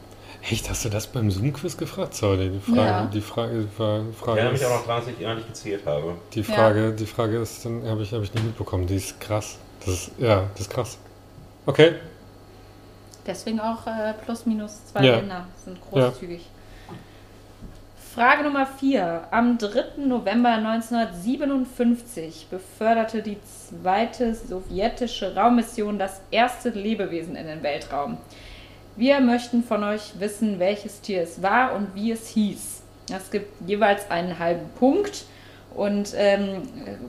Echt, 0.50 0.70
hast 0.70 0.84
du 0.84 0.88
das 0.88 1.06
beim 1.08 1.30
Zoom-Quiz 1.30 1.76
gefragt? 1.76 2.14
Sorry, 2.14 2.48
die 2.50 2.60
Frage, 2.60 2.80
Ja. 2.88 3.04
die 3.06 3.20
Frage, 3.20 3.60
die 3.60 3.68
Frage, 3.76 4.04
Ich 4.10 4.16
Frage 4.16 4.38
erinnere 4.40 4.52
mich 4.52 4.62
ist, 4.62 4.66
auch 4.68 4.78
noch 4.78 4.86
dran, 4.86 5.00
dass 5.04 5.08
ich 5.08 5.20
ehrlich 5.20 5.46
gezählt 5.46 5.82
habe. 5.84 6.14
die 6.32 6.42
Frage, 6.42 6.92
die 6.92 7.06
Frage 7.06 7.36
ist, 7.38 7.64
dann 7.64 7.84
habe 7.86 8.02
ich, 8.02 8.12
hab 8.12 8.22
ich 8.22 8.32
nicht 8.32 8.44
mitbekommen. 8.44 8.86
Die 8.86 8.96
ist 8.96 9.20
krass. 9.20 9.58
Das 9.80 9.88
ist, 9.94 10.10
ja, 10.18 10.44
das 10.52 10.60
ist 10.62 10.70
krass. 10.70 10.98
Okay. 11.66 11.94
Deswegen 13.26 13.60
auch 13.60 13.86
äh, 13.86 14.14
plus 14.24 14.46
minus 14.46 14.86
zwei 14.86 15.04
Ja. 15.04 15.16
Länder 15.16 15.46
sind 15.64 15.78
großzügig. 15.90 16.46
Frage 18.14 18.42
Nummer 18.42 18.66
4. 18.66 19.28
Am 19.30 19.58
3. 19.58 19.98
November 20.06 20.48
1957 20.48 22.46
beförderte 22.50 23.22
die 23.22 23.36
zweite 23.82 24.34
sowjetische 24.34 25.34
Raummission 25.36 25.98
das 25.98 26.20
erste 26.30 26.70
Lebewesen 26.70 27.36
in 27.36 27.46
den 27.46 27.62
Weltraum. 27.62 28.16
Wir 28.98 29.20
möchten 29.20 29.62
von 29.62 29.84
euch 29.84 30.18
wissen, 30.18 30.58
welches 30.58 31.00
Tier 31.00 31.22
es 31.22 31.40
war 31.40 31.76
und 31.76 31.94
wie 31.94 32.10
es 32.10 32.26
hieß. 32.30 32.82
Es 33.14 33.30
gibt 33.30 33.48
jeweils 33.64 34.10
einen 34.10 34.40
halben 34.40 34.68
Punkt. 34.76 35.24
Und 35.72 36.14
ähm, 36.16 36.62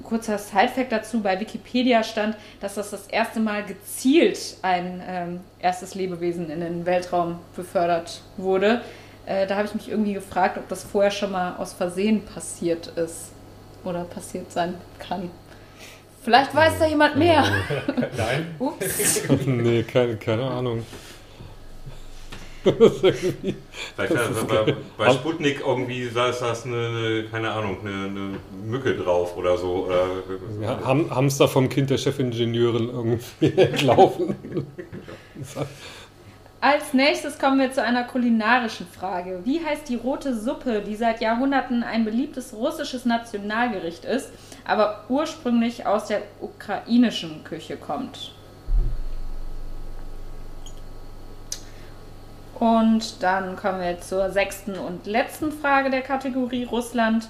kurzer 0.04 0.38
Sidefact 0.38 0.92
dazu, 0.92 1.22
bei 1.22 1.40
Wikipedia 1.40 2.04
stand, 2.04 2.36
dass 2.60 2.76
das 2.76 2.92
das 2.92 3.08
erste 3.08 3.40
Mal 3.40 3.66
gezielt 3.66 4.58
ein 4.62 5.02
ähm, 5.04 5.40
erstes 5.58 5.96
Lebewesen 5.96 6.52
in 6.52 6.60
den 6.60 6.86
Weltraum 6.86 7.40
befördert 7.56 8.22
wurde. 8.38 8.82
Äh, 9.26 9.48
da 9.48 9.56
habe 9.56 9.68
ich 9.68 9.74
mich 9.74 9.90
irgendwie 9.90 10.14
gefragt, 10.14 10.60
ob 10.60 10.70
das 10.70 10.84
vorher 10.84 11.10
schon 11.10 11.32
mal 11.32 11.56
aus 11.56 11.74
Versehen 11.74 12.24
passiert 12.24 12.86
ist 12.98 13.32
oder 13.84 14.04
passiert 14.04 14.52
sein 14.52 14.76
kann. 15.00 15.32
Vielleicht 16.22 16.54
weiß 16.54 16.74
da 16.78 16.86
jemand 16.86 17.16
mehr. 17.16 17.44
Nein. 18.16 18.56
Ups. 18.60 19.24
nee, 19.48 19.82
keine, 19.82 20.18
keine 20.18 20.44
Ahnung. 20.44 20.86
Vielleicht 22.74 24.14
Das 24.14 24.46
bei, 24.48 24.76
bei 24.98 25.12
Sputnik 25.12 25.62
irgendwie 25.66 26.08
saß 26.08 26.40
das 26.40 26.66
eine, 26.66 26.76
eine 26.76 27.24
keine 27.32 27.52
Ahnung, 27.52 27.78
eine, 27.84 28.06
eine 28.06 28.40
Mücke 28.66 28.96
drauf 28.96 29.38
oder 29.38 29.58
so. 29.58 29.88
Oder, 29.88 30.08
Ja, 30.62 30.80
Ham 30.86 31.14
Hamster 31.14 31.48
vom 31.48 31.70
Kind 31.70 31.90
der 31.90 31.98
Chefingenieurin 31.98 32.90
irgendwie 32.90 33.48
entlaufen. 33.62 34.36
Als 36.62 36.94
nächstes 36.94 37.40
kommen 37.40 37.58
wir 37.60 37.72
zu 37.72 37.82
einer 37.82 38.04
kulinarischen 38.04 38.86
Frage. 38.86 39.40
Wie 39.46 39.64
heißt 39.64 39.88
die 39.88 39.96
rote 39.96 40.38
Suppe, 40.38 40.82
die 40.86 40.96
seit 40.96 41.22
Jahrhunderten 41.22 41.84
ein 41.84 42.04
beliebtes 42.04 42.54
russisches 42.54 43.06
Nationalgericht 43.06 44.04
ist, 44.04 44.30
aber 44.66 45.06
ursprünglich 45.08 45.86
aus 45.86 46.08
der 46.08 46.22
ukrainischen 46.42 47.46
Küche 47.46 47.78
kommt? 47.78 48.34
Und 52.60 53.24
dann 53.24 53.56
kommen 53.56 53.80
wir 53.80 54.02
zur 54.02 54.32
sechsten 54.32 54.78
und 54.78 55.06
letzten 55.06 55.52
Frage 55.52 55.90
der 55.90 56.02
Kategorie 56.02 56.66
Russland. 56.66 57.30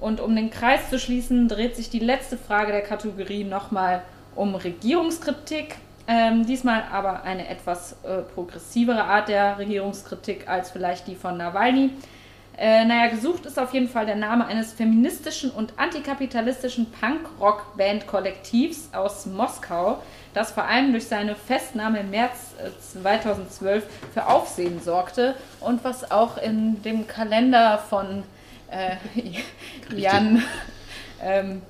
Und 0.00 0.20
um 0.20 0.34
den 0.34 0.50
Kreis 0.50 0.90
zu 0.90 0.98
schließen, 0.98 1.48
dreht 1.48 1.76
sich 1.76 1.88
die 1.88 2.00
letzte 2.00 2.36
Frage 2.36 2.72
der 2.72 2.82
Kategorie 2.82 3.44
nochmal 3.44 4.02
um 4.34 4.56
Regierungskritik. 4.56 5.76
Ähm, 6.08 6.46
diesmal 6.46 6.84
aber 6.92 7.22
eine 7.22 7.48
etwas 7.48 7.96
äh, 8.04 8.22
progressivere 8.34 9.04
Art 9.04 9.28
der 9.28 9.58
Regierungskritik 9.58 10.48
als 10.48 10.70
vielleicht 10.70 11.06
die 11.06 11.16
von 11.16 11.36
Nawalny. 11.36 11.90
Äh, 12.56 12.86
naja, 12.86 13.08
gesucht 13.08 13.44
ist 13.44 13.58
auf 13.58 13.74
jeden 13.74 13.88
Fall 13.88 14.06
der 14.06 14.16
Name 14.16 14.46
eines 14.46 14.72
feministischen 14.72 15.50
und 15.50 15.74
antikapitalistischen 15.76 16.90
Punk-Rock-Band-Kollektivs 16.90 18.94
aus 18.94 19.26
Moskau, 19.26 20.00
das 20.36 20.50
vor 20.50 20.64
allem 20.64 20.92
durch 20.92 21.06
seine 21.06 21.34
Festnahme 21.34 22.00
im 22.00 22.10
März 22.10 22.54
äh, 22.62 22.68
2012 23.00 23.86
für 24.12 24.26
Aufsehen 24.26 24.82
sorgte 24.82 25.34
und 25.60 25.82
was 25.82 26.10
auch 26.10 26.36
in 26.36 26.82
dem 26.82 27.06
Kalender 27.06 27.78
von 27.78 28.22
äh, 28.70 28.96
Jan 29.96 30.42
ähm, 31.22 31.62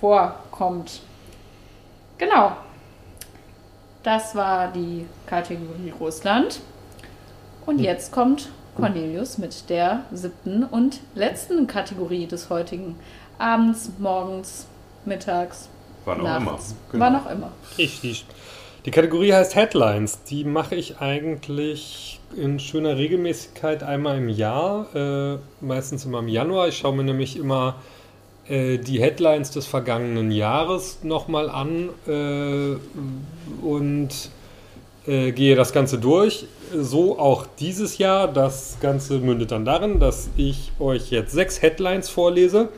vorkommt. 0.00 1.02
Genau. 2.18 2.56
Das 4.02 4.34
war 4.34 4.72
die 4.72 5.06
Kategorie 5.26 5.94
Russland. 6.00 6.60
Und 7.64 7.78
jetzt 7.78 8.10
kommt 8.10 8.50
Cornelius 8.74 9.38
mit 9.38 9.70
der 9.70 10.00
siebten 10.10 10.64
und 10.64 10.98
letzten 11.14 11.68
Kategorie 11.68 12.26
des 12.26 12.50
heutigen 12.50 12.98
Abends, 13.38 13.92
morgens, 13.98 14.66
mittags, 15.04 15.68
Wann 16.04 16.20
auch 16.20 16.40
nachts. 16.40 16.74
Genau. 16.90 17.04
Wann 17.04 17.16
auch 17.16 17.30
immer. 17.30 17.52
Richtig. 17.78 18.24
Die 18.84 18.90
Kategorie 18.90 19.32
heißt 19.32 19.54
Headlines. 19.54 20.24
Die 20.24 20.44
mache 20.44 20.74
ich 20.74 20.98
eigentlich 20.98 22.20
in 22.36 22.58
schöner 22.58 22.96
Regelmäßigkeit 22.96 23.82
einmal 23.82 24.18
im 24.18 24.28
Jahr, 24.28 24.94
äh, 24.94 25.38
meistens 25.64 26.04
immer 26.04 26.18
im 26.18 26.28
Januar. 26.28 26.68
Ich 26.68 26.78
schaue 26.78 26.94
mir 26.94 27.04
nämlich 27.04 27.36
immer 27.36 27.76
äh, 28.46 28.76
die 28.76 29.00
Headlines 29.00 29.50
des 29.52 29.66
vergangenen 29.66 30.30
Jahres 30.30 30.98
nochmal 31.02 31.48
an 31.48 31.88
äh, 32.06 32.76
und 33.66 34.10
äh, 35.06 35.32
gehe 35.32 35.56
das 35.56 35.72
Ganze 35.72 35.98
durch. 35.98 36.46
So 36.76 37.18
auch 37.18 37.46
dieses 37.58 37.96
Jahr. 37.96 38.28
Das 38.28 38.76
Ganze 38.80 39.18
mündet 39.18 39.50
dann 39.50 39.64
darin, 39.64 39.98
dass 39.98 40.28
ich 40.36 40.72
euch 40.78 41.10
jetzt 41.10 41.32
sechs 41.32 41.62
Headlines 41.62 42.10
vorlese 42.10 42.68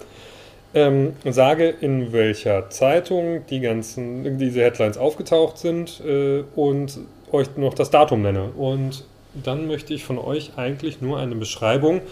ähm, 0.76 1.14
sage, 1.24 1.70
in 1.80 2.12
welcher 2.12 2.68
Zeitung 2.68 3.46
die 3.46 3.60
ganzen, 3.60 4.38
diese 4.38 4.60
Headlines 4.60 4.98
aufgetaucht 4.98 5.56
sind 5.56 6.02
äh, 6.06 6.44
und 6.54 6.98
euch 7.32 7.56
noch 7.56 7.72
das 7.72 7.90
Datum 7.90 8.20
nenne. 8.20 8.50
Und 8.50 9.04
dann 9.32 9.66
möchte 9.66 9.94
ich 9.94 10.04
von 10.04 10.18
euch 10.18 10.52
eigentlich 10.56 11.00
nur 11.00 11.18
eine 11.18 11.34
Beschreibung, 11.34 12.02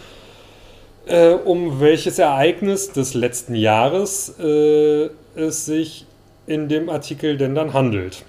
äh, 1.07 1.33
um 1.33 1.79
welches 1.81 2.19
Ereignis 2.19 2.91
des 2.93 3.13
letzten 3.13 3.55
Jahres 3.55 4.39
äh, 4.39 5.11
es 5.37 5.67
sich 5.67 6.07
in 6.47 6.69
dem 6.71 6.89
Artikel 6.89 7.37
denn 7.37 7.55
dann 7.55 7.75
handelt. 7.75 8.25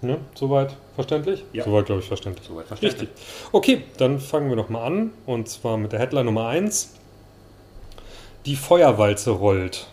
Ne? 0.00 0.18
Soweit 0.34 0.76
verständlich? 0.94 1.44
Ja. 1.52 1.64
Soweit, 1.64 1.86
glaube 1.86 2.02
ich, 2.02 2.06
verständlich. 2.06 2.46
Soweit 2.46 2.68
verständlich. 2.68 3.10
Richtig. 3.10 3.26
Okay, 3.50 3.82
dann 3.98 4.20
fangen 4.20 4.48
wir 4.48 4.56
doch 4.56 4.68
mal 4.68 4.84
an. 4.84 5.10
Und 5.26 5.48
zwar 5.48 5.76
mit 5.76 5.90
der 5.90 5.98
Headline 5.98 6.26
Nummer 6.26 6.46
1. 6.46 6.99
Die 8.50 8.56
Feuerwalze 8.56 9.30
rollt. 9.30 9.86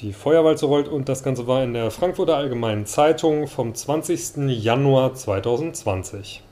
Die 0.00 0.12
Feuerwalze 0.12 0.66
rollt 0.66 0.88
und 0.88 1.08
das 1.08 1.22
Ganze 1.22 1.46
war 1.46 1.62
in 1.62 1.74
der 1.74 1.92
Frankfurter 1.92 2.36
Allgemeinen 2.36 2.86
Zeitung 2.86 3.46
vom 3.46 3.72
20. 3.72 4.48
Januar 4.48 5.14
2020. 5.14 6.42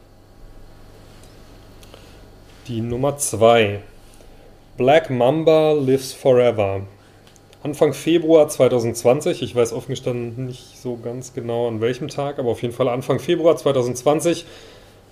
Die 2.68 2.80
Nummer 2.80 3.16
2. 3.16 3.82
Black 4.76 5.10
Mamba 5.10 5.72
lives 5.72 6.12
forever. 6.12 6.82
Anfang 7.64 7.92
Februar 7.92 8.46
2020, 8.46 9.42
ich 9.42 9.56
weiß 9.56 9.72
offen 9.72 9.88
gestanden 9.88 10.46
nicht 10.46 10.80
so 10.80 10.96
ganz 10.96 11.34
genau 11.34 11.66
an 11.66 11.80
welchem 11.80 12.06
Tag, 12.06 12.38
aber 12.38 12.50
auf 12.50 12.62
jeden 12.62 12.72
Fall 12.72 12.88
Anfang 12.88 13.18
Februar 13.18 13.56
2020 13.56 14.46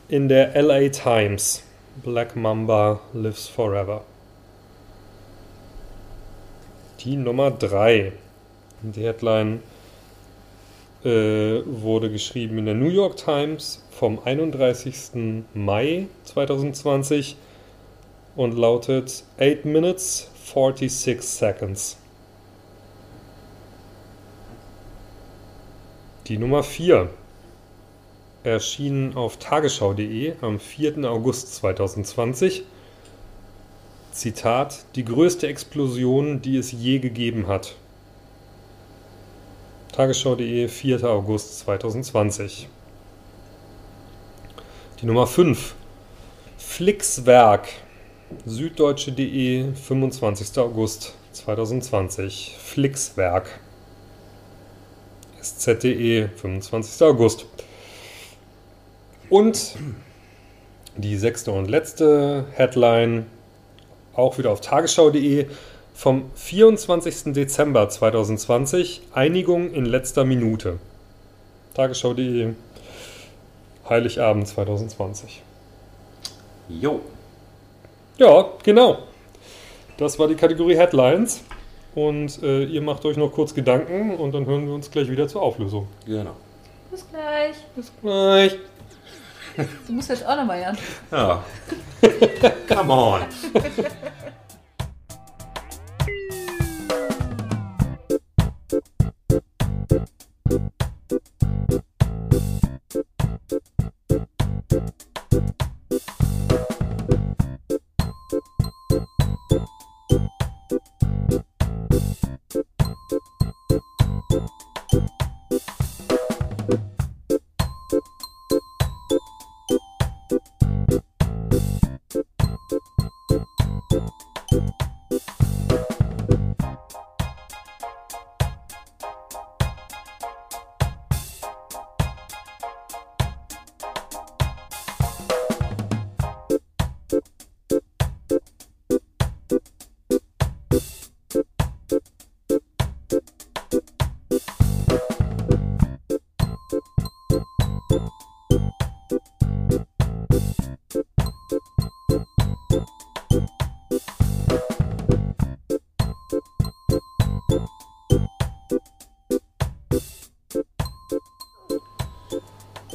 in 0.08 0.28
der 0.28 0.54
LA 0.54 0.90
Times. 0.90 1.64
Black 2.04 2.36
Mamba 2.36 3.00
lives 3.12 3.48
forever. 3.48 4.04
Die 7.00 7.16
Nummer 7.16 7.52
3. 7.52 8.10
Die 8.82 9.04
Headline 9.04 9.62
äh, 11.04 11.60
wurde 11.64 12.10
geschrieben 12.10 12.58
in 12.58 12.66
der 12.66 12.74
New 12.74 12.88
York 12.88 13.16
Times 13.16 13.84
vom 13.92 14.18
31. 14.24 15.44
Mai 15.54 16.08
2020 16.24 17.36
und 18.34 18.58
lautet 18.58 19.22
8 19.38 19.64
Minutes 19.64 20.28
46 20.44 21.22
Seconds. 21.22 21.98
Die 26.26 26.36
Nummer 26.36 26.64
4 26.64 27.08
erschien 28.42 29.14
auf 29.14 29.36
tagesschau.de 29.36 30.34
am 30.40 30.58
4. 30.58 31.04
August 31.08 31.54
2020. 31.54 32.64
Zitat: 34.18 34.84
Die 34.96 35.04
größte 35.04 35.46
Explosion, 35.46 36.42
die 36.42 36.56
es 36.56 36.72
je 36.72 36.98
gegeben 36.98 37.46
hat. 37.46 37.76
Tagesschau.de, 39.92 40.66
4. 40.66 41.04
August 41.04 41.60
2020. 41.60 42.68
Die 45.00 45.06
Nummer 45.06 45.28
5. 45.28 45.76
Flixwerk. 46.56 47.68
Süddeutsche.de, 48.44 49.72
25. 49.72 50.58
August 50.58 51.14
2020. 51.34 52.56
Flixwerk. 52.58 53.60
SZ.de, 55.40 56.26
25. 56.26 57.06
August. 57.06 57.46
Und 59.30 59.76
die 60.96 61.16
sechste 61.16 61.52
und 61.52 61.68
letzte 61.68 62.46
Headline, 62.54 63.26
auch 64.18 64.36
wieder 64.36 64.50
auf 64.50 64.60
tagesschau.de, 64.60 65.46
vom 65.94 66.30
24. 66.34 67.32
Dezember 67.32 67.88
2020, 67.88 69.02
Einigung 69.12 69.72
in 69.72 69.84
letzter 69.84 70.24
Minute. 70.24 70.78
Tagesschau.de, 71.74 72.54
Heiligabend 73.88 74.46
2020. 74.46 75.42
Jo. 76.68 77.00
Ja, 78.18 78.46
genau. 78.62 78.98
Das 79.96 80.18
war 80.18 80.28
die 80.28 80.34
Kategorie 80.34 80.76
Headlines. 80.76 81.42
Und 81.94 82.42
äh, 82.42 82.64
ihr 82.64 82.82
macht 82.82 83.04
euch 83.04 83.16
noch 83.16 83.32
kurz 83.32 83.54
Gedanken 83.54 84.14
und 84.16 84.32
dann 84.32 84.46
hören 84.46 84.66
wir 84.66 84.74
uns 84.74 84.90
gleich 84.90 85.10
wieder 85.10 85.26
zur 85.26 85.42
Auflösung. 85.42 85.88
Genau. 86.06 86.36
Bis 86.90 87.04
gleich. 87.10 87.56
Bis 87.74 87.90
gleich. 88.00 88.56
Du 89.86 89.92
musst 89.92 90.08
jetzt 90.08 90.24
auch 90.24 90.36
nochmal, 90.36 90.60
Jan. 90.60 90.78
Ja. 91.10 91.44
Come 92.68 92.92
on. 92.92 93.22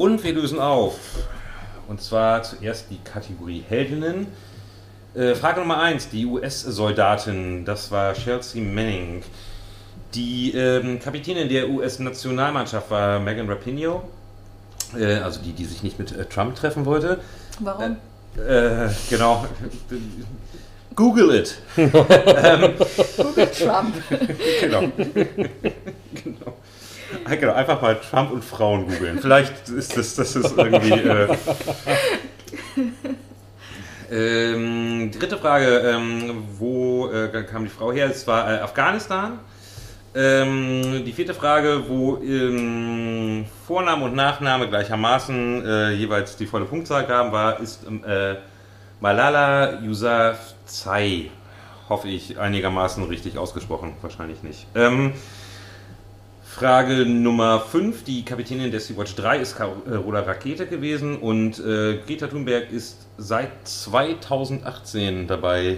Und 0.03 0.21
wir 0.21 0.33
lösen 0.33 0.59
auf. 0.59 0.95
Und 1.87 2.01
zwar 2.01 2.43
zuerst 2.43 2.87
die 2.89 2.97
Kategorie 3.05 3.63
Heldinnen. 3.65 4.27
Äh, 5.15 5.33
Frage 5.33 5.61
Nummer 5.61 5.79
1, 5.79 6.09
die 6.09 6.25
US-Soldatin, 6.25 7.63
das 7.63 7.89
war 7.89 8.13
Chelsea 8.13 8.61
Manning. 8.61 9.23
Die 10.13 10.51
ähm, 10.55 10.99
Kapitänin 10.99 11.47
der 11.47 11.69
US-Nationalmannschaft 11.69 12.91
war 12.91 13.17
Megan 13.21 13.49
Rapinoe, 13.49 14.01
äh, 14.99 15.19
also 15.19 15.39
die, 15.39 15.53
die 15.53 15.63
sich 15.63 15.83
nicht 15.83 15.97
mit 15.97 16.11
äh, 16.11 16.25
Trump 16.25 16.55
treffen 16.55 16.85
wollte. 16.85 17.21
Warum? 17.61 17.95
Äh, 18.35 18.89
genau. 19.09 19.47
Google 20.95 21.33
it. 21.33 21.57
Google 21.77 23.47
Trump. 23.47 23.95
genau. 24.59 24.83
Genau, 27.37 27.53
einfach 27.53 27.81
mal 27.81 27.95
Trump 27.95 28.31
und 28.31 28.43
Frauen 28.43 28.87
googeln. 28.87 29.19
Vielleicht 29.19 29.69
ist 29.69 29.97
das, 29.97 30.15
das 30.15 30.35
ist 30.35 30.57
irgendwie. 30.57 30.91
Äh 30.91 31.37
ähm, 34.11 35.11
dritte 35.11 35.37
Frage: 35.37 35.79
ähm, 35.79 36.43
Wo 36.57 37.09
äh, 37.09 37.43
kam 37.43 37.63
die 37.63 37.69
Frau 37.69 37.91
her? 37.91 38.09
Es 38.09 38.27
war 38.27 38.51
äh, 38.51 38.59
Afghanistan. 38.59 39.39
Ähm, 40.15 41.03
die 41.05 41.13
vierte 41.13 41.33
Frage: 41.33 41.83
Wo 41.87 42.17
ähm, 42.17 43.45
Vorname 43.67 44.05
und 44.05 44.15
Nachname 44.15 44.67
gleichermaßen 44.69 45.65
äh, 45.65 45.91
jeweils 45.91 46.37
die 46.37 46.45
volle 46.45 46.65
Punktzahl 46.65 47.05
gaben, 47.05 47.31
war, 47.31 47.59
ist 47.59 47.85
ähm, 47.87 48.03
äh, 48.05 48.35
Malala 48.99 49.81
Yousafzai. 49.81 51.31
Hoffe 51.89 52.07
ich 52.07 52.39
einigermaßen 52.39 53.03
richtig 53.03 53.37
ausgesprochen. 53.37 53.93
Wahrscheinlich 54.01 54.41
nicht. 54.43 54.67
Frage 56.53 57.07
Nummer 57.07 57.59
5. 57.61 58.03
Die 58.03 58.23
Kapitänin 58.23 58.69
der 58.69 58.79
Sea-Watch 58.79 59.15
3 59.15 59.39
ist 59.39 59.57
Carola 59.57 60.19
Rakete 60.19 60.67
gewesen 60.67 61.17
und 61.17 61.57
äh, 61.57 61.97
Greta 62.05 62.27
Thunberg 62.27 62.71
ist 62.71 63.07
seit 63.17 63.49
2018 63.63 65.25
dabei, 65.25 65.77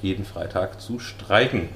jeden 0.00 0.24
Freitag 0.24 0.80
zu 0.80 1.00
streiken. 1.00 1.70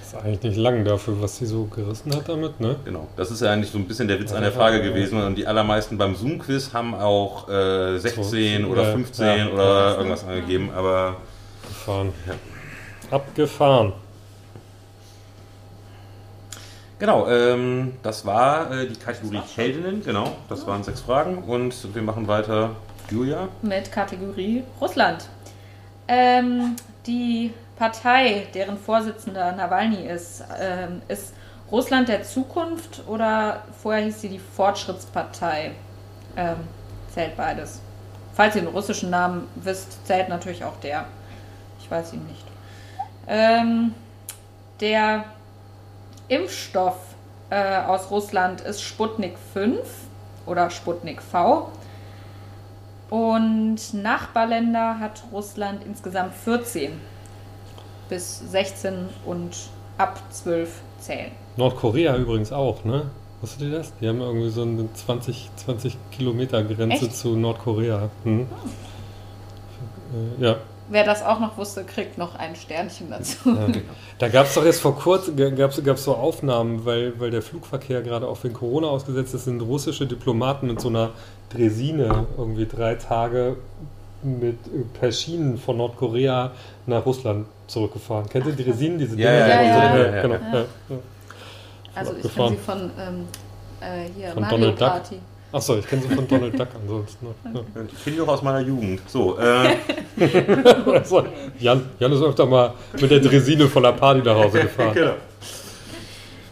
Das 0.00 0.08
ist 0.08 0.14
eigentlich 0.16 0.42
nicht 0.42 0.56
lang 0.56 0.84
dafür, 0.84 1.22
was 1.22 1.38
sie 1.38 1.46
so 1.46 1.66
gerissen 1.66 2.12
hat 2.12 2.28
damit, 2.28 2.58
ne? 2.58 2.74
Genau, 2.84 3.06
das 3.16 3.30
ist 3.30 3.40
ja 3.40 3.52
eigentlich 3.52 3.70
so 3.70 3.78
ein 3.78 3.86
bisschen 3.86 4.08
der 4.08 4.18
Witz 4.18 4.32
an 4.32 4.42
der 4.42 4.50
Frage 4.50 4.82
gewesen 4.82 5.22
und 5.22 5.38
die 5.38 5.46
allermeisten 5.46 5.96
beim 5.96 6.16
Zoom-Quiz 6.16 6.72
haben 6.72 6.96
auch 6.96 7.48
äh, 7.48 7.98
16 7.98 8.64
oder 8.64 8.82
Ja, 8.82 8.92
15 8.94 9.26
ja. 9.26 9.46
oder 9.48 9.96
irgendwas 9.96 10.24
angegeben, 10.24 10.70
aber 10.74 11.18
Gefahren. 11.68 12.12
Ja. 12.26 12.34
Abgefahren. 13.16 13.92
Genau, 17.00 17.28
ähm, 17.28 17.94
das 18.04 18.24
war 18.24 18.70
äh, 18.70 18.86
die 18.86 18.94
Kategorie 18.94 19.42
Heldinnen, 19.56 20.04
genau, 20.04 20.36
das 20.48 20.64
waren 20.68 20.84
sechs 20.84 21.00
Fragen 21.00 21.38
und 21.38 21.94
wir 21.94 22.02
machen 22.02 22.28
weiter. 22.28 22.76
Julia? 23.10 23.48
mit 23.62 23.90
Kategorie 23.90 24.62
Russland. 24.80 25.28
Ähm, 26.06 26.76
die 27.06 27.52
Partei, 27.76 28.46
deren 28.54 28.78
Vorsitzender 28.78 29.52
Nawalny 29.52 30.06
ist, 30.06 30.44
ähm, 30.60 31.02
ist 31.08 31.34
Russland 31.72 32.08
der 32.08 32.22
Zukunft 32.22 33.02
oder 33.06 33.62
vorher 33.82 34.04
hieß 34.04 34.20
sie 34.20 34.28
die 34.28 34.38
Fortschrittspartei? 34.38 35.72
Ähm, 36.36 36.56
zählt 37.12 37.36
beides. 37.36 37.80
Falls 38.34 38.54
ihr 38.56 38.62
den 38.62 38.70
russischen 38.70 39.10
Namen 39.10 39.48
wisst, 39.56 40.06
zählt 40.06 40.28
natürlich 40.28 40.64
auch 40.64 40.78
der. 40.80 41.06
Ich 41.80 41.90
weiß 41.90 42.12
ihn 42.12 42.24
nicht. 42.26 42.44
Ähm, 43.26 43.94
der 44.80 45.24
Impfstoff 46.30 46.96
äh, 47.50 47.82
aus 47.82 48.10
Russland 48.10 48.60
ist 48.60 48.82
Sputnik 48.82 49.34
5 49.52 49.78
oder 50.46 50.70
Sputnik 50.70 51.20
V. 51.20 51.68
Und 53.10 53.78
Nachbarländer 53.92 55.00
hat 55.00 55.24
Russland 55.32 55.82
insgesamt 55.84 56.32
14 56.32 56.92
bis 58.08 58.38
16 58.50 59.08
und 59.26 59.56
ab 59.98 60.20
12 60.30 60.80
zählen. 61.00 61.32
Nordkorea 61.56 62.16
übrigens 62.16 62.52
auch, 62.52 62.84
ne? 62.84 63.10
Wusstet 63.40 63.62
ihr 63.62 63.70
das? 63.72 63.92
Die 64.00 64.08
haben 64.08 64.20
irgendwie 64.20 64.50
so 64.50 64.62
eine 64.62 64.92
20, 64.92 65.50
20 65.56 65.96
Kilometer 66.12 66.62
Grenze 66.62 67.06
Echt? 67.06 67.16
zu 67.16 67.36
Nordkorea. 67.36 68.08
Hm. 68.22 68.46
Äh, 70.38 70.44
ja. 70.44 70.56
Wer 70.90 71.04
das 71.04 71.22
auch 71.22 71.38
noch 71.38 71.56
wusste, 71.56 71.84
kriegt 71.84 72.18
noch 72.18 72.34
ein 72.34 72.56
Sternchen 72.56 73.10
dazu. 73.10 73.36
Ja. 73.46 73.68
Da 74.18 74.28
gab 74.28 74.46
es 74.46 74.54
doch 74.54 74.64
jetzt 74.64 74.80
vor 74.80 74.96
kurzem 74.98 75.36
gab's, 75.56 75.80
gab's 75.82 76.04
so 76.04 76.14
Aufnahmen, 76.16 76.84
weil, 76.84 77.18
weil 77.20 77.30
der 77.30 77.42
Flugverkehr 77.42 78.02
gerade 78.02 78.26
auch 78.26 78.42
wegen 78.42 78.54
Corona 78.54 78.88
ausgesetzt 78.88 79.32
ist, 79.34 79.44
sind 79.44 79.60
russische 79.62 80.06
Diplomaten 80.06 80.66
mit 80.66 80.80
so 80.80 80.88
einer 80.88 81.10
Dresine 81.54 82.26
irgendwie 82.36 82.66
drei 82.66 82.96
Tage 82.96 83.56
mit 84.22 84.58
äh, 84.66 84.82
per 84.98 85.12
Schienen 85.12 85.58
von 85.58 85.76
Nordkorea 85.78 86.50
nach 86.86 87.06
Russland 87.06 87.46
zurückgefahren. 87.68 88.28
Kennt 88.28 88.46
ihr 88.46 88.56
Dresinen, 88.56 88.98
diese 88.98 89.16
Ja, 89.18 89.30
Dinger? 89.30 89.48
ja, 89.48 89.62
die 89.62 89.68
ja, 89.68 89.74
so- 89.74 89.98
ja, 89.98 90.16
ja, 90.16 90.22
genau, 90.22 90.34
ja. 90.34 90.40
ja, 90.52 90.58
ja. 90.90 90.96
Also 91.94 92.12
ich 92.22 92.34
kenne 92.34 92.48
sie 92.50 92.56
von 92.56 92.78
ähm, 92.98 93.28
äh, 93.80 94.08
hier, 94.16 94.30
Von 94.32 94.42
Mario 94.42 94.58
Donald 94.58 94.80
Duck? 94.80 94.88
Achso, 95.52 95.78
ich 95.78 95.86
kenne 95.86 96.02
sie 96.02 96.14
von 96.14 96.28
Donald 96.28 96.58
Duck 96.58 96.68
ansonsten. 96.80 97.26
Ja. 97.26 97.60
Ich 97.92 98.04
kenne 98.04 98.16
die 98.16 98.22
auch 98.22 98.28
aus 98.28 98.42
meiner 98.42 98.60
Jugend. 98.60 99.00
So, 99.08 99.36
äh, 99.38 99.76
Also, 100.86 101.26
Jan, 101.58 101.90
Jan 101.98 102.12
ist 102.12 102.22
öfter 102.22 102.46
mal 102.46 102.74
mit 103.00 103.10
der 103.10 103.18
Dresine 103.18 103.66
von 103.66 103.82
der 103.82 103.92
Party 103.92 104.22
nach 104.22 104.36
Hause 104.36 104.62
gefahren. 104.62 104.94
genau. 104.94 105.14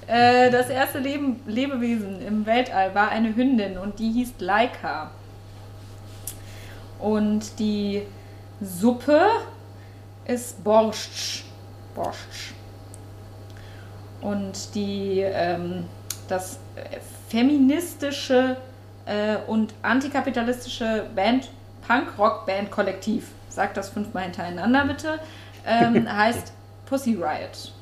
Äh, 0.09 0.51
das 0.51 0.69
erste 0.71 0.99
Leben, 0.99 1.41
Lebewesen 1.47 2.21
im 2.27 2.45
Weltall 2.45 2.95
war 2.95 3.11
eine 3.11 3.37
Hündin 3.37 3.79
und 3.79 3.99
die 3.99 4.11
hieß 4.11 4.35
Laika. 4.41 5.11
Und 6.99 7.59
die 7.61 8.03
Suppe 8.61 9.21
ist 10.27 10.65
Borscht. 10.65 11.45
Borscht. 11.95 12.55
Und 14.21 14.75
die, 14.75 15.21
ähm, 15.21 15.85
das 16.27 16.59
äh, 16.75 16.99
feministische 17.29 18.57
äh, 19.09 19.39
und 19.47 19.75
antikapitalistische 19.83 21.07
Band, 21.15 21.49
Punk-Rock-Band-Kollektiv, 21.87 23.29
sagt 23.49 23.77
das 23.77 23.89
fünfmal 23.89 24.25
hintereinander 24.25 24.85
bitte, 24.85 25.19
ähm, 25.67 26.07
heißt 26.17 26.53
Pussy 26.87 27.15
Riot. 27.15 27.73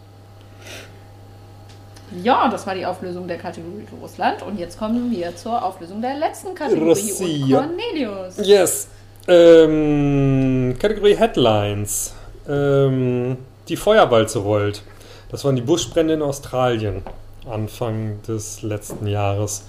Ja, 2.23 2.49
das 2.49 2.67
war 2.67 2.75
die 2.75 2.87
Auflösung 2.87 3.27
der 3.27 3.39
Kategorie 3.39 3.85
Russland. 4.01 4.43
Und 4.43 4.59
jetzt 4.59 4.79
kommen 4.79 5.11
wir 5.11 5.35
zur 5.35 5.65
Auflösung 5.65 6.01
der 6.01 6.17
letzten 6.17 6.55
Kategorie. 6.55 6.89
Russia. 6.89 7.59
Und 7.59 7.79
Cornelius. 7.79 8.37
Yes. 8.47 8.89
Ähm, 9.27 10.77
Kategorie 10.79 11.17
Headlines. 11.17 12.15
Ähm, 12.49 13.39
die 13.69 13.77
Feuerwalze 13.77 14.39
rollt. 14.39 14.83
Das 15.31 15.45
waren 15.45 15.57
die 15.57 15.63
Buschbrände 15.63 16.15
in 16.15 16.23
Australien. 16.23 17.03
Anfang 17.49 18.23
des 18.23 18.63
letzten 18.63 19.09
Jahres. 19.09 19.65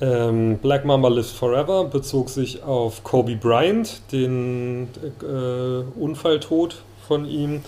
Ähm, 0.00 0.58
Black 0.58 0.84
Mamba 0.84 1.08
Lives 1.08 1.30
Forever 1.30 1.84
bezog 1.84 2.28
sich 2.28 2.62
auf 2.62 3.02
Kobe 3.02 3.36
Bryant, 3.36 4.02
den 4.12 4.88
äh, 5.22 5.98
Unfalltod 5.98 6.82
von 7.06 7.24
ihm. 7.24 7.62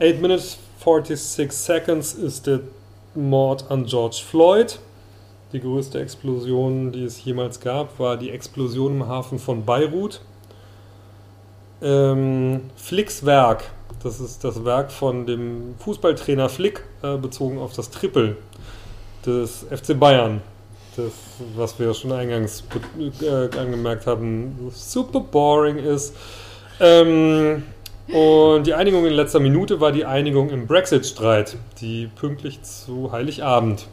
8 0.00 0.20
Minutes 0.20 0.58
46 0.78 1.52
Seconds 1.52 2.14
ist 2.14 2.46
der 2.46 2.60
Mord 3.14 3.70
an 3.70 3.86
George 3.86 4.22
Floyd. 4.24 4.78
Die 5.52 5.60
größte 5.60 6.00
Explosion, 6.00 6.92
die 6.92 7.04
es 7.04 7.22
jemals 7.24 7.60
gab, 7.60 7.98
war 7.98 8.16
die 8.16 8.30
Explosion 8.30 8.92
im 8.92 9.08
Hafen 9.08 9.38
von 9.38 9.64
Beirut. 9.64 10.20
Ähm, 11.82 12.70
Flicks 12.76 13.26
Werk, 13.26 13.64
das 14.02 14.20
ist 14.20 14.44
das 14.44 14.64
Werk 14.64 14.92
von 14.92 15.26
dem 15.26 15.74
Fußballtrainer 15.78 16.48
Flick, 16.48 16.84
äh, 17.02 17.16
bezogen 17.16 17.58
auf 17.58 17.74
das 17.74 17.90
Triple 17.90 18.36
des 19.26 19.66
FC 19.70 19.98
Bayern. 19.98 20.42
Das, 20.96 21.12
was 21.56 21.78
wir 21.78 21.94
schon 21.94 22.12
eingangs 22.12 22.64
äh, 23.22 23.58
angemerkt 23.58 24.06
haben, 24.06 24.70
super 24.74 25.20
boring 25.20 25.78
ist. 25.78 26.14
Ähm, 26.80 27.62
und 28.08 28.66
die 28.66 28.74
Einigung 28.74 29.06
in 29.06 29.14
letzter 29.14 29.40
Minute 29.40 29.80
war 29.80 29.92
die 29.92 30.04
Einigung 30.04 30.50
im 30.50 30.66
Brexit-Streit, 30.66 31.56
die 31.80 32.08
pünktlich 32.08 32.62
zu 32.62 33.10
Heiligabend. 33.10 33.86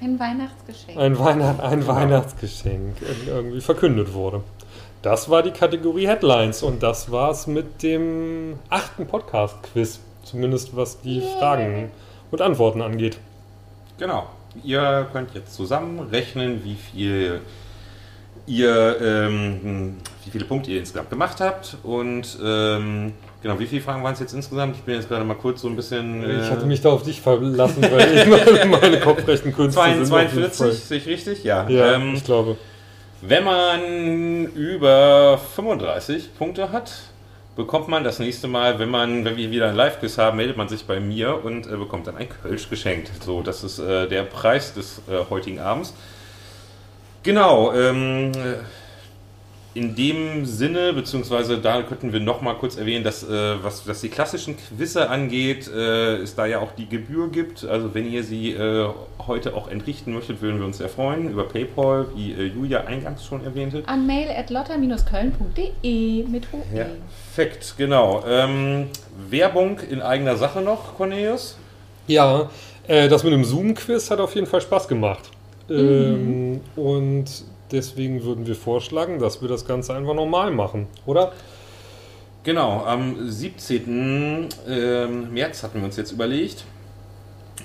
Ein 0.00 0.18
Weihnachtsgeschenk. 0.20 0.98
Ein, 0.98 1.18
Weihnacht, 1.18 1.60
ein 1.60 1.86
Weihnachtsgeschenk 1.86 2.96
irgendwie 3.26 3.62
verkündet 3.62 4.12
wurde. 4.12 4.42
Das 5.00 5.30
war 5.30 5.42
die 5.42 5.52
Kategorie 5.52 6.06
Headlines 6.06 6.62
und 6.62 6.82
das 6.82 7.10
war's 7.10 7.46
mit 7.46 7.82
dem 7.82 8.58
achten 8.68 9.06
Podcast-Quiz. 9.06 10.00
Zumindest 10.22 10.76
was 10.76 11.00
die 11.00 11.20
yeah. 11.20 11.38
Fragen 11.38 11.90
und 12.30 12.42
Antworten 12.42 12.82
angeht. 12.82 13.18
Genau. 13.98 14.26
Ihr 14.64 15.06
könnt 15.12 15.34
jetzt 15.34 15.54
zusammenrechnen, 15.54 16.64
wie 16.64 16.74
viel 16.74 17.40
ihr, 18.46 19.00
ähm, 19.00 19.96
wie 20.24 20.30
viele 20.30 20.44
Punkte 20.44 20.70
ihr 20.70 20.80
insgesamt 20.80 21.10
gemacht 21.10 21.40
habt 21.40 21.76
und 21.82 22.38
ähm, 22.42 23.12
genau, 23.42 23.58
wie 23.58 23.66
viele 23.66 23.82
Fragen 23.82 24.02
waren 24.02 24.14
es 24.14 24.20
jetzt 24.20 24.34
insgesamt? 24.34 24.76
Ich 24.76 24.82
bin 24.82 24.94
jetzt 24.94 25.08
gerade 25.08 25.24
mal 25.24 25.34
kurz 25.34 25.62
so 25.62 25.68
ein 25.68 25.76
bisschen. 25.76 26.22
Äh 26.22 26.42
ich 26.42 26.50
hatte 26.50 26.66
mich 26.66 26.80
da 26.80 26.90
auf 26.90 27.02
dich 27.02 27.20
verlassen, 27.20 27.82
weil 27.82 28.14
ich 28.14 28.26
meine, 28.28 28.66
meine 28.66 29.00
Kopfrechenkünste 29.00 29.80
42, 29.80 30.78
sehe 30.78 30.98
ich 30.98 31.06
richtig? 31.06 31.44
Ja. 31.44 31.68
Ja, 31.68 31.94
ähm, 31.94 32.14
ich 32.14 32.24
glaube. 32.24 32.56
Wenn 33.22 33.44
man 33.44 34.44
über 34.54 35.40
35 35.56 36.34
Punkte 36.36 36.70
hat, 36.70 36.92
bekommt 37.56 37.88
man 37.88 38.04
das 38.04 38.18
nächste 38.18 38.46
Mal, 38.46 38.78
wenn 38.78 38.90
man, 38.90 39.24
wenn 39.24 39.36
wir 39.36 39.50
wieder 39.50 39.68
ein 39.68 39.74
Live-Quiz 39.74 40.18
haben, 40.18 40.36
meldet 40.36 40.56
man 40.56 40.68
sich 40.68 40.84
bei 40.84 41.00
mir 41.00 41.42
und 41.44 41.66
äh, 41.66 41.76
bekommt 41.76 42.06
dann 42.06 42.16
ein 42.16 42.28
Kölsch 42.28 42.68
geschenkt. 42.68 43.10
So, 43.24 43.42
das 43.42 43.64
ist 43.64 43.78
äh, 43.78 44.06
der 44.06 44.22
Preis 44.22 44.74
des 44.74 45.00
äh, 45.08 45.24
heutigen 45.30 45.58
Abends. 45.58 45.94
Genau, 47.22 47.72
ähm, 47.72 48.30
in 49.76 49.94
dem 49.94 50.46
Sinne, 50.46 50.94
beziehungsweise 50.94 51.58
da 51.58 51.82
könnten 51.82 52.12
wir 52.12 52.20
noch 52.20 52.40
mal 52.40 52.54
kurz 52.54 52.78
erwähnen, 52.78 53.04
dass 53.04 53.22
äh, 53.22 53.62
was, 53.62 53.86
was 53.86 54.00
die 54.00 54.08
klassischen 54.08 54.56
Quizze 54.56 55.10
angeht, 55.10 55.68
äh, 55.68 56.16
es 56.16 56.34
da 56.34 56.46
ja 56.46 56.60
auch 56.60 56.72
die 56.72 56.88
Gebühr 56.88 57.28
gibt. 57.28 57.62
Also 57.64 57.94
wenn 57.94 58.10
ihr 58.10 58.24
sie 58.24 58.52
äh, 58.52 58.88
heute 59.26 59.54
auch 59.54 59.68
entrichten 59.68 60.14
möchtet, 60.14 60.40
würden 60.40 60.58
wir 60.58 60.64
uns 60.64 60.78
sehr 60.78 60.88
freuen 60.88 61.30
über 61.30 61.44
PayPal, 61.44 62.06
wie 62.14 62.32
äh, 62.32 62.46
Julia 62.46 62.84
eingangs 62.84 63.26
schon 63.26 63.44
erwähnte. 63.44 63.82
An 63.86 64.06
mail 64.06 64.30
at 64.30 64.48
lotter-köln.de 64.48 66.24
mit 66.24 66.44
OE. 66.52 66.76
Ja, 66.76 66.86
perfekt, 67.34 67.74
genau. 67.76 68.24
Ähm, 68.26 68.86
Werbung 69.28 69.78
in 69.80 70.00
eigener 70.00 70.36
Sache 70.36 70.62
noch, 70.62 70.96
Cornelius? 70.96 71.58
Ja, 72.06 72.48
äh, 72.88 73.08
das 73.08 73.24
mit 73.24 73.34
dem 73.34 73.44
Zoom-Quiz 73.44 74.10
hat 74.10 74.20
auf 74.20 74.34
jeden 74.34 74.46
Fall 74.46 74.62
Spaß 74.62 74.88
gemacht. 74.88 75.30
Mhm. 75.68 75.76
Ähm, 75.76 76.60
und 76.76 77.26
deswegen 77.72 78.22
würden 78.24 78.46
wir 78.46 78.54
vorschlagen, 78.54 79.18
dass 79.18 79.42
wir 79.42 79.48
das 79.48 79.66
Ganze 79.66 79.94
einfach 79.94 80.14
normal 80.14 80.50
machen, 80.50 80.86
oder? 81.04 81.32
Genau, 82.44 82.84
am 82.84 83.28
17. 83.28 84.48
Ähm, 84.68 85.32
März 85.32 85.64
hatten 85.64 85.78
wir 85.78 85.84
uns 85.84 85.96
jetzt 85.96 86.12
überlegt. 86.12 86.64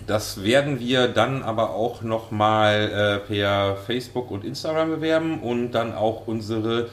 Das 0.08 0.44
werden 0.44 0.80
wir 0.80 1.08
dann 1.08 1.44
aber 1.44 1.76
auch 1.76 2.02
nochmal 2.02 3.22
äh, 3.24 3.28
per 3.28 3.78
Facebook 3.78 4.32
und 4.32 4.44
Instagram 4.44 4.90
bewerben 4.90 5.40
und 5.42 5.72
dann 5.72 5.94
auch 5.94 6.26
unsere 6.26 6.90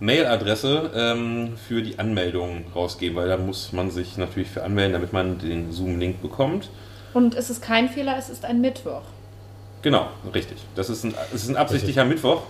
Mailadresse 0.00 0.90
ähm, 0.94 1.56
für 1.56 1.82
die 1.82 1.98
Anmeldung 1.98 2.64
rausgeben, 2.74 3.16
weil 3.16 3.28
da 3.28 3.36
muss 3.36 3.72
man 3.72 3.90
sich 3.90 4.18
natürlich 4.18 4.50
für 4.50 4.62
anmelden, 4.62 4.92
damit 4.92 5.12
man 5.12 5.38
den 5.38 5.72
Zoom-Link 5.72 6.20
bekommt. 6.20 6.68
Und 7.14 7.34
es 7.34 7.50
ist 7.50 7.62
kein 7.62 7.88
Fehler, 7.88 8.16
es 8.18 8.28
ist 8.28 8.44
ein 8.44 8.60
Mittwoch. 8.60 9.02
Genau, 9.82 10.08
richtig. 10.34 10.58
Das 10.74 10.90
ist 10.90 11.04
ein, 11.04 11.14
das 11.32 11.42
ist 11.42 11.48
ein 11.48 11.56
absichtlicher 11.56 12.02
richtig. 12.02 12.22
Mittwoch. 12.22 12.42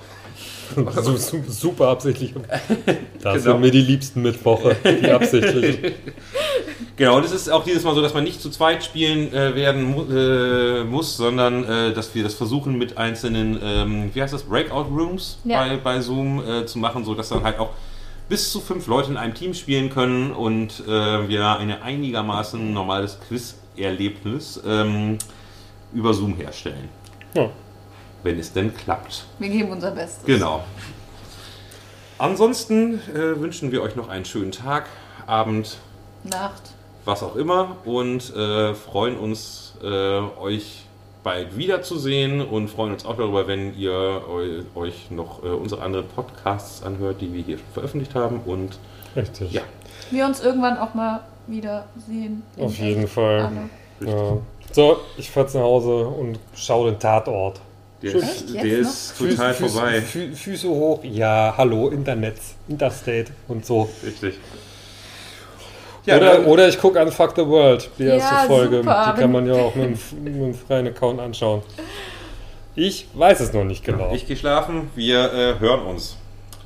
Super 1.48 1.88
absichtlich. 1.88 2.34
Das 3.22 3.44
genau. 3.44 3.52
sind 3.52 3.60
mir 3.60 3.70
die 3.70 3.82
liebsten 3.82 4.22
Mittwoche, 4.22 4.74
die 4.82 5.10
absichtlichen. 5.10 5.92
Genau, 6.96 7.18
und 7.18 7.24
es 7.26 7.32
ist 7.32 7.50
auch 7.50 7.64
dieses 7.64 7.84
Mal 7.84 7.94
so, 7.94 8.00
dass 8.00 8.14
man 8.14 8.24
nicht 8.24 8.40
zu 8.40 8.48
zweit 8.48 8.82
spielen 8.82 9.30
äh, 9.34 9.54
werden 9.54 9.84
mu 9.84 10.04
äh, 10.04 10.84
muss, 10.84 11.18
sondern 11.18 11.64
äh, 11.64 11.92
dass 11.92 12.14
wir 12.14 12.22
das 12.22 12.32
versuchen 12.32 12.78
mit 12.78 12.96
einzelnen, 12.96 13.60
ähm, 13.62 14.10
wie 14.14 14.22
heißt 14.22 14.32
das, 14.32 14.44
Breakout 14.44 14.86
Rooms 14.90 15.38
ja. 15.44 15.60
bei, 15.60 15.76
bei 15.76 16.00
Zoom 16.00 16.42
äh, 16.42 16.64
zu 16.64 16.78
machen, 16.78 17.04
sodass 17.04 17.28
dann 17.28 17.42
halt 17.42 17.58
auch 17.58 17.70
bis 18.30 18.50
zu 18.50 18.60
fünf 18.60 18.86
Leute 18.86 19.10
in 19.10 19.18
einem 19.18 19.34
Team 19.34 19.52
spielen 19.52 19.90
können 19.90 20.30
und 20.32 20.82
äh, 20.86 21.28
wir 21.28 21.58
ein 21.58 21.70
einigermaßen 21.82 22.72
normales 22.72 23.18
Quiz-Erlebnis 23.28 24.62
ähm, 24.66 25.18
über 25.92 26.14
Zoom 26.14 26.36
herstellen. 26.36 26.88
Ja. 27.34 27.50
Wenn 28.22 28.38
es 28.38 28.52
denn 28.52 28.74
klappt. 28.74 29.24
Wir 29.38 29.48
geben 29.48 29.70
unser 29.70 29.92
Bestes. 29.92 30.24
Genau. 30.26 30.64
Ansonsten 32.18 33.00
äh, 33.14 33.40
wünschen 33.40 33.72
wir 33.72 33.82
euch 33.82 33.96
noch 33.96 34.08
einen 34.08 34.26
schönen 34.26 34.52
Tag, 34.52 34.86
Abend, 35.26 35.78
Nacht, 36.24 36.72
was 37.06 37.22
auch 37.22 37.34
immer 37.34 37.76
und 37.86 38.34
äh, 38.36 38.74
freuen 38.74 39.16
uns, 39.16 39.74
äh, 39.82 39.86
euch 39.86 40.84
bald 41.22 41.56
wiederzusehen 41.56 42.42
und 42.42 42.68
freuen 42.68 42.92
uns 42.92 43.06
auch 43.06 43.16
darüber, 43.16 43.46
wenn 43.46 43.74
ihr 43.74 44.22
euch 44.74 45.10
noch 45.10 45.42
äh, 45.42 45.48
unsere 45.48 45.82
anderen 45.82 46.08
Podcasts 46.08 46.82
anhört, 46.82 47.22
die 47.22 47.32
wir 47.32 47.42
hier 47.42 47.58
veröffentlicht 47.72 48.14
haben 48.14 48.40
und 48.44 48.78
Richtig. 49.16 49.52
Ja. 49.52 49.62
Wir 50.10 50.26
uns 50.26 50.40
irgendwann 50.40 50.78
auch 50.78 50.94
mal 50.94 51.20
wiedersehen. 51.46 52.42
Auf 52.58 52.78
jeden 52.78 53.08
Fall. 53.08 53.50
Ja. 54.00 54.36
So, 54.72 54.98
ich 55.16 55.30
fahr 55.30 55.44
nach 55.44 55.54
Hause 55.54 56.06
und 56.06 56.38
schaue 56.54 56.90
den 56.90 57.00
Tatort. 57.00 57.60
Der 58.02 58.14
ist, 58.14 58.54
der 58.54 58.64
ist 58.64 59.18
total 59.18 59.52
Füße, 59.52 59.74
vorbei. 59.74 60.00
Füße, 60.00 60.36
Füße 60.36 60.68
hoch, 60.68 61.00
ja, 61.04 61.52
hallo, 61.56 61.88
Internet, 61.88 62.36
Interstate 62.66 63.26
und 63.48 63.66
so. 63.66 63.90
Richtig. 64.02 64.38
Ja, 66.06 66.16
oder, 66.16 66.46
oder 66.46 66.68
ich 66.68 66.78
gucke 66.78 66.98
an 66.98 67.12
Fuck 67.12 67.34
the 67.36 67.46
World, 67.46 67.90
die 67.98 68.04
erste 68.04 68.34
ja, 68.34 68.44
Folge. 68.46 68.78
Super. 68.78 69.12
Die 69.14 69.20
kann 69.20 69.32
man 69.32 69.46
ja 69.46 69.54
auch 69.54 69.74
mit 69.74 69.84
einem, 69.84 69.98
mit 70.22 70.34
einem, 70.34 70.54
freien 70.54 70.86
Account 70.86 71.20
anschauen. 71.20 71.62
Ich 72.74 73.06
weiß 73.12 73.40
es 73.40 73.52
noch 73.52 73.64
nicht 73.64 73.84
genau. 73.84 74.12
Ich 74.14 74.26
gehe 74.26 74.36
schlafen, 74.36 74.90
wir 74.94 75.32
äh, 75.32 75.58
hören 75.58 75.82
uns. 75.82 76.16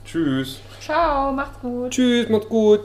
Tschüss. 0.04 0.60
Ciao, 0.80 1.32
macht's 1.32 1.58
gut. 1.60 1.90
Tschüss, 1.90 2.28
macht's 2.28 2.48
gut. 2.48 2.80